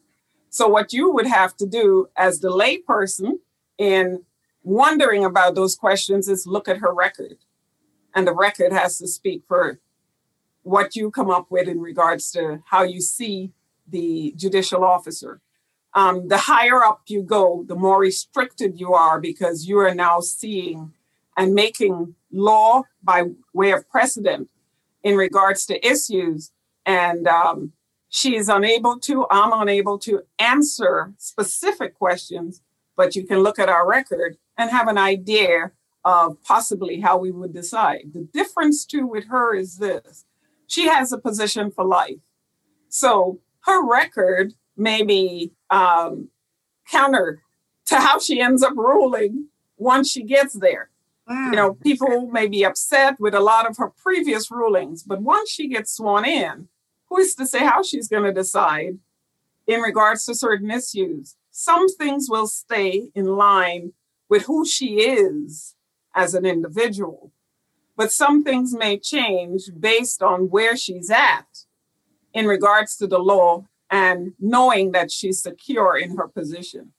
So, 0.50 0.68
what 0.68 0.92
you 0.92 1.12
would 1.12 1.26
have 1.26 1.56
to 1.56 1.66
do 1.66 2.08
as 2.16 2.40
the 2.40 2.48
layperson 2.48 3.40
in 3.76 4.22
wondering 4.62 5.24
about 5.24 5.54
those 5.54 5.76
questions 5.76 6.28
is 6.28 6.46
look 6.46 6.68
at 6.68 6.78
her 6.78 6.94
record. 6.94 7.38
And 8.14 8.26
the 8.26 8.34
record 8.34 8.72
has 8.72 8.98
to 8.98 9.08
speak 9.08 9.42
for 9.46 9.80
what 10.62 10.96
you 10.96 11.10
come 11.10 11.30
up 11.30 11.50
with 11.50 11.68
in 11.68 11.80
regards 11.80 12.30
to 12.32 12.62
how 12.66 12.82
you 12.82 13.00
see 13.00 13.52
the 13.86 14.32
judicial 14.36 14.84
officer. 14.84 15.40
Um, 15.92 16.28
the 16.28 16.38
higher 16.38 16.82
up 16.82 17.02
you 17.06 17.22
go, 17.22 17.64
the 17.68 17.76
more 17.76 18.00
restricted 18.00 18.80
you 18.80 18.94
are 18.94 19.20
because 19.20 19.66
you 19.66 19.78
are 19.78 19.94
now 19.94 20.20
seeing 20.20 20.92
and 21.36 21.54
making 21.54 22.14
law 22.32 22.82
by 23.02 23.24
way 23.52 23.72
of 23.72 23.88
precedent 23.88 24.48
in 25.02 25.16
regards 25.16 25.66
to 25.66 25.86
issues. 25.86 26.52
And 26.86 27.26
um, 27.26 27.72
she 28.08 28.36
is 28.36 28.48
unable 28.48 28.98
to, 29.00 29.26
I'm 29.30 29.52
unable 29.52 29.98
to 30.00 30.22
answer 30.38 31.12
specific 31.18 31.94
questions, 31.94 32.62
but 32.96 33.16
you 33.16 33.26
can 33.26 33.40
look 33.40 33.58
at 33.58 33.68
our 33.68 33.88
record 33.88 34.36
and 34.56 34.70
have 34.70 34.88
an 34.88 34.98
idea 34.98 35.72
of 36.04 36.42
possibly 36.42 37.00
how 37.00 37.16
we 37.16 37.30
would 37.30 37.52
decide. 37.52 38.12
The 38.12 38.28
difference, 38.32 38.84
too, 38.84 39.06
with 39.06 39.28
her 39.28 39.54
is 39.54 39.78
this 39.78 40.24
she 40.66 40.88
has 40.88 41.12
a 41.12 41.18
position 41.18 41.70
for 41.70 41.84
life. 41.84 42.20
So 42.88 43.40
her 43.60 43.86
record 43.86 44.54
may 44.76 45.02
be 45.02 45.52
um, 45.70 46.28
counter 46.90 47.42
to 47.86 47.96
how 47.96 48.18
she 48.18 48.40
ends 48.40 48.62
up 48.62 48.74
ruling 48.76 49.48
once 49.76 50.10
she 50.10 50.22
gets 50.22 50.54
there. 50.54 50.90
Mm. 51.28 51.46
You 51.46 51.56
know, 51.56 51.74
people 51.74 52.28
may 52.28 52.46
be 52.46 52.64
upset 52.64 53.18
with 53.18 53.34
a 53.34 53.40
lot 53.40 53.68
of 53.68 53.76
her 53.78 53.90
previous 53.90 54.50
rulings, 54.50 55.02
but 55.02 55.22
once 55.22 55.50
she 55.50 55.68
gets 55.68 55.92
sworn 55.92 56.24
in, 56.24 56.68
who 57.08 57.18
is 57.18 57.34
to 57.36 57.46
say 57.46 57.60
how 57.60 57.82
she's 57.82 58.08
going 58.08 58.24
to 58.24 58.32
decide 58.32 58.98
in 59.66 59.80
regards 59.80 60.26
to 60.26 60.34
certain 60.34 60.70
issues? 60.70 61.36
Some 61.50 61.88
things 61.88 62.28
will 62.28 62.46
stay 62.46 63.10
in 63.14 63.26
line 63.36 63.92
with 64.28 64.44
who 64.46 64.66
she 64.66 65.00
is 65.00 65.74
as 66.14 66.34
an 66.34 66.44
individual, 66.44 67.32
but 67.96 68.12
some 68.12 68.42
things 68.44 68.74
may 68.74 68.98
change 68.98 69.70
based 69.78 70.22
on 70.22 70.50
where 70.50 70.76
she's 70.76 71.10
at 71.10 71.46
in 72.32 72.46
regards 72.46 72.96
to 72.96 73.06
the 73.06 73.18
law 73.18 73.64
and 73.90 74.32
knowing 74.40 74.92
that 74.92 75.10
she's 75.10 75.40
secure 75.40 75.96
in 75.96 76.16
her 76.16 76.26
position. 76.26 76.92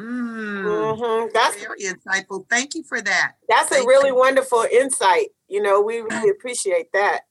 Mm, 0.00 0.64
mm-hmm. 0.64 1.28
That's 1.34 1.56
very 1.56 1.82
insightful. 1.82 2.48
Thank 2.48 2.74
you 2.74 2.82
for 2.82 3.02
that. 3.02 3.32
That's 3.48 3.68
Thank 3.68 3.84
a 3.84 3.88
really 3.88 4.08
you. 4.08 4.16
wonderful 4.16 4.64
insight. 4.72 5.28
You 5.48 5.62
know, 5.62 5.82
we 5.82 6.00
really 6.00 6.30
appreciate 6.36 6.92
that. 6.92 7.22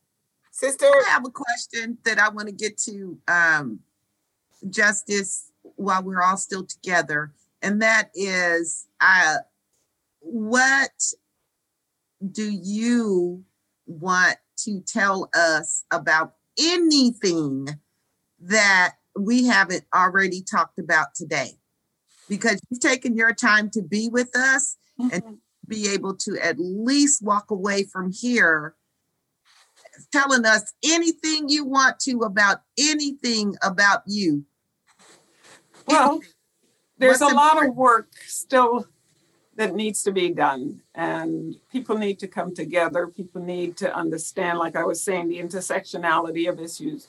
Sister, 0.52 0.86
I 0.86 1.10
have 1.10 1.26
a 1.26 1.32
question 1.32 1.98
that 2.04 2.20
I 2.20 2.30
want 2.30 2.48
to 2.48 2.54
get 2.54 2.78
to 2.80 3.18
um, 3.28 3.80
Justice 4.70 5.52
while 5.76 6.04
we're 6.04 6.22
all 6.22 6.38
still 6.38 6.66
together, 6.66 7.32
and 7.62 7.82
that 7.82 8.12
is, 8.14 8.88
uh, 9.00 9.38
what 10.20 10.92
do 12.32 12.52
you 12.52 13.44
want 13.88 14.38
to 14.58 14.82
tell 14.82 15.30
us 15.34 15.86
about 15.92 16.36
anything 16.60 17.70
that 18.42 18.96
we 19.18 19.46
haven't 19.46 19.86
already 19.96 20.42
talked 20.42 20.78
about 20.78 21.16
today? 21.16 21.59
Because 22.30 22.62
you've 22.70 22.80
taken 22.80 23.16
your 23.16 23.34
time 23.34 23.70
to 23.72 23.82
be 23.82 24.08
with 24.08 24.36
us 24.38 24.78
mm-hmm. 25.00 25.14
and 25.14 25.38
be 25.68 25.90
able 25.90 26.16
to 26.16 26.38
at 26.42 26.56
least 26.58 27.22
walk 27.22 27.52
away 27.52 27.84
from 27.84 28.12
here 28.12 28.76
telling 30.12 30.46
us 30.46 30.74
anything 30.84 31.50
you 31.50 31.66
want 31.66 32.00
to 32.00 32.20
about 32.20 32.62
anything 32.78 33.56
about 33.62 34.02
you. 34.06 34.46
Well, 35.88 36.12
anything. 36.12 36.30
there's 36.98 37.20
What's 37.20 37.34
a 37.34 37.36
lot 37.36 37.66
of 37.66 37.76
work 37.76 38.10
still 38.26 38.88
that 39.56 39.76
needs 39.76 40.04
to 40.04 40.12
be 40.12 40.30
done, 40.30 40.82
and 40.96 41.56
people 41.70 41.98
need 41.98 42.20
to 42.20 42.28
come 42.28 42.56
together. 42.56 43.08
People 43.08 43.42
need 43.42 43.76
to 43.78 43.94
understand, 43.94 44.58
like 44.58 44.76
I 44.76 44.86
was 44.86 45.04
saying, 45.04 45.28
the 45.28 45.40
intersectionality 45.40 46.50
of 46.50 46.60
issues. 46.60 47.08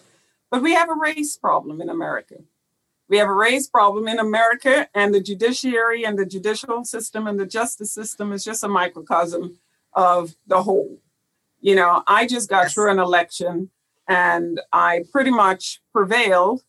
But 0.51 0.63
we 0.63 0.75
have 0.75 0.89
a 0.89 0.95
race 0.95 1.37
problem 1.37 1.81
in 1.81 1.89
America. 1.89 2.37
We 3.11 3.19
have 3.19 3.29
a 3.29 3.35
race 3.35 3.67
problem 3.69 4.07
in 4.07 4.21
America, 4.21 4.89
and 4.95 5.13
the 5.13 5.21
judiciary 5.21 6.05
and 6.05 6.17
the 6.17 6.25
judicial 6.25 6.85
system 6.85 7.27
and 7.27 7.41
the 7.41 7.45
justice 7.45 7.93
system 7.93 8.33
is 8.33 8.45
just 8.45 8.63
a 8.63 8.69
microcosm 8.69 9.59
of 9.95 10.37
the 10.47 10.63
whole. 10.63 11.01
You 11.61 11.75
know, 11.75 12.05
I 12.07 12.29
just 12.29 12.49
got 12.49 12.63
Yes. 12.67 12.75
through 12.75 12.91
an 12.93 13.01
election 13.01 13.71
and 14.07 14.61
I 14.73 15.05
pretty 15.13 15.33
much 15.33 15.83
prevailed, 15.93 16.63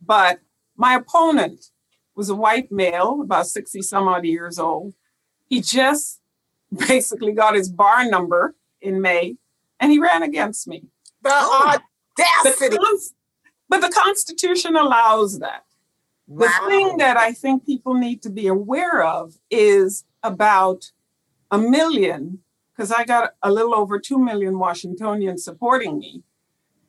but 0.00 0.40
my 0.76 0.94
opponent 0.94 1.66
was 2.14 2.30
a 2.30 2.34
white 2.34 2.72
male, 2.72 3.20
about 3.22 3.46
60 3.46 3.82
some 3.82 4.08
odd 4.08 4.24
years 4.24 4.58
old. 4.58 4.94
He 5.46 5.60
just 5.60 6.20
basically 6.88 7.32
got 7.32 7.54
his 7.54 7.68
bar 7.70 8.08
number 8.08 8.54
in 8.80 9.02
May 9.02 9.36
and 9.78 9.92
he 9.92 9.98
ran 9.98 10.22
against 10.22 10.66
me. 10.66 10.84
The 11.20 11.30
Oh. 11.32 11.76
The 12.16 12.24
audacity. 12.46 12.76
cons- 12.78 13.14
but 13.68 13.80
the 13.82 13.90
Constitution 13.90 14.74
allows 14.76 15.38
that. 15.40 15.64
The 16.38 16.46
Wow. 16.46 16.68
thing 16.68 16.96
that 16.98 17.16
I 17.16 17.32
think 17.32 17.66
people 17.66 17.94
need 17.94 18.22
to 18.22 18.30
be 18.30 18.46
aware 18.46 19.02
of 19.02 19.38
is 19.50 20.04
about 20.22 20.92
a 21.50 21.58
million, 21.58 22.42
because 22.72 22.90
I 22.90 23.04
got 23.04 23.34
a 23.42 23.52
little 23.52 23.74
over 23.74 23.98
2 23.98 24.18
million 24.18 24.58
Washingtonians 24.58 25.44
supporting 25.44 25.98
me, 25.98 26.22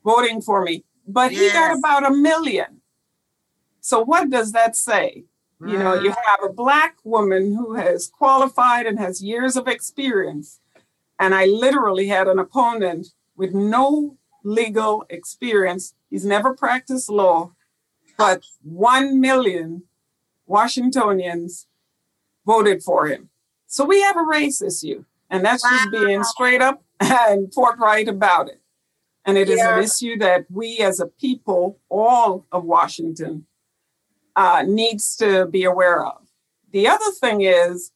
voting 0.03 0.41
for 0.41 0.63
me, 0.63 0.85
but 1.07 1.31
he 1.31 1.49
got 1.51 1.77
about 1.77 2.05
a 2.05 2.11
million. 2.11 2.81
So, 3.81 4.01
what 4.01 4.29
does 4.29 4.53
that 4.53 4.75
say? 4.75 5.25
You 5.65 5.77
know, 5.79 5.93
you 5.93 6.11
mm. 6.11 6.15
have 6.25 6.39
a 6.43 6.51
black 6.51 6.97
woman 7.05 7.55
who 7.55 7.75
has 7.75 8.07
qualified 8.07 8.85
and 8.85 8.99
has 8.99 9.23
years 9.23 9.55
of 9.55 9.67
experience. 9.67 10.59
And 11.19 11.33
I 11.33 11.45
literally 11.45 12.07
had 12.07 12.27
an 12.27 12.37
opponent 12.37 13.07
with 13.37 13.53
no 13.53 14.17
legal 14.43 15.05
experience. 15.09 15.93
He's 16.09 16.25
never 16.25 16.53
practiced 16.53 17.09
law, 17.09 17.53
but 18.17 18.43
1 18.63 19.19
million 19.19 19.83
Washingtonians 20.45 21.67
voted 22.45 22.83
for 22.83 23.07
him. 23.07 23.29
So 23.67 23.85
we 23.85 24.01
have 24.01 24.17
a 24.17 24.23
race 24.23 24.61
issue, 24.61 25.05
and 25.29 25.43
that's 25.43 25.63
just 25.63 25.91
being 25.91 26.23
straight 26.23 26.61
up 26.61 26.83
and 26.99 27.53
forthright 27.53 28.07
about 28.07 28.49
it. 28.49 28.61
And 29.25 29.37
it 29.37 29.49
is 29.49 29.57
Yeah. 29.59 29.77
an 29.77 29.83
issue 29.83 30.17
that 30.19 30.45
we 30.51 30.79
as 30.79 30.99
a 30.99 31.07
people, 31.07 31.79
all 31.89 32.45
of 32.51 32.65
Washington, 32.65 33.45
uh, 34.35 34.63
needs 34.67 35.15
to 35.17 35.45
be 35.45 35.63
aware 35.63 36.05
of. 36.05 36.27
The 36.71 36.87
other 36.87 37.11
thing 37.11 37.41
is, 37.41 37.91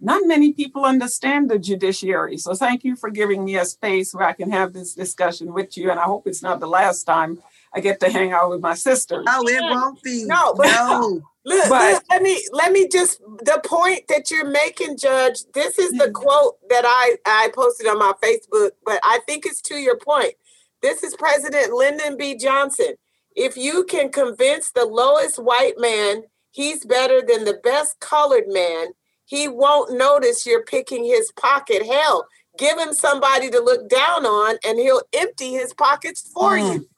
not 0.00 0.26
many 0.26 0.52
people 0.52 0.84
understand 0.84 1.48
the 1.50 1.58
judiciary. 1.58 2.36
So 2.36 2.54
thank 2.54 2.84
you 2.84 2.96
for 2.96 3.08
giving 3.08 3.44
me 3.44 3.56
a 3.56 3.64
space 3.64 4.12
where 4.14 4.26
I 4.26 4.34
can 4.34 4.50
have 4.50 4.74
this 4.74 4.94
discussion 4.94 5.54
with 5.54 5.76
you. 5.78 5.90
And 5.90 5.98
I 5.98 6.04
hope 6.04 6.26
it's 6.26 6.42
not 6.42 6.60
the 6.60 6.66
last 6.66 7.04
time 7.04 7.42
I 7.76 7.80
get 7.80 8.00
to 8.00 8.10
hang 8.10 8.32
out 8.32 8.48
with 8.50 8.60
my 8.60 8.74
sisters. 8.74 9.24
Oh, 9.28 9.46
it 9.46 9.60
won't 9.60 10.02
be. 10.02 10.24
No, 10.24 10.54
but- 10.54 10.66
no. 10.68 11.22
Look, 11.44 11.68
But- 11.68 11.92
look, 11.92 12.02
let 12.10 12.22
me 12.22 12.44
let 12.50 12.72
me 12.72 12.88
just 12.88 13.20
the 13.20 13.60
point 13.64 14.08
that 14.08 14.32
you're 14.32 14.50
making, 14.50 14.98
Judge. 14.98 15.44
This 15.54 15.78
is 15.78 15.92
the 15.92 16.10
quote 16.10 16.56
that 16.70 16.82
I 16.84 17.18
I 17.24 17.50
posted 17.54 17.86
on 17.86 18.00
my 18.00 18.14
Facebook, 18.20 18.70
but 18.84 18.98
I 19.04 19.20
think 19.28 19.46
it's 19.46 19.60
to 19.62 19.76
your 19.76 19.96
point. 19.96 20.34
This 20.82 21.04
is 21.04 21.14
President 21.14 21.72
Lyndon 21.72 22.16
B. 22.16 22.36
Johnson. 22.36 22.94
If 23.36 23.56
you 23.56 23.84
can 23.84 24.10
convince 24.10 24.72
the 24.72 24.86
lowest 24.86 25.38
white 25.38 25.74
man 25.78 26.24
he's 26.50 26.84
better 26.84 27.20
than 27.22 27.44
the 27.44 27.60
best 27.62 28.00
colored 28.00 28.48
man, 28.48 28.88
he 29.24 29.46
won't 29.46 29.96
notice 29.96 30.46
you're 30.46 30.64
picking 30.64 31.04
his 31.04 31.30
pocket. 31.32 31.86
Hell, 31.86 32.26
give 32.58 32.76
him 32.76 32.92
somebody 32.92 33.50
to 33.50 33.60
look 33.60 33.88
down 33.88 34.26
on, 34.26 34.56
and 34.66 34.80
he'll 34.80 35.02
empty 35.12 35.52
his 35.52 35.72
pockets 35.74 36.28
for 36.34 36.56
Mm. 36.56 36.72
you. 36.74 36.88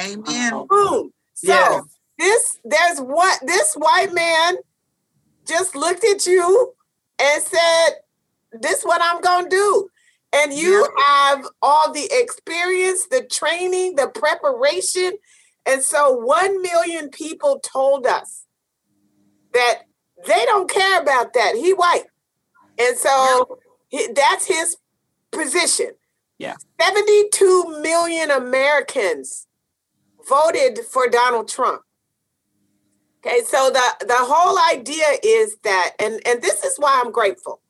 Amen. 0.00 0.52
Oh, 0.54 0.66
Boom. 0.68 1.12
So 1.34 1.52
Yes. 1.52 1.82
this 2.18 2.58
there's 2.64 2.98
what 3.00 3.40
this 3.42 3.74
white 3.74 4.12
man 4.12 4.56
just 5.46 5.74
looked 5.74 6.04
at 6.04 6.26
you 6.26 6.74
and 7.18 7.42
said, 7.42 7.88
This 8.52 8.82
what 8.84 9.00
I'm 9.02 9.20
gonna 9.20 9.48
do. 9.48 9.90
And 10.32 10.52
you 10.52 10.88
have 10.98 11.46
all 11.62 11.92
the 11.92 12.08
experience, 12.10 13.06
the 13.06 13.22
training, 13.24 13.94
the 13.94 14.08
preparation. 14.08 15.12
And 15.64 15.82
so 15.82 16.12
one 16.12 16.60
million 16.60 17.08
people 17.10 17.60
told 17.60 18.04
us 18.04 18.44
that 19.52 19.82
they 20.26 20.44
don't 20.46 20.68
care 20.68 21.00
about 21.00 21.34
that. 21.34 21.54
He 21.54 21.72
white. 21.72 22.06
And 22.78 22.96
so 22.96 23.58
that's 24.14 24.46
his 24.46 24.76
position. 25.30 25.92
Yeah. 26.38 26.56
72 26.80 27.80
million 27.80 28.30
Americans 28.30 29.46
voted 30.28 30.80
for 30.90 31.08
Donald 31.08 31.48
Trump. 31.48 31.82
Okay, 33.24 33.40
so 33.46 33.70
the 33.70 34.06
the 34.06 34.16
whole 34.18 34.58
idea 34.76 35.06
is 35.22 35.56
that, 35.64 35.92
and 35.98 36.20
and 36.26 36.42
this 36.42 36.62
is 36.62 36.76
why 36.76 37.00
I'm 37.02 37.10
grateful. 37.10 37.60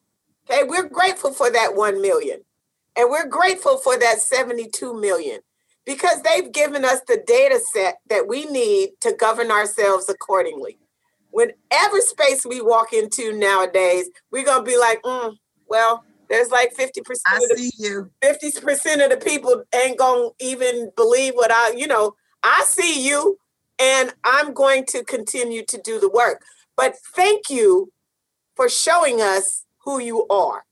Okay, 0.50 0.64
we're 0.64 0.88
grateful 0.88 1.32
for 1.32 1.50
that 1.50 1.76
one 1.76 2.02
million, 2.02 2.40
and 2.96 3.08
we're 3.08 3.28
grateful 3.28 3.76
for 3.78 3.96
that 3.98 4.20
72 4.20 5.00
million 5.00 5.40
because 5.84 6.22
they've 6.22 6.50
given 6.50 6.84
us 6.84 7.00
the 7.06 7.22
data 7.26 7.60
set 7.72 7.98
that 8.08 8.26
we 8.26 8.46
need 8.46 8.90
to 9.00 9.12
govern 9.12 9.50
ourselves 9.50 10.08
accordingly. 10.08 10.78
Whenever 11.30 12.00
space 12.00 12.44
we 12.44 12.60
walk 12.60 12.92
into 12.92 13.36
nowadays, 13.38 14.08
we're 14.30 14.44
gonna 14.44 14.64
be 14.64 14.78
like, 14.78 15.02
mm, 15.02 15.36
well, 15.68 16.04
there's 16.28 16.50
like 16.50 16.74
50% 16.74 16.98
I 17.26 17.36
of 17.36 17.42
the 17.50 17.56
see 17.56 17.70
you. 17.78 18.10
50% 18.22 19.04
of 19.04 19.10
the 19.10 19.20
people 19.24 19.62
ain't 19.74 19.98
gonna 19.98 20.30
even 20.40 20.90
believe 20.96 21.34
what 21.34 21.52
I, 21.52 21.72
you 21.72 21.86
know, 21.86 22.14
I 22.44 22.64
see 22.68 23.04
you 23.04 23.38
and 23.78 24.14
I'm 24.22 24.52
going 24.52 24.84
to 24.86 25.02
continue 25.02 25.64
to 25.64 25.80
do 25.82 25.98
the 25.98 26.08
work. 26.10 26.44
But 26.76 26.96
thank 27.14 27.50
you 27.50 27.90
for 28.54 28.68
showing 28.68 29.20
us 29.20 29.64
who 29.84 29.98
you 29.98 30.26
are. 30.28 30.64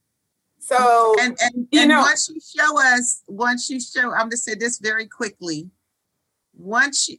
So 0.59 1.15
And 1.19 1.37
and, 1.41 1.67
You 1.71 1.81
and 1.81 1.89
know- 1.89 2.01
once 2.01 2.29
you 2.29 2.39
show 2.39 2.79
us, 2.81 3.21
once 3.27 3.69
you 3.69 3.81
show, 3.81 4.11
I'm 4.13 4.27
gonna 4.29 4.37
say 4.37 4.55
this 4.55 4.77
very 4.77 5.07
quickly. 5.07 5.69
Once 6.55 7.09
you, 7.09 7.17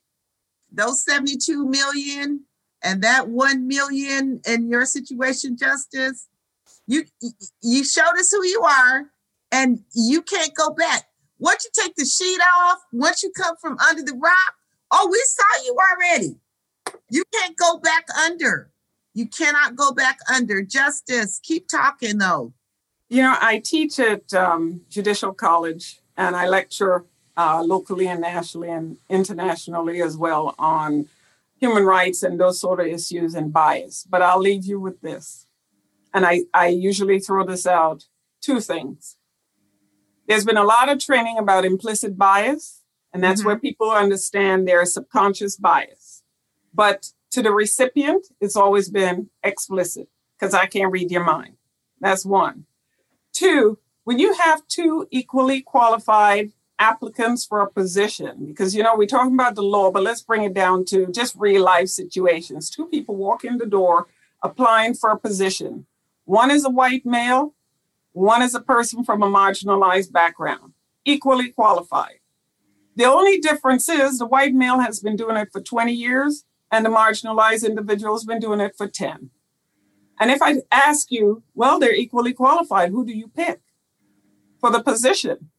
those 0.73 1.05
72 1.05 1.67
million 1.67 2.45
and 2.83 3.03
that 3.03 3.29
1 3.29 3.67
million 3.67 4.41
in 4.47 4.69
your 4.69 4.87
situation, 4.87 5.57
Justice, 5.57 6.29
you 6.87 7.05
you 7.61 7.85
showed 7.85 8.17
us 8.19 8.31
who 8.31 8.45
you 8.47 8.63
are 8.63 9.11
and 9.53 9.85
you 9.93 10.23
can't 10.23 10.55
go 10.55 10.71
back. 10.71 11.05
Once 11.45 11.62
you 11.62 11.82
take 11.82 11.95
the 11.97 12.07
sheet 12.07 12.40
off, 12.59 12.78
once 12.90 13.22
you 13.22 13.30
come 13.36 13.55
from 13.61 13.76
under 13.90 14.03
the 14.03 14.14
rock, 14.14 14.55
oh, 14.90 15.07
we 15.12 15.22
saw 15.26 15.62
you 15.66 15.76
already. 15.92 16.36
You 17.11 17.22
can't 17.34 17.55
go 17.55 17.76
back 17.76 18.07
under. 18.24 18.70
You 19.12 19.26
cannot 19.26 19.76
go 19.76 19.92
back 19.92 20.16
under. 20.34 20.62
Justice, 20.62 21.40
keep 21.42 21.68
talking 21.68 22.16
though. 22.16 22.55
You 23.11 23.20
know, 23.20 23.36
I 23.38 23.59
teach 23.59 23.99
at 23.99 24.32
um, 24.32 24.80
Judicial 24.88 25.34
College 25.34 26.01
and 26.16 26.34
I 26.34 26.49
lecture 26.49 27.05
uh, 27.36 27.62
locally 27.62 28.09
and 28.09 28.22
nationally 28.22 28.70
and 28.70 28.97
internationally 29.11 30.01
as 30.01 30.16
well 30.16 30.55
on 30.59 31.11
human 31.61 31.84
rights 31.84 32.22
and 32.22 32.40
those 32.40 32.59
sort 32.59 32.80
of 32.80 32.86
issues 32.86 33.34
and 33.34 33.53
bias. 33.53 34.07
But 34.09 34.22
I'll 34.22 34.40
leave 34.40 34.64
you 34.64 34.80
with 34.80 35.03
this. 35.03 35.47
And 36.14 36.24
I, 36.24 36.45
I 36.55 36.68
usually 36.68 37.20
throw 37.20 37.45
this 37.45 37.66
out 37.66 38.07
two 38.40 38.61
things. 38.61 39.18
There's 40.27 40.45
been 40.45 40.57
a 40.57 40.64
lot 40.64 40.89
of 40.89 40.99
training 40.99 41.39
about 41.39 41.64
implicit 41.64 42.16
bias, 42.16 42.83
and 43.12 43.22
that's 43.22 43.43
Mhm. 43.43 43.45
where 43.47 43.59
people 43.59 43.91
understand 43.91 44.66
their 44.66 44.85
subconscious 44.85 45.57
bias. 45.57 46.22
But 46.72 47.12
to 47.31 47.43
the 47.43 47.53
recipient, 47.53 48.27
it's 48.41 48.57
always 48.57 48.89
been 48.89 49.31
explicit 49.43 50.09
because 50.39 50.55
I 50.55 50.66
can't 50.66 50.93
read 50.93 51.11
your 51.11 51.25
mind. 51.25 51.57
That's 52.01 52.25
one. 52.25 52.66
Two, 53.33 53.79
when 54.05 54.18
you 54.18 54.35
have 54.35 54.66
two 54.68 55.07
equally 55.11 55.61
qualified 55.62 56.53
applicants 56.79 57.45
for 57.45 57.61
a 57.61 57.70
position, 57.70 58.47
because 58.47 58.75
you 58.75 58.83
know, 58.83 58.97
we're 58.97 59.07
talking 59.07 59.35
about 59.35 59.55
the 59.55 59.62
law, 59.62 59.91
but 59.91 60.03
let's 60.03 60.22
bring 60.22 60.43
it 60.43 60.55
down 60.55 60.85
to 60.87 61.07
just 61.07 61.35
real 61.37 61.62
life 61.62 61.89
situations. 61.89 62.70
Two 62.70 62.87
people 62.87 63.14
walk 63.16 63.45
in 63.45 63.59
the 63.59 63.66
door 63.66 64.07
applying 64.43 64.95
for 64.95 65.11
a 65.11 65.18
position. 65.18 65.87
One 66.25 66.51
is 66.51 66.64
a 66.64 66.70
white 66.70 67.07
male, 67.07 67.54
one 68.15 68.43
is 68.43 68.55
a 68.55 68.61
person 68.61 69.05
from 69.05 69.23
a 69.23 69.29
marginalized 69.29 70.12
background, 70.12 70.73
equally 71.05 71.51
qualified. 71.51 72.21
The 72.95 73.05
only 73.05 73.39
difference 73.41 73.89
is 73.89 74.19
the 74.19 74.27
white 74.27 74.55
male 74.55 74.79
has 74.79 75.01
been 75.01 75.17
doing 75.17 75.37
it 75.37 75.49
for 75.53 75.61
20 75.61 75.93
years 75.93 76.45
and 76.71 76.87
the 76.87 76.91
marginalized 76.91 77.67
individual 77.67 78.15
has 78.15 78.25
been 78.25 78.39
doing 78.39 78.61
it 78.61 78.77
for 78.77 78.87
10. 78.87 79.31
And 80.21 80.31
if 80.31 80.41
I 80.41 80.62
ask 80.71 81.11
you, 81.11 81.43
well, 81.55 81.81
they're 81.81 81.95
equally 81.95 82.33
qualified, 82.33 82.91
who 82.91 83.05
do 83.05 83.12
you 83.12 83.27
pick 83.27 83.61
for 84.61 84.71
the 84.71 84.81
position? 84.81 85.51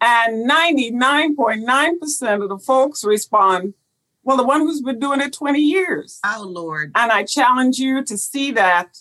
And 0.00 0.48
99.9% 0.48 2.42
of 2.42 2.48
the 2.48 2.58
folks 2.58 3.02
respond, 3.02 3.74
well, 4.22 4.36
the 4.36 4.44
one 4.44 4.60
who's 4.60 4.82
been 4.82 5.00
doing 5.00 5.20
it 5.20 5.32
20 5.32 5.58
years. 5.60 6.20
Oh 6.24 6.46
Lord. 6.48 6.92
And 6.94 7.10
I 7.10 7.24
challenge 7.24 7.78
you 7.78 8.04
to 8.04 8.16
see 8.16 8.52
that 8.52 8.98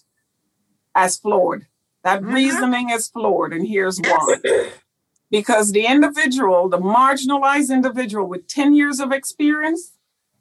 as 0.96 1.18
flawed. 1.18 1.68
That 2.04 2.22
Mhm. 2.22 2.34
reasoning 2.34 2.90
is 2.90 3.08
flawed, 3.08 3.54
and 3.54 3.68
here's 3.68 4.00
why. 4.00 4.38
because 5.32 5.72
the 5.72 5.86
individual, 5.86 6.70
the 6.70 6.78
marginalized 6.80 7.70
individual 7.70 8.26
with 8.28 8.48
10 8.48 8.74
years 8.74 9.00
of 9.00 9.12
experience, 9.12 9.98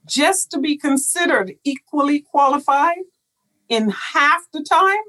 just 0.06 0.50
to 0.52 0.58
be 0.58 0.76
considered 0.76 1.56
equally 1.64 2.20
qualified 2.20 2.98
in 3.68 3.90
half 3.90 4.48
the 4.52 4.62
time, 4.62 5.02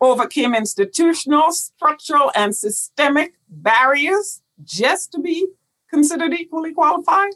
overcame 0.00 0.54
institutional, 0.54 1.52
structural, 1.52 2.32
and 2.34 2.56
systemic 2.56 3.34
barriers 3.48 4.42
just 4.64 5.12
to 5.12 5.20
be 5.20 5.46
considered 5.88 6.34
equally 6.34 6.72
qualified, 6.72 7.32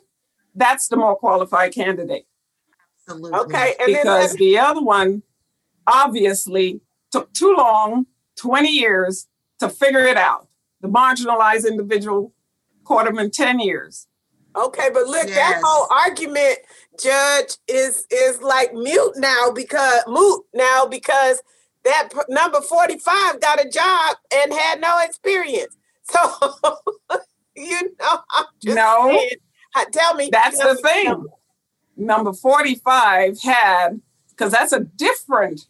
that's 0.55 0.89
the 0.89 0.97
more 0.97 1.16
qualified 1.16 1.72
candidate. 1.72 2.26
Absolutely. 3.09 3.39
Okay, 3.39 3.74
and 3.78 3.95
then 3.95 4.03
Because 4.05 4.33
the 4.35 4.59
other 4.59 4.83
one 4.83 5.22
obviously 5.87 6.80
took 7.11 7.33
too 7.33 7.55
long 7.57 8.07
20 8.37 8.68
years 8.70 9.28
to 9.61 9.68
figure 9.68 10.01
it 10.07 10.16
out. 10.16 10.49
The 10.80 10.89
marginalized 10.89 11.66
individual 11.68 12.33
caught 12.85 13.07
him 13.07 13.18
in 13.18 13.30
10 13.30 13.61
years. 13.61 14.07
Okay, 14.55 14.89
but 14.93 15.07
look, 15.07 15.28
that 15.28 15.62
whole 15.64 15.87
argument, 15.91 16.59
Judge, 17.03 17.57
is 17.68 18.05
is 18.11 18.43
like 18.43 18.74
mute 18.74 19.14
now 19.16 19.51
because 19.51 20.03
moot 20.07 20.43
now 20.53 20.85
because 20.85 21.43
that 21.85 22.11
p- 22.12 22.20
number 22.28 22.61
forty 22.61 22.99
five 22.99 23.41
got 23.41 23.64
a 23.64 23.68
job 23.70 24.16
and 24.35 24.53
had 24.53 24.80
no 24.80 24.99
experience. 25.03 25.76
So 26.11 26.18
you 27.57 27.80
know, 28.01 28.18
I'm 28.35 28.45
just 28.62 28.76
No. 28.76 29.07
saying. 29.16 29.30
Tell 29.93 30.14
me. 30.16 30.28
That's 30.30 30.59
tell 30.59 30.68
the 30.68 30.74
me, 30.74 30.83
thing. 30.83 31.05
tell. 31.07 31.41
Number 31.97 32.33
45 32.35 33.41
had, 33.41 34.01
because 34.30 34.53
that's 34.53 34.72
a 34.72 34.80
different 34.80 35.66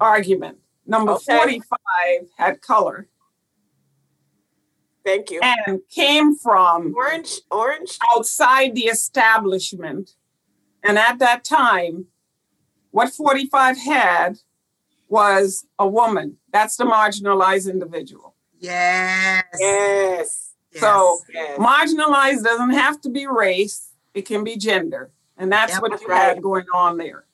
argument. 0.00 0.58
Number 0.88 1.12
Okay. 1.12 1.36
45 1.36 2.30
had 2.38 2.60
color 2.62 3.06
Thank 5.04 5.30
you. 5.30 5.40
and 5.42 5.80
came 5.90 6.34
from 6.36 6.94
Orange, 6.96 7.40
orange. 7.50 7.98
outside 8.12 8.74
the 8.74 8.86
establishment. 8.86 10.14
And 10.82 10.98
at 10.98 11.18
that 11.18 11.44
time, 11.44 12.06
what 12.90 13.12
45 13.12 13.76
had 13.78 14.38
was 15.08 15.66
a 15.78 15.86
woman. 15.86 16.38
That's 16.52 16.76
the 16.76 16.84
marginalized 16.84 17.70
individual. 17.70 18.34
Yes. 18.58 19.44
Yes. 19.58 20.54
yes. 20.72 20.80
So 20.80 21.18
yes. 21.32 21.58
marginalized 21.58 22.44
doesn't 22.44 22.70
have 22.70 23.00
to 23.02 23.10
be 23.10 23.26
race, 23.26 23.92
it 24.14 24.22
can 24.22 24.42
be 24.42 24.56
gender. 24.56 25.10
And 25.36 25.52
that's 25.52 25.74
Yep. 25.74 25.82
what 25.82 26.00
you 26.00 26.06
right. 26.08 26.18
had 26.34 26.42
going 26.42 26.66
on 26.74 26.96
there. 26.96 27.26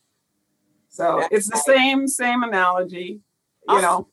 So 0.88 1.18
That's 1.20 1.32
it's 1.32 1.46
the 1.48 1.72
right. 1.72 1.78
same, 1.78 2.09
same 2.09 2.42
analogy, 2.44 3.20
you 3.69 3.79
oh, 3.79 3.81
know. 3.81 4.09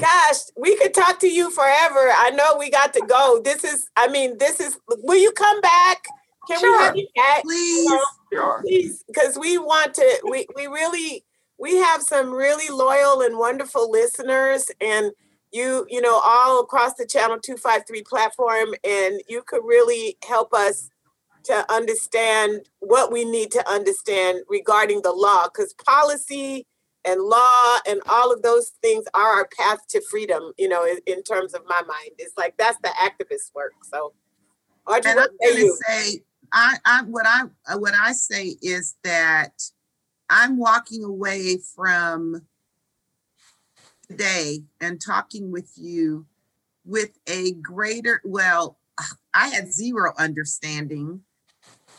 Gosh, 0.00 0.38
we 0.56 0.76
could 0.76 0.94
talk 0.94 1.20
to 1.20 1.28
you 1.28 1.50
forever. 1.50 2.10
I 2.16 2.30
know 2.30 2.56
we 2.58 2.70
got 2.70 2.92
to 2.94 3.06
go. 3.06 3.40
This 3.44 3.62
is, 3.62 3.88
I 3.96 4.08
mean, 4.08 4.38
this 4.38 4.58
is. 4.58 4.78
Will 4.88 5.18
you 5.18 5.32
come 5.32 5.60
back? 5.60 6.04
Can 6.48 6.60
we 6.62 6.68
have 6.78 6.94
Sure. 6.94 6.96
you 6.96 7.08
back? 7.14 7.42
Please. 7.42 7.90
Sure. 8.32 8.60
please 8.62 9.04
because 9.06 9.38
we 9.38 9.58
want 9.58 9.94
to 9.94 10.20
we 10.30 10.46
we 10.56 10.66
really 10.66 11.24
we 11.58 11.76
have 11.76 12.02
some 12.02 12.30
really 12.30 12.68
loyal 12.74 13.20
and 13.20 13.36
wonderful 13.36 13.90
listeners 13.90 14.70
and 14.80 15.12
you 15.52 15.86
you 15.88 16.00
know 16.00 16.18
all 16.24 16.60
across 16.60 16.94
the 16.94 17.06
channel 17.06 17.38
253 17.38 18.02
platform 18.04 18.68
and 18.84 19.20
you 19.28 19.42
could 19.46 19.62
really 19.64 20.16
help 20.26 20.54
us 20.54 20.88
to 21.44 21.70
understand 21.70 22.68
what 22.78 23.12
we 23.12 23.24
need 23.24 23.50
to 23.50 23.68
understand 23.68 24.40
regarding 24.48 25.02
the 25.02 25.12
law 25.12 25.44
because 25.44 25.74
policy 25.74 26.66
and 27.04 27.20
law 27.20 27.78
and 27.86 28.00
all 28.08 28.32
of 28.32 28.42
those 28.42 28.72
things 28.80 29.04
are 29.14 29.36
our 29.36 29.48
path 29.58 29.86
to 29.88 30.00
freedom 30.10 30.52
you 30.56 30.68
know 30.68 30.84
in, 30.84 30.98
in 31.06 31.22
terms 31.22 31.54
of 31.54 31.62
my 31.68 31.82
mind 31.82 32.10
it's 32.18 32.36
like 32.36 32.54
that's 32.56 32.78
the 32.82 32.90
activist 33.00 33.54
work 33.54 33.72
so 33.82 34.12
Audrey, 34.86 35.12
and 35.12 35.20
I'm 35.20 35.28
gonna 35.40 35.72
say, 35.88 36.22
I, 36.52 36.76
I, 36.84 37.02
what 37.04 37.26
I, 37.26 37.42
uh, 37.68 37.78
what 37.78 37.94
I 37.94 38.12
say 38.12 38.56
is 38.62 38.96
that 39.04 39.52
I'm 40.28 40.58
walking 40.58 41.04
away 41.04 41.58
from 41.74 42.42
today 44.08 44.64
and 44.80 45.00
talking 45.00 45.52
with 45.52 45.70
you 45.76 46.26
with 46.84 47.10
a 47.28 47.52
greater, 47.52 48.20
well, 48.24 48.78
I 49.32 49.48
had 49.48 49.72
zero 49.72 50.12
understanding. 50.18 51.22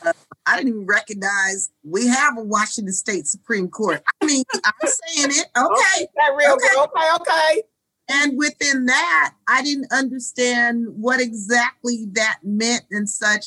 Uh, 0.04 0.12
I 0.46 0.56
didn't 0.56 0.68
even 0.68 0.86
recognize 0.86 1.70
we 1.82 2.06
have 2.06 2.36
a 2.36 2.42
Washington 2.42 2.92
State 2.92 3.26
Supreme 3.26 3.68
Court. 3.68 4.02
I 4.20 4.26
mean, 4.26 4.44
I'm 4.64 4.72
saying 4.82 5.30
it, 5.30 5.46
okay. 5.56 6.06
that 6.16 6.34
real 6.36 6.52
Okay. 6.52 6.66
good 6.74 6.84
okay 6.88 7.08
okay 7.20 7.62
And 8.08 8.36
within 8.38 8.86
that, 8.86 9.34
I 9.48 9.62
didn't 9.62 9.92
understand 9.92 10.86
what 10.88 11.20
exactly 11.20 12.06
that 12.12 12.40
meant 12.42 12.82
and 12.90 13.08
such. 13.08 13.46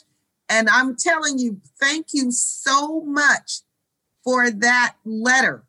And 0.49 0.69
I'm 0.69 0.95
telling 0.95 1.37
you, 1.37 1.61
thank 1.79 2.07
you 2.13 2.31
so 2.31 3.01
much 3.01 3.61
for 4.23 4.49
that 4.49 4.95
letter, 5.05 5.63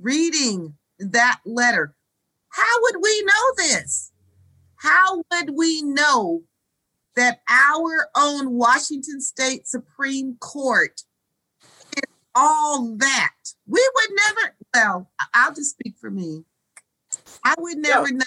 reading 0.00 0.74
that 0.98 1.38
letter. 1.46 1.94
How 2.50 2.80
would 2.82 2.96
we 3.02 3.22
know 3.22 3.54
this? 3.56 4.12
How 4.76 5.22
would 5.30 5.50
we 5.56 5.82
know 5.82 6.42
that 7.16 7.40
our 7.50 8.08
own 8.16 8.52
Washington 8.52 9.20
State 9.20 9.66
Supreme 9.66 10.36
Court 10.40 11.02
is 11.96 12.02
all 12.34 12.94
that? 12.98 13.32
We 13.66 13.90
would 13.94 14.16
never, 14.26 14.56
well, 14.74 15.10
I- 15.18 15.26
I'll 15.34 15.54
just 15.54 15.70
speak 15.70 15.96
for 15.98 16.10
me. 16.10 16.44
I 17.44 17.54
would 17.58 17.78
never 17.78 18.10
know. 18.10 18.24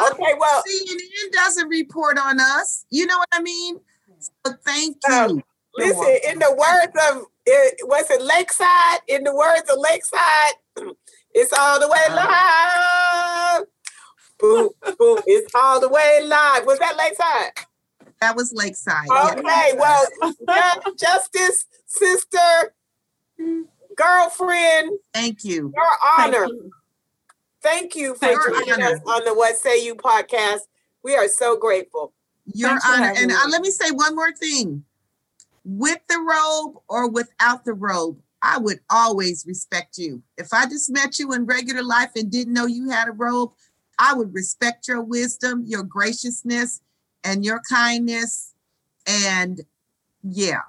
okay 0.00 0.34
well 0.38 0.62
CNN 0.62 1.32
doesn't 1.32 1.68
report 1.68 2.18
on 2.18 2.38
us. 2.40 2.84
You 2.90 3.06
know 3.06 3.18
what 3.18 3.28
I 3.32 3.42
mean? 3.42 3.80
So 4.46 4.52
thank 4.64 4.96
you. 5.08 5.14
Um, 5.14 5.42
Listen, 5.74 6.18
in 6.28 6.38
the 6.38 6.52
words 6.52 6.92
of 7.10 7.24
it, 7.46 7.80
what's 7.86 8.10
it, 8.10 8.20
Lakeside? 8.20 9.00
In 9.08 9.24
the 9.24 9.34
words 9.34 9.62
of 9.70 9.78
Lakeside, 9.78 10.54
it's 11.34 11.52
all 11.58 11.80
the 11.80 11.88
way 11.88 12.00
live. 12.10 13.11
Boom, 14.42 14.70
boom, 14.98 15.18
it's 15.24 15.54
all 15.54 15.80
the 15.80 15.88
way 15.88 16.18
live. 16.24 16.66
Was 16.66 16.80
that 16.80 16.96
Lakeside? 16.96 17.64
that 18.20 18.34
was 18.34 18.52
Lakeside. 18.52 19.06
yeah. 19.08 19.34
Okay, 19.38 19.72
well, 19.78 20.04
Justice, 20.98 21.64
sister, 21.86 22.74
girlfriend, 23.96 24.98
Thank 25.14 25.44
you. 25.44 25.72
your 25.74 25.84
Thank 26.16 26.34
honor. 26.34 26.46
you. 26.46 26.70
Thank 27.62 27.94
you 27.94 28.14
for 28.14 28.20
Thank 28.26 28.66
joining 28.66 28.82
us 28.82 28.98
on 29.06 29.24
the 29.24 29.32
What 29.32 29.56
Say 29.56 29.84
You 29.84 29.94
podcast. 29.94 30.62
We 31.04 31.14
are 31.14 31.28
so 31.28 31.56
grateful. 31.56 32.12
Your 32.52 32.70
Thanks 32.70 32.84
honor. 32.88 33.12
And 33.16 33.30
uh, 33.30 33.36
let 33.48 33.62
me 33.62 33.70
say 33.70 33.92
one 33.92 34.16
more 34.16 34.32
thing. 34.32 34.84
With 35.64 36.00
the 36.08 36.18
robe 36.18 36.82
or 36.88 37.08
without 37.08 37.64
the 37.64 37.74
robe, 37.74 38.18
I 38.42 38.58
would 38.58 38.80
always 38.90 39.44
respect 39.46 39.98
you. 39.98 40.20
If 40.36 40.48
I 40.52 40.66
just 40.66 40.90
met 40.90 41.20
you 41.20 41.32
in 41.32 41.46
regular 41.46 41.84
life 41.84 42.10
and 42.16 42.28
didn't 42.28 42.52
know 42.52 42.66
you 42.66 42.90
had 42.90 43.06
a 43.06 43.12
robe, 43.12 43.52
I 44.02 44.14
would 44.14 44.34
respect 44.34 44.88
your 44.88 45.00
wisdom, 45.00 45.62
your 45.64 45.84
graciousness, 45.84 46.80
and 47.22 47.44
your 47.44 47.60
kindness. 47.70 48.52
And 49.06 49.60
yeah, 50.24 50.62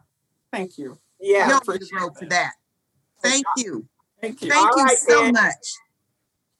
Thank 0.51 0.77
you. 0.77 0.99
Yeah. 1.19 1.49
you'll 1.49 1.57
appreciate 1.57 1.91
need 1.93 1.97
a 1.97 2.11
for 2.13 2.25
that. 2.25 2.29
that. 2.29 2.53
Thank 3.23 3.45
you. 3.57 3.87
Thank 4.21 4.43
you. 4.43 4.51
Thank 4.51 4.71
All 4.71 4.77
you 4.77 4.83
right, 4.83 4.97
so 4.97 5.23
then. 5.23 5.33
much. 5.33 5.65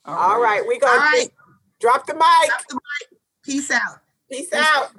All 0.06 0.42
right, 0.42 0.64
we're 0.66 0.74
All 0.74 0.80
going 0.80 1.00
right. 1.00 1.28
to 1.28 1.32
drop 1.80 2.08
the 2.08 2.16
mic. 2.16 2.80
Peace 3.44 3.70
out. 3.70 4.00
Peace 4.32 4.52
out. 4.52 4.90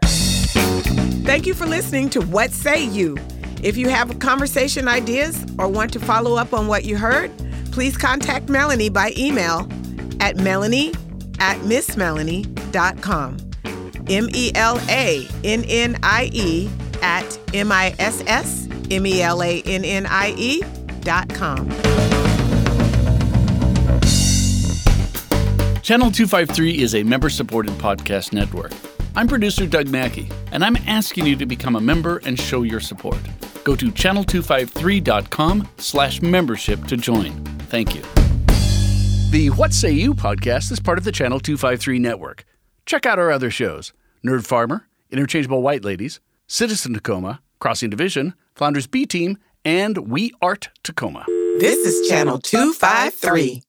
Thank 1.25 1.47
you 1.47 1.55
for 1.55 1.67
listening 1.67 2.09
to 2.11 2.21
What 2.21 2.53
Say 2.53 2.85
You. 2.85 3.17
If 3.65 3.77
you 3.77 3.89
have 3.89 4.17
conversation 4.21 4.87
ideas 4.87 5.45
or 5.59 5.67
want 5.67 5.93
to 5.95 5.99
follow 5.99 6.37
up 6.37 6.53
on 6.55 6.69
what 6.69 6.85
you 6.85 6.99
heard, 6.99 7.33
please 7.73 7.97
contact 7.97 8.47
Melannie 8.47 8.93
by 8.93 9.13
email 9.17 9.69
at 10.21 10.37
melannie 10.37 10.95
at 11.45 11.59
missmelannie.com. 11.59 13.37
M 14.09 14.29
E 14.33 14.51
L 14.55 14.81
A 14.89 15.29
N 15.45 15.65
N 15.69 15.99
I 16.03 16.31
E 16.33 16.71
at 17.03 17.39
M 17.53 17.71
I 17.71 17.95
S 17.99 18.23
S 18.27 18.67
M 18.91 19.07
E 19.07 19.21
L 19.21 19.43
A 19.43 19.63
N 19.63 19.85
N 19.85 20.07
I 20.07 20.35
E 20.39 20.63
dot 21.01 21.29
com. 21.35 21.69
Channel 25.83 26.11
253 26.11 26.81
is 26.81 26.95
a 26.95 27.03
member 27.03 27.29
supported 27.29 27.73
podcast 27.73 28.33
network. 28.33 28.73
I'm 29.15 29.29
producer 29.29 29.67
Doug 29.67 29.89
Mackey, 29.89 30.31
and 30.51 30.65
I'm 30.65 30.77
asking 30.87 31.27
you 31.27 31.37
to 31.37 31.45
become 31.45 31.77
a 31.77 31.81
member 31.81 32.23
and 32.25 32.41
show 32.41 32.63
your 32.63 32.81
support. 32.81 33.21
Go 33.65 33.77
to 33.77 33.93
channel253.com 33.93 35.69
slash 35.77 36.23
membership 36.23 36.85
to 36.87 36.97
join. 36.97 37.33
Thank 37.69 37.95
you. 37.95 38.24
The 39.35 39.51
What 39.51 39.73
Say 39.73 39.91
You 39.91 40.15
podcast 40.15 40.71
is 40.71 40.79
part 40.79 40.97
of 40.97 41.03
the 41.03 41.11
Channel 41.11 41.41
253 41.41 41.99
network. 41.99 42.45
Check 42.87 43.05
out 43.05 43.19
our 43.19 43.33
other 43.33 43.51
shows 43.51 43.93
Nerd 44.25 44.47
Farmer, 44.47 44.87
Interchangeable 45.11 45.61
White 45.61 45.85
Ladies, 45.85 46.21
Citizen 46.47 46.95
Tacoma, 46.95 47.41
Crossing 47.59 47.91
Division, 47.91 48.35
Flounders 48.55 48.87
B 48.87 49.07
Team, 49.07 49.39
and 49.65 50.09
We 50.09 50.31
Art 50.41 50.69
Tacoma. 50.85 51.25
This 51.59 51.85
is 51.85 52.09
Channel 52.09 52.39
253. 52.39 53.65